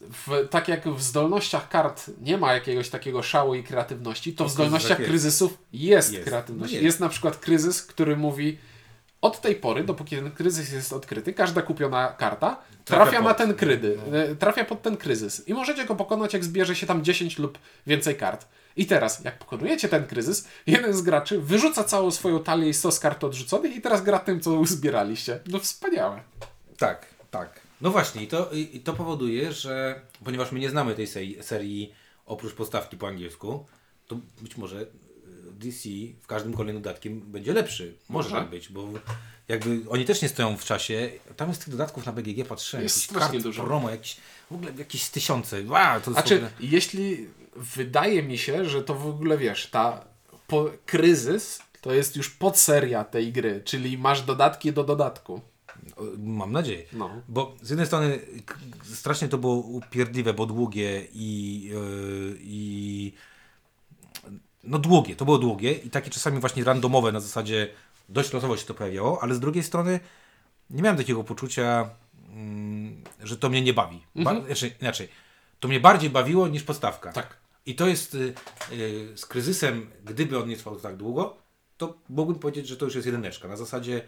w, 0.00 0.48
tak 0.50 0.68
jak 0.68 0.88
w 0.88 1.02
zdolnościach 1.02 1.68
kart 1.68 2.10
nie 2.22 2.38
ma 2.38 2.52
jakiegoś 2.54 2.88
takiego 2.88 3.22
szału 3.22 3.54
i 3.54 3.62
kreatywności, 3.62 4.32
to 4.32 4.44
w 4.44 4.50
zdolnościach 4.50 4.98
jest. 4.98 5.10
kryzysów 5.10 5.58
jest, 5.72 6.12
Jest. 6.12 6.24
kreatywność. 6.24 6.72
No 6.72 6.76
jest. 6.76 6.84
jest. 6.84 7.00
na 7.00 7.08
przykład 7.08 7.36
kryzys, 7.36 7.82
który 7.82 8.16
mówi 8.16 8.58
od 9.20 9.40
tej 9.40 9.54
pory, 9.56 9.84
dopóki 9.84 10.16
ten 10.16 10.30
kryzys 10.30 10.72
jest 10.72 10.92
odkryty, 10.92 11.32
każda 11.32 11.62
kupiona 11.62 12.08
karta 12.18 12.56
trafia, 12.84 13.04
Trafia 13.04 13.20
na 13.22 13.34
ten 13.34 13.54
krydy, 13.54 13.98
e, 14.12 14.34
trafia 14.36 14.64
pod 14.64 14.82
ten 14.82 14.96
kryzys. 14.96 15.48
I 15.48 15.54
możecie 15.54 15.84
go 15.84 15.94
pokonać, 15.94 16.32
jak 16.34 16.44
zbierze 16.44 16.74
się 16.76 16.86
tam 16.86 17.04
10 17.04 17.38
lub 17.38 17.58
więcej 17.86 18.16
kart. 18.16 18.46
I 18.76 18.86
teraz, 18.86 19.24
jak 19.24 19.38
pokonujecie 19.38 19.88
ten 19.88 20.06
kryzys, 20.06 20.48
jeden 20.66 20.94
z 20.94 21.02
graczy 21.02 21.40
wyrzuca 21.40 21.84
całą 21.84 22.10
swoją 22.10 22.42
talię 22.42 22.68
i 22.68 22.74
stos 22.74 22.98
kart 22.98 23.24
odrzuconych 23.24 23.76
i 23.76 23.80
teraz 23.80 24.02
gra 24.02 24.18
tym, 24.18 24.40
co 24.40 24.52
uzbieraliście. 24.52 25.40
No 25.46 25.58
wspaniałe. 25.58 26.20
Tak, 26.78 27.06
tak. 27.30 27.60
No 27.80 27.90
właśnie, 27.90 28.22
i 28.22 28.26
to, 28.26 28.50
i 28.50 28.80
to 28.80 28.92
powoduje, 28.92 29.52
że 29.52 30.00
ponieważ 30.24 30.52
my 30.52 30.60
nie 30.60 30.70
znamy 30.70 30.94
tej 30.94 31.06
serii, 31.06 31.42
serii 31.42 31.92
oprócz 32.26 32.54
postawki 32.54 32.96
po 32.96 33.08
angielsku, 33.08 33.66
to 34.06 34.16
być 34.40 34.56
może 34.56 34.80
y, 34.80 34.86
DC 35.52 35.88
w 36.20 36.26
każdym 36.26 36.54
kolejnym 36.54 36.82
dodatkiem 36.82 37.20
będzie 37.20 37.52
lepszy. 37.52 37.94
Może 38.08 38.28
Może. 38.28 38.40
tak 38.40 38.50
być, 38.50 38.68
bo 38.68 38.88
jakby 39.48 39.80
oni 39.88 40.04
też 40.04 40.22
nie 40.22 40.28
stoją 40.28 40.56
w 40.56 40.64
czasie. 40.64 41.10
Tam 41.36 41.48
jest 41.48 41.64
tych 41.64 41.70
dodatków 41.70 42.06
na 42.06 42.12
BGG, 42.12 42.48
patrzyłem. 42.48 42.82
Jest 42.82 42.96
jakichś 42.96 43.10
strasznie 43.10 43.32
kart 43.38 43.42
dużo. 43.42 43.64
promo, 43.64 43.90
jakieś, 43.90 44.16
w 44.50 44.54
ogóle 44.54 44.72
jakieś 44.78 45.08
tysiące. 45.08 45.62
Wow, 45.66 46.00
to 46.00 46.12
Znaczy, 46.12 46.34
ogóle... 46.34 46.50
jeśli 46.60 47.28
wydaje 47.56 48.22
mi 48.22 48.38
się, 48.38 48.64
że 48.64 48.82
to 48.82 48.94
w 48.94 49.06
ogóle 49.06 49.38
wiesz, 49.38 49.70
ta 49.70 50.04
po, 50.46 50.70
kryzys 50.86 51.62
to 51.80 51.92
jest 51.92 52.16
już 52.16 52.30
podseria 52.30 53.04
tej 53.04 53.32
gry, 53.32 53.62
czyli 53.64 53.98
masz 53.98 54.22
dodatki 54.22 54.72
do 54.72 54.84
dodatku. 54.84 55.40
Mam 56.18 56.52
nadzieję. 56.52 56.84
No. 56.92 57.10
Bo 57.28 57.56
z 57.62 57.70
jednej 57.70 57.86
strony 57.86 58.18
strasznie 58.82 59.28
to 59.28 59.38
było 59.38 59.54
upierdliwe, 59.54 60.34
bo 60.34 60.46
długie 60.46 61.06
i, 61.12 61.62
yy, 61.62 62.38
i 62.40 63.12
no 64.64 64.78
długie, 64.78 65.16
to 65.16 65.24
było 65.24 65.38
długie 65.38 65.72
i 65.72 65.90
takie 65.90 66.10
czasami 66.10 66.40
właśnie 66.40 66.64
randomowe 66.64 67.12
na 67.12 67.20
zasadzie 67.20 67.68
dość 68.08 68.32
losowo 68.32 68.56
się 68.56 68.66
to 68.66 68.74
pojawiało, 68.74 69.22
ale 69.22 69.34
z 69.34 69.40
drugiej 69.40 69.62
strony 69.62 70.00
nie 70.70 70.82
miałem 70.82 70.96
takiego 70.96 71.24
poczucia, 71.24 71.90
mm, 72.28 73.04
że 73.22 73.36
to 73.36 73.48
mnie 73.48 73.62
nie 73.62 73.74
bawi. 73.74 74.02
Ba- 74.14 74.40
znaczy, 74.46 74.74
inaczej, 74.80 75.08
to 75.60 75.68
mnie 75.68 75.80
bardziej 75.80 76.10
bawiło 76.10 76.48
niż 76.48 76.62
postawka. 76.62 77.12
Tak. 77.12 77.41
I 77.66 77.74
to 77.74 77.86
jest 77.86 78.14
y, 78.14 78.34
y, 78.72 79.12
z 79.16 79.26
kryzysem, 79.26 79.90
gdyby 80.04 80.38
on 80.38 80.48
nie 80.48 80.56
trwał 80.56 80.76
tak 80.76 80.96
długo, 80.96 81.36
to 81.76 81.98
mógłbym 82.08 82.38
powiedzieć, 82.38 82.68
że 82.68 82.76
to 82.76 82.84
już 82.84 82.94
jest 82.94 83.06
jedyneczka. 83.06 83.48
Na 83.48 83.56
zasadzie 83.56 84.02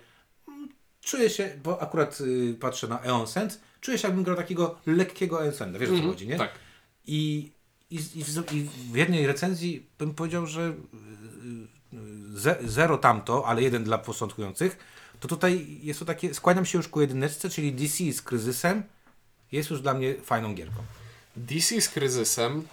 mm, 0.48 0.68
czuję 1.00 1.30
się, 1.30 1.58
bo 1.64 1.82
akurat 1.82 2.20
y, 2.20 2.56
patrzę 2.60 2.88
na 2.88 3.00
Eon 3.00 3.26
Sense, 3.26 3.58
czuję 3.80 3.98
się 3.98 4.08
jakbym 4.08 4.24
grał 4.24 4.36
takiego 4.36 4.78
lekkiego 4.86 5.44
Eon 5.44 5.54
Senda. 5.54 5.78
Wiesz 5.78 5.90
o 5.90 5.96
co 5.96 6.02
chodzi, 6.02 6.28
nie? 6.28 6.36
Tak. 6.36 6.50
I, 7.06 7.52
i, 7.90 7.96
i, 7.96 8.24
w, 8.24 8.52
I 8.52 8.68
w 8.92 8.96
jednej 8.96 9.26
recenzji 9.26 9.86
bym 9.98 10.14
powiedział, 10.14 10.46
że 10.46 10.74
ze, 12.34 12.56
zero 12.64 12.98
tamto, 12.98 13.46
ale 13.46 13.62
jeden 13.62 13.84
dla 13.84 13.98
początkujących, 13.98 14.76
to 15.20 15.28
tutaj 15.28 15.78
jest 15.82 15.98
to 15.98 16.04
takie, 16.04 16.34
składam 16.34 16.66
się 16.66 16.78
już 16.78 16.88
ku 16.88 17.00
jedyneczce, 17.00 17.50
czyli 17.50 17.72
DC 17.72 18.12
z 18.12 18.22
kryzysem 18.22 18.82
jest 19.52 19.70
już 19.70 19.80
dla 19.80 19.94
mnie 19.94 20.14
fajną 20.14 20.54
gierką. 20.54 20.82
DC 21.36 21.80
z 21.80 21.88
kryzysem 21.88 22.66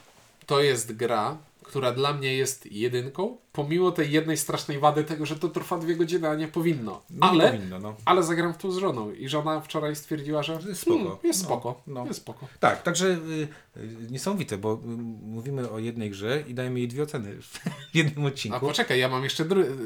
to 0.51 0.61
jest 0.61 0.95
gra, 0.95 1.37
która 1.63 1.91
dla 1.91 2.13
mnie 2.13 2.33
jest 2.33 2.71
jedynką, 2.71 3.37
pomimo 3.51 3.91
tej 3.91 4.11
jednej 4.11 4.37
strasznej 4.37 4.79
wady 4.79 5.03
tego, 5.03 5.25
że 5.25 5.35
to 5.35 5.47
trwa 5.49 5.77
dwie 5.77 5.95
godziny, 5.95 6.29
a 6.29 6.35
nie 6.35 6.47
powinno. 6.47 7.01
No 7.09 7.25
nie 7.33 7.41
ale, 7.43 7.51
powinno, 7.51 7.79
no. 7.79 7.95
ale 8.05 8.23
zagram 8.23 8.53
w 8.53 8.57
to 8.57 8.71
z 8.71 8.77
żoną 8.77 9.11
i 9.11 9.29
żona 9.29 9.61
wczoraj 9.61 9.95
stwierdziła, 9.95 10.43
że 10.43 10.53
Jest 10.67 10.81
spoko. 10.81 10.97
"Hmm, 10.97 11.17
jest 11.23 11.39
No, 11.41 11.45
spoko, 11.47 11.81
no. 11.87 12.05
jest 12.05 12.21
spoko. 12.21 12.47
Tak, 12.59 12.83
także 12.83 13.07
y, 13.07 13.47
y, 13.77 14.11
niesamowite, 14.11 14.57
bo 14.57 14.73
y, 14.73 14.77
mówimy 15.25 15.69
o 15.69 15.79
jednej 15.79 16.09
grze 16.09 16.43
i 16.47 16.53
dajemy 16.53 16.79
jej 16.79 16.87
dwie 16.87 17.03
oceny 17.03 17.41
w 17.41 17.59
jednym 17.95 18.25
A 18.25 18.27
odcinku. 18.27 18.59
poczekaj, 18.59 18.99
ja 18.99 19.09
mam 19.09 19.23
jeszcze 19.23 19.45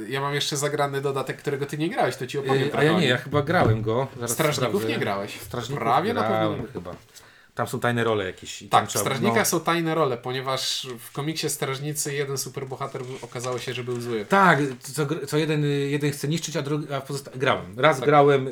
ja 0.09 0.21
mam 0.21 0.33
jeszcze 0.33 0.57
zagrany 0.57 1.01
dodatek, 1.01 1.37
którego 1.37 1.65
ty 1.65 1.77
nie 1.77 1.89
grałeś, 1.89 2.15
to 2.15 2.27
ci 2.27 2.37
opowiem 2.37 2.67
Y, 2.67 2.75
a 2.77 2.83
ja 2.83 2.99
nie, 2.99 3.07
ja 3.07 3.17
chyba 3.17 3.41
grałem 3.41 3.81
go. 3.81 4.07
Strażników 4.27 4.69
sprawdzę. 4.75 4.87
nie 4.89 4.97
grałeś. 4.99 5.39
Strażników 5.41 5.79
Prawie 5.83 6.13
na 6.13 6.21
pewno 6.21 6.35
grałem 6.37 6.67
chyba. 6.73 6.95
Tam 7.55 7.67
są 7.67 7.79
tajne 7.79 8.03
role 8.03 8.25
jakieś. 8.25 8.59
Tak, 8.59 8.69
tam 8.69 8.85
w 8.85 8.89
trzeba- 8.89 9.05
Strażnikach 9.05 9.37
no. 9.37 9.45
są 9.45 9.59
tajne 9.59 9.95
role, 9.95 10.17
ponieważ 10.17 10.87
w 10.99 11.11
komiksie 11.11 11.49
Strażnicy 11.49 12.13
jeden 12.13 12.37
superbohater 12.37 13.01
okazało 13.21 13.59
się, 13.59 13.73
że 13.73 13.83
był 13.83 14.01
zły. 14.01 14.25
Tak, 14.25 14.59
co, 14.79 15.07
co 15.27 15.37
jeden, 15.37 15.65
jeden 15.89 16.11
chce 16.11 16.27
niszczyć, 16.27 16.57
a 16.57 16.61
drugi 16.61 16.93
a 16.93 17.01
pozosta- 17.01 17.37
grałem. 17.37 17.79
Raz 17.79 17.97
Tak. 17.97 18.05
grałem, 18.05 18.47
y, 18.47 18.51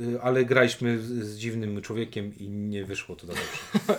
y, 0.00 0.20
ale 0.22 0.44
graliśmy 0.44 0.98
z, 0.98 1.04
z 1.06 1.38
dziwnym 1.38 1.82
człowiekiem 1.82 2.32
i 2.38 2.48
nie 2.48 2.84
wyszło 2.84 3.16
to 3.16 3.26
dobrze. 3.26 3.42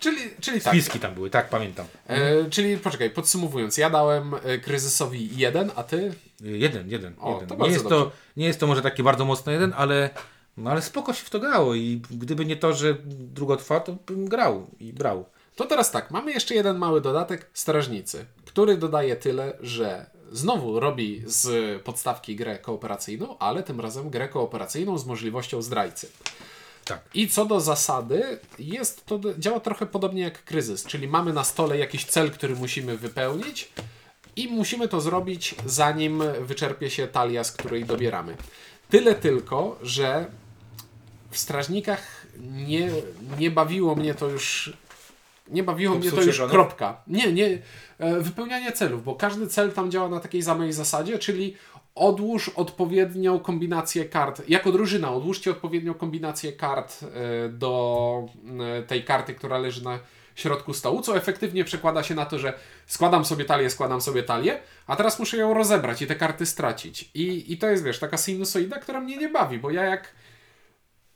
Czyli, 0.00 0.18
czyli 0.40 0.60
tak. 0.60 0.72
Spiski 0.72 0.98
tam 1.00 1.14
były, 1.14 1.30
tak, 1.30 1.48
pamiętam. 1.48 1.86
E, 2.06 2.50
czyli 2.50 2.78
poczekaj, 2.78 3.10
podsumowując, 3.10 3.78
ja 3.78 3.90
dałem 3.90 4.34
e, 4.44 4.58
kryzysowi 4.58 5.36
jeden, 5.36 5.70
a 5.76 5.82
ty? 5.82 6.14
Jeden, 6.40 6.90
jeden. 6.90 7.14
O, 7.20 7.40
jeden. 7.40 7.58
to 7.58 7.66
nie, 7.66 7.72
jest 7.72 7.88
to, 7.88 8.12
nie 8.36 8.46
jest 8.46 8.60
to 8.60 8.66
może 8.66 8.82
taki 8.82 9.02
bardzo 9.02 9.24
mocno 9.24 9.52
jeden, 9.52 9.72
ale, 9.76 10.10
no, 10.56 10.70
ale 10.70 10.82
spoko 10.82 11.12
się 11.12 11.24
w 11.24 11.30
to 11.30 11.40
grało 11.40 11.74
i 11.74 12.02
gdyby 12.10 12.44
nie 12.44 12.56
to, 12.56 12.72
że 12.72 12.96
długo 13.34 13.56
trwa, 13.56 13.80
to 13.80 13.96
bym 14.06 14.28
grał 14.28 14.66
i 14.80 14.92
brał. 14.92 15.24
To 15.56 15.64
teraz 15.64 15.90
tak, 15.90 16.10
mamy 16.10 16.32
jeszcze 16.32 16.54
jeden 16.54 16.78
mały 16.78 17.00
dodatek, 17.00 17.50
Strażnicy, 17.54 18.26
który 18.44 18.76
dodaje 18.76 19.16
tyle, 19.16 19.56
że 19.60 20.06
znowu 20.32 20.80
robi 20.80 21.22
z 21.26 21.82
podstawki 21.82 22.36
grę 22.36 22.58
kooperacyjną, 22.58 23.38
ale 23.38 23.62
tym 23.62 23.80
razem 23.80 24.10
grę 24.10 24.28
kooperacyjną 24.28 24.98
z 24.98 25.06
możliwością 25.06 25.62
zdrajcy. 25.62 26.08
Tak. 26.84 27.00
I 27.14 27.28
co 27.28 27.46
do 27.46 27.60
zasady, 27.60 28.38
jest 28.58 29.06
to 29.06 29.20
działa 29.38 29.60
trochę 29.60 29.86
podobnie 29.86 30.22
jak 30.22 30.44
kryzys, 30.44 30.84
czyli 30.84 31.08
mamy 31.08 31.32
na 31.32 31.44
stole 31.44 31.78
jakiś 31.78 32.04
cel, 32.04 32.30
który 32.30 32.56
musimy 32.56 32.96
wypełnić 32.96 33.72
i 34.36 34.48
musimy 34.48 34.88
to 34.88 35.00
zrobić 35.00 35.54
zanim 35.66 36.22
wyczerpie 36.40 36.90
się 36.90 37.08
talia, 37.08 37.44
z 37.44 37.52
której 37.52 37.84
dobieramy. 37.84 38.36
Tyle 38.90 39.14
tylko, 39.14 39.78
że 39.82 40.26
w 41.34 41.38
strażnikach 41.38 42.26
nie, 42.40 42.90
nie 43.38 43.50
bawiło 43.50 43.94
mnie 43.94 44.14
to 44.14 44.28
już. 44.28 44.72
Nie 45.48 45.62
bawiło 45.62 45.94
mnie 45.94 46.10
to 46.10 46.22
już 46.22 46.36
żonów? 46.36 46.52
kropka. 46.52 47.02
Nie, 47.06 47.32
nie. 47.32 47.58
e, 47.98 48.20
Wypełnianie 48.20 48.72
celów, 48.72 49.04
bo 49.04 49.14
każdy 49.14 49.46
cel 49.46 49.72
tam 49.72 49.90
działa 49.90 50.08
na 50.08 50.20
takiej 50.20 50.42
samej 50.42 50.72
zasadzie, 50.72 51.18
czyli 51.18 51.56
odłóż 51.94 52.48
odpowiednią 52.48 53.38
kombinację 53.38 54.04
kart. 54.04 54.42
Jako 54.48 54.72
drużyna 54.72 55.12
odłóżcie 55.12 55.50
odpowiednią 55.50 55.94
kombinację 55.94 56.52
kart 56.52 57.00
e, 57.02 57.48
do 57.48 58.26
e, 58.78 58.82
tej 58.82 59.04
karty, 59.04 59.34
która 59.34 59.58
leży 59.58 59.84
na 59.84 59.98
środku 60.34 60.74
stołu, 60.74 61.00
co 61.02 61.16
efektywnie 61.16 61.64
przekłada 61.64 62.02
się 62.02 62.14
na 62.14 62.26
to, 62.26 62.38
że 62.38 62.58
składam 62.86 63.24
sobie 63.24 63.44
talię, 63.44 63.70
składam 63.70 64.00
sobie 64.00 64.22
talię, 64.22 64.60
a 64.86 64.96
teraz 64.96 65.18
muszę 65.18 65.36
ją 65.36 65.54
rozebrać 65.54 66.02
i 66.02 66.06
te 66.06 66.14
karty 66.14 66.46
stracić. 66.46 67.10
I, 67.14 67.52
i 67.52 67.58
to 67.58 67.66
jest, 67.70 67.84
wiesz, 67.84 67.98
taka 67.98 68.16
sinusoida, 68.16 68.78
która 68.78 69.00
mnie 69.00 69.16
nie 69.16 69.28
bawi, 69.28 69.58
bo 69.58 69.70
ja 69.70 69.84
jak 69.84 70.08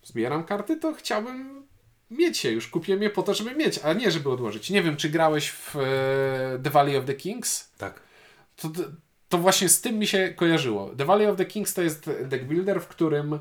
zbieram 0.09 0.44
karty, 0.44 0.77
to 0.77 0.94
chciałbym 0.94 1.66
mieć 2.11 2.44
je 2.44 2.51
już. 2.53 2.68
Kupiłem 2.68 3.03
je 3.03 3.11
po 3.11 3.23
to, 3.23 3.35
żeby 3.35 3.55
mieć, 3.55 3.79
a 3.79 3.92
nie 3.92 4.11
żeby 4.11 4.31
odłożyć. 4.31 4.71
Nie 4.71 4.83
wiem, 4.83 4.97
czy 4.97 5.09
grałeś 5.09 5.51
w 5.51 5.77
e, 5.77 6.61
The 6.62 6.71
Valley 6.71 6.97
of 6.97 7.05
the 7.05 7.14
Kings? 7.14 7.71
Tak. 7.79 8.01
To, 8.57 8.68
to 9.29 9.38
właśnie 9.38 9.68
z 9.68 9.81
tym 9.81 9.99
mi 9.99 10.07
się 10.07 10.35
kojarzyło. 10.37 10.90
The 10.97 11.05
Valley 11.05 11.27
of 11.27 11.37
the 11.37 11.47
Kings 11.47 11.75
to 11.75 11.83
jest 11.83 12.11
deck 12.25 12.44
builder, 12.44 12.81
w 12.81 12.88
którym 12.88 13.38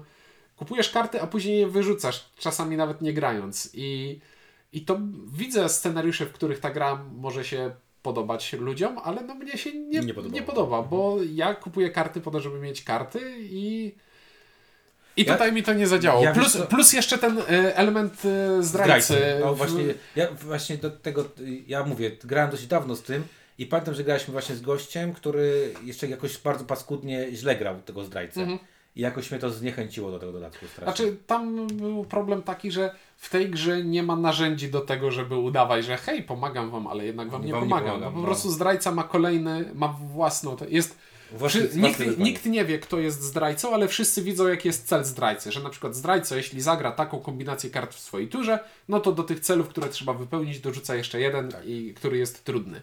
kupujesz 0.55 0.89
karty, 0.89 1.21
a 1.21 1.27
później 1.27 1.59
je 1.59 1.67
wyrzucasz, 1.67 2.29
czasami 2.37 2.77
nawet 2.77 3.01
nie 3.01 3.13
grając. 3.13 3.69
I, 3.73 4.19
i 4.73 4.81
to 4.81 4.99
widzę 5.33 5.69
scenariusze, 5.69 6.25
w 6.25 6.31
których 6.31 6.59
ta 6.59 6.71
gra 6.71 7.05
może 7.15 7.45
się 7.45 7.71
podobać 8.01 8.53
ludziom, 8.53 8.97
ale 9.03 9.21
no 9.23 9.35
mnie 9.35 9.57
się 9.57 9.73
nie, 9.73 9.99
Nie 9.99 10.13
nie, 10.29 10.41
podoba, 10.41 10.81
bo 10.81 11.17
ja 11.33 11.55
kupuję 11.55 11.89
karty 11.89 12.21
po 12.21 12.31
to, 12.31 12.39
żeby 12.39 12.59
mieć 12.59 12.83
karty 12.83 13.19
i 13.39 13.95
i 15.17 15.23
Ja- 15.25 15.33
tutaj 15.33 15.51
mi 15.53 15.63
to 15.63 15.73
nie 15.73 15.87
zadziałało. 15.87 16.23
ja 16.23 16.33
plus, 16.33 16.53
co- 16.53 16.65
plus 16.67 16.93
jeszcze 16.93 17.17
ten 17.17 17.37
e, 17.39 17.75
element 17.77 18.21
e, 18.25 18.63
zdrajcy. 18.63 19.21
No 19.41 19.53
w- 19.53 19.57
właśnie, 19.57 19.83
ja 20.15 20.27
właśnie 20.31 20.77
do 20.77 20.91
tego, 20.91 21.25
ja 21.67 21.83
mówię, 21.83 22.11
grałem 22.23 22.51
dosyć 22.51 22.67
dawno 22.67 22.95
z 22.95 23.01
tym 23.03 23.23
i 23.57 23.65
pamiętam, 23.65 23.93
że 23.93 24.03
graliśmy 24.03 24.31
właśnie 24.31 24.55
z 24.55 24.61
gościem, 24.61 25.13
który 25.13 25.73
jeszcze 25.83 26.07
jakoś 26.07 26.37
bardzo 26.37 26.65
paskudnie 26.65 27.27
źle 27.31 27.55
grał 27.55 27.81
tego 27.81 28.03
zdrajcę. 28.03 28.47
I 28.95 29.01
jakoś 29.01 29.31
mnie 29.31 29.39
to 29.39 29.49
zniechęciło 29.51 30.11
do 30.11 30.19
tego 30.19 30.31
dodatku 30.31 30.65
strasznie. 30.67 30.87
Mhm. 30.91 30.97
Znaczy, 30.97 31.17
tam 31.27 31.67
był 31.67 32.03
problem 32.05 32.41
taki, 32.43 32.71
że 32.71 32.95
w 33.17 33.29
tej 33.29 33.49
grze 33.49 33.83
nie 33.83 34.03
ma 34.03 34.15
narzędzi 34.15 34.69
do 34.71 34.81
tego, 34.81 35.11
żeby 35.11 35.35
udawać, 35.35 35.85
że 35.85 35.97
hej, 35.97 36.23
pomagam 36.23 36.69
wam, 36.71 36.87
ale 36.87 37.05
jednak 37.05 37.29
wam 37.29 37.45
nie 37.45 37.51
Wam 37.53 37.63
nie 37.63 37.69
pomagam. 37.69 37.89
pomagam, 37.89 38.09
bo 38.13 38.15
po 38.15 38.21
no. 38.21 38.25
prostu 38.27 38.51
zdrajca 38.51 38.91
ma 38.91 39.03
kolejny, 39.03 39.65
ma 39.75 39.87
własną. 39.87 40.55
To 40.55 40.65
jest. 40.65 40.97
Własny 41.31 41.69
nikt, 41.75 42.17
nikt 42.17 42.45
nie 42.45 42.65
wie, 42.65 42.79
kto 42.79 42.99
jest 42.99 43.21
zdrajcą, 43.21 43.73
ale 43.73 43.87
wszyscy 43.87 44.21
widzą, 44.21 44.47
jaki 44.47 44.67
jest 44.67 44.87
cel 44.87 45.03
zdrajcy. 45.03 45.51
Że 45.51 45.59
na 45.59 45.69
przykład 45.69 45.95
zdrajca, 45.95 46.35
jeśli 46.35 46.61
zagra 46.61 46.91
taką 46.91 47.19
kombinację 47.19 47.69
kart 47.69 47.95
w 47.95 47.99
swojej 47.99 48.27
turze, 48.27 48.59
no 48.87 48.99
to 48.99 49.11
do 49.11 49.23
tych 49.23 49.39
celów, 49.39 49.67
które 49.67 49.89
trzeba 49.89 50.13
wypełnić, 50.13 50.59
dorzuca 50.59 50.95
jeszcze 50.95 51.19
jeden, 51.19 51.51
Tak. 51.51 51.65
i, 51.65 51.93
który 51.93 52.17
jest 52.17 52.43
trudny. 52.43 52.81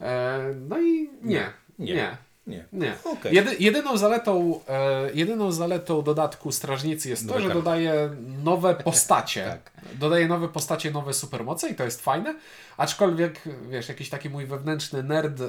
E, 0.00 0.54
no 0.68 0.80
i 0.80 0.92
nie, 0.92 1.10
nie. 1.22 1.52
Nie. 1.78 1.94
Nie. 1.94 2.16
Nie. 2.46 2.94
Okej. 3.04 3.34
Jedy, 3.34 3.56
jedyną, 3.58 3.96
zaletą, 3.96 4.60
e, 4.68 5.10
jedyną 5.14 5.52
zaletą 5.52 6.02
dodatku 6.02 6.52
Strażnicy 6.52 7.08
jest 7.08 7.22
to, 7.22 7.28
Nowe 7.28 7.40
że 7.40 7.46
karty. 7.48 7.62
dodaje 7.62 8.10
nowe 8.44 8.74
postacie. 8.84 9.44
Tak. 9.44 9.70
Dodaje 9.94 10.28
nowe 10.28 10.48
postacie, 10.48 10.90
nowe 10.90 11.14
supermoce 11.14 11.68
i 11.68 11.74
to 11.74 11.84
jest 11.84 12.02
fajne. 12.02 12.34
Aczkolwiek, 12.76 13.40
wiesz, 13.68 13.88
jakiś 13.88 14.08
taki 14.08 14.30
mój 14.30 14.46
wewnętrzny 14.46 15.02
nerd 15.02 15.40
e, 15.40 15.46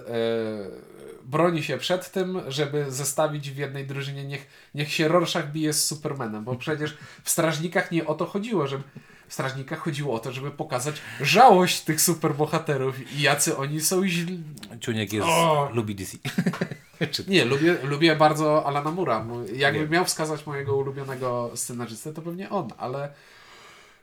broni 1.23 1.63
się 1.63 1.77
przed 1.77 2.11
tym, 2.11 2.41
żeby 2.47 2.85
zestawić 2.91 3.51
w 3.51 3.57
jednej 3.57 3.87
drużynie, 3.87 4.23
niech, 4.25 4.47
niech 4.75 4.91
się 4.93 5.07
Rorschach 5.07 5.51
bije 5.51 5.73
z 5.73 5.83
Supermanem, 5.85 6.43
bo 6.43 6.55
przecież 6.55 6.97
w 7.23 7.29
Strażnikach 7.29 7.91
nie 7.91 8.05
o 8.07 8.15
to 8.15 8.25
chodziło, 8.25 8.67
żeby 8.67 8.83
w 9.27 9.33
Strażnikach 9.33 9.79
chodziło 9.79 10.13
o 10.15 10.19
to, 10.19 10.31
żeby 10.31 10.51
pokazać 10.51 10.95
żałość 11.21 11.81
tych 11.81 12.01
superbohaterów 12.01 13.11
i 13.13 13.21
jacy 13.21 13.57
oni 13.57 13.81
są 13.81 14.07
źli, 14.07 14.39
Ciuniek 14.81 15.13
jest, 15.13 15.27
O! 15.27 15.69
lubi 15.73 15.95
DC. 15.95 16.17
Nie, 17.27 17.45
lubię, 17.45 17.77
lubię 17.83 18.15
bardzo 18.15 18.65
Alana 18.65 18.91
Mura. 18.91 19.25
Jakbym 19.55 19.89
miał 19.89 20.05
wskazać 20.05 20.45
mojego 20.45 20.75
ulubionego 20.77 21.51
scenarzystę, 21.55 22.13
to 22.13 22.21
pewnie 22.21 22.49
on, 22.49 22.67
ale 22.77 23.13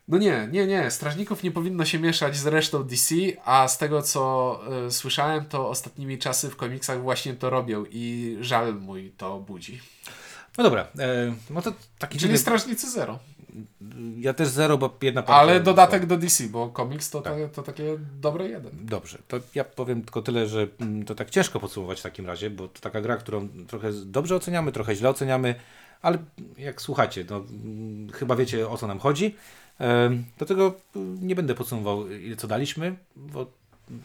no 0.08 0.18
nie, 0.18 0.48
nie, 0.52 0.66
nie. 0.66 0.90
Strażników 0.90 1.42
nie 1.42 1.50
powinno 1.50 1.84
się 1.84 1.98
mieszać 1.98 2.36
z 2.36 2.46
resztą 2.46 2.84
DC, 2.84 3.14
a 3.44 3.68
z 3.68 3.78
tego 3.78 4.02
co 4.02 4.60
y, 4.86 4.90
słyszałem, 4.90 5.44
to 5.44 5.68
ostatnimi 5.68 6.18
czasy 6.18 6.50
w 6.50 6.56
komiksach 6.56 7.02
właśnie 7.02 7.34
to 7.34 7.50
robią 7.50 7.84
i 7.90 8.36
żal 8.40 8.74
mój 8.74 9.10
to 9.16 9.38
budzi. 9.40 9.80
No 10.58 10.64
dobra, 10.64 10.86
e, 10.98 11.34
no 11.50 11.62
to 11.62 11.72
taki 11.98 12.18
Czyli 12.18 12.32
dziwny- 12.34 12.38
Strażnicy 12.38 12.90
Zero. 12.90 13.18
Ja 14.18 14.34
też 14.34 14.48
zero, 14.48 14.78
bo 14.78 14.96
jedna 15.02 15.22
partia... 15.22 15.40
Ale 15.40 15.60
dodatek 15.60 16.06
do 16.06 16.16
DC, 16.16 16.44
bo 16.48 16.68
komiks 16.68 17.10
to, 17.10 17.20
Tak. 17.20 17.34
to, 17.38 17.48
to 17.48 17.62
takie 17.62 17.98
dobre 18.20 18.48
jeden. 18.48 18.72
Dobrze, 18.86 19.18
to 19.28 19.36
ja 19.54 19.64
powiem 19.64 20.02
tylko 20.02 20.22
tyle, 20.22 20.46
że 20.46 20.68
mm, 20.80 21.04
to 21.04 21.14
tak 21.14 21.30
ciężko 21.30 21.60
podsumować 21.60 22.00
w 22.00 22.02
takim 22.02 22.26
razie, 22.26 22.50
bo 22.50 22.68
to 22.68 22.80
taka 22.80 23.00
gra, 23.00 23.16
którą 23.16 23.48
trochę 23.66 23.92
dobrze 23.92 24.36
oceniamy, 24.36 24.72
trochę 24.72 24.94
źle 24.94 25.10
oceniamy, 25.10 25.54
ale 26.02 26.18
jak 26.58 26.82
słuchacie, 26.82 27.24
no, 27.30 27.36
mm, 27.36 28.10
chyba 28.12 28.36
wiecie 28.36 28.68
o 28.68 28.76
co 28.76 28.86
nam 28.86 28.98
chodzi. 28.98 29.34
Do 30.38 30.46
tego 30.46 30.74
mm, 30.96 31.26
nie 31.26 31.34
będę 31.34 31.54
podsumował, 31.54 32.10
ile 32.10 32.36
co 32.36 32.48
daliśmy, 32.48 32.96
bo 33.16 33.46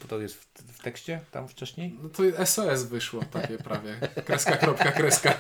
to 0.08 0.20
jest 0.20 0.36
w, 0.36 0.48
w 0.78 0.82
tekście 0.82 1.20
tam 1.32 1.48
wcześniej. 1.48 1.96
No 2.04 2.10
to 2.10 2.46
SOS 2.46 2.84
wyszło 2.84 3.22
takie 3.32 3.58
prawie. 3.58 3.96
Kreska, 4.26 4.58
kropka, 4.58 4.92
kreska. 4.92 5.38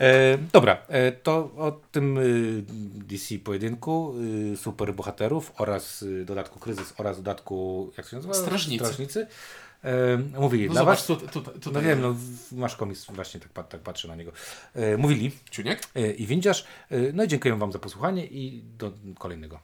E, 0.00 0.38
dobra, 0.52 0.78
e, 0.88 1.12
to 1.12 1.36
o 1.56 1.80
tym 1.92 2.18
y, 2.18 2.62
DC 3.06 3.38
pojedynku, 3.38 4.14
y, 4.52 4.56
super 4.56 4.94
bohaterów 4.94 5.52
oraz 5.58 6.02
y, 6.02 6.24
dodatku 6.24 6.58
kryzys 6.58 6.94
oraz 6.98 7.16
dodatku, 7.16 7.92
jak 7.96 8.08
się 8.08 8.16
nazywa? 8.16 8.34
Strażnicy. 8.34 8.84
Strażnicy. 8.84 9.26
E, 9.84 10.40
mówili 10.40 10.66
No 10.66 10.72
dla 10.72 10.80
zobacz, 10.80 10.98
was. 10.98 11.06
tu, 11.06 11.16
tu, 11.16 11.42
tu, 11.60 11.72
No 11.72 11.82
wiem, 11.82 12.00
no 12.00 12.16
masz 12.52 12.76
komiks, 12.76 13.04
właśnie 13.04 13.40
tak, 13.40 13.68
tak 13.68 13.80
patrzę 13.80 14.08
na 14.08 14.16
niego. 14.16 14.32
E, 14.74 14.96
mówili 14.96 15.30
Ciuniek? 15.50 15.80
e, 15.94 16.10
i 16.10 16.26
windziarz. 16.26 16.64
E, 16.90 16.96
no 17.12 17.24
i 17.24 17.28
dziękuję 17.28 17.56
wam 17.56 17.72
za 17.72 17.78
posłuchanie 17.78 18.26
i 18.26 18.62
do 18.78 18.92
kolejnego 19.18 19.60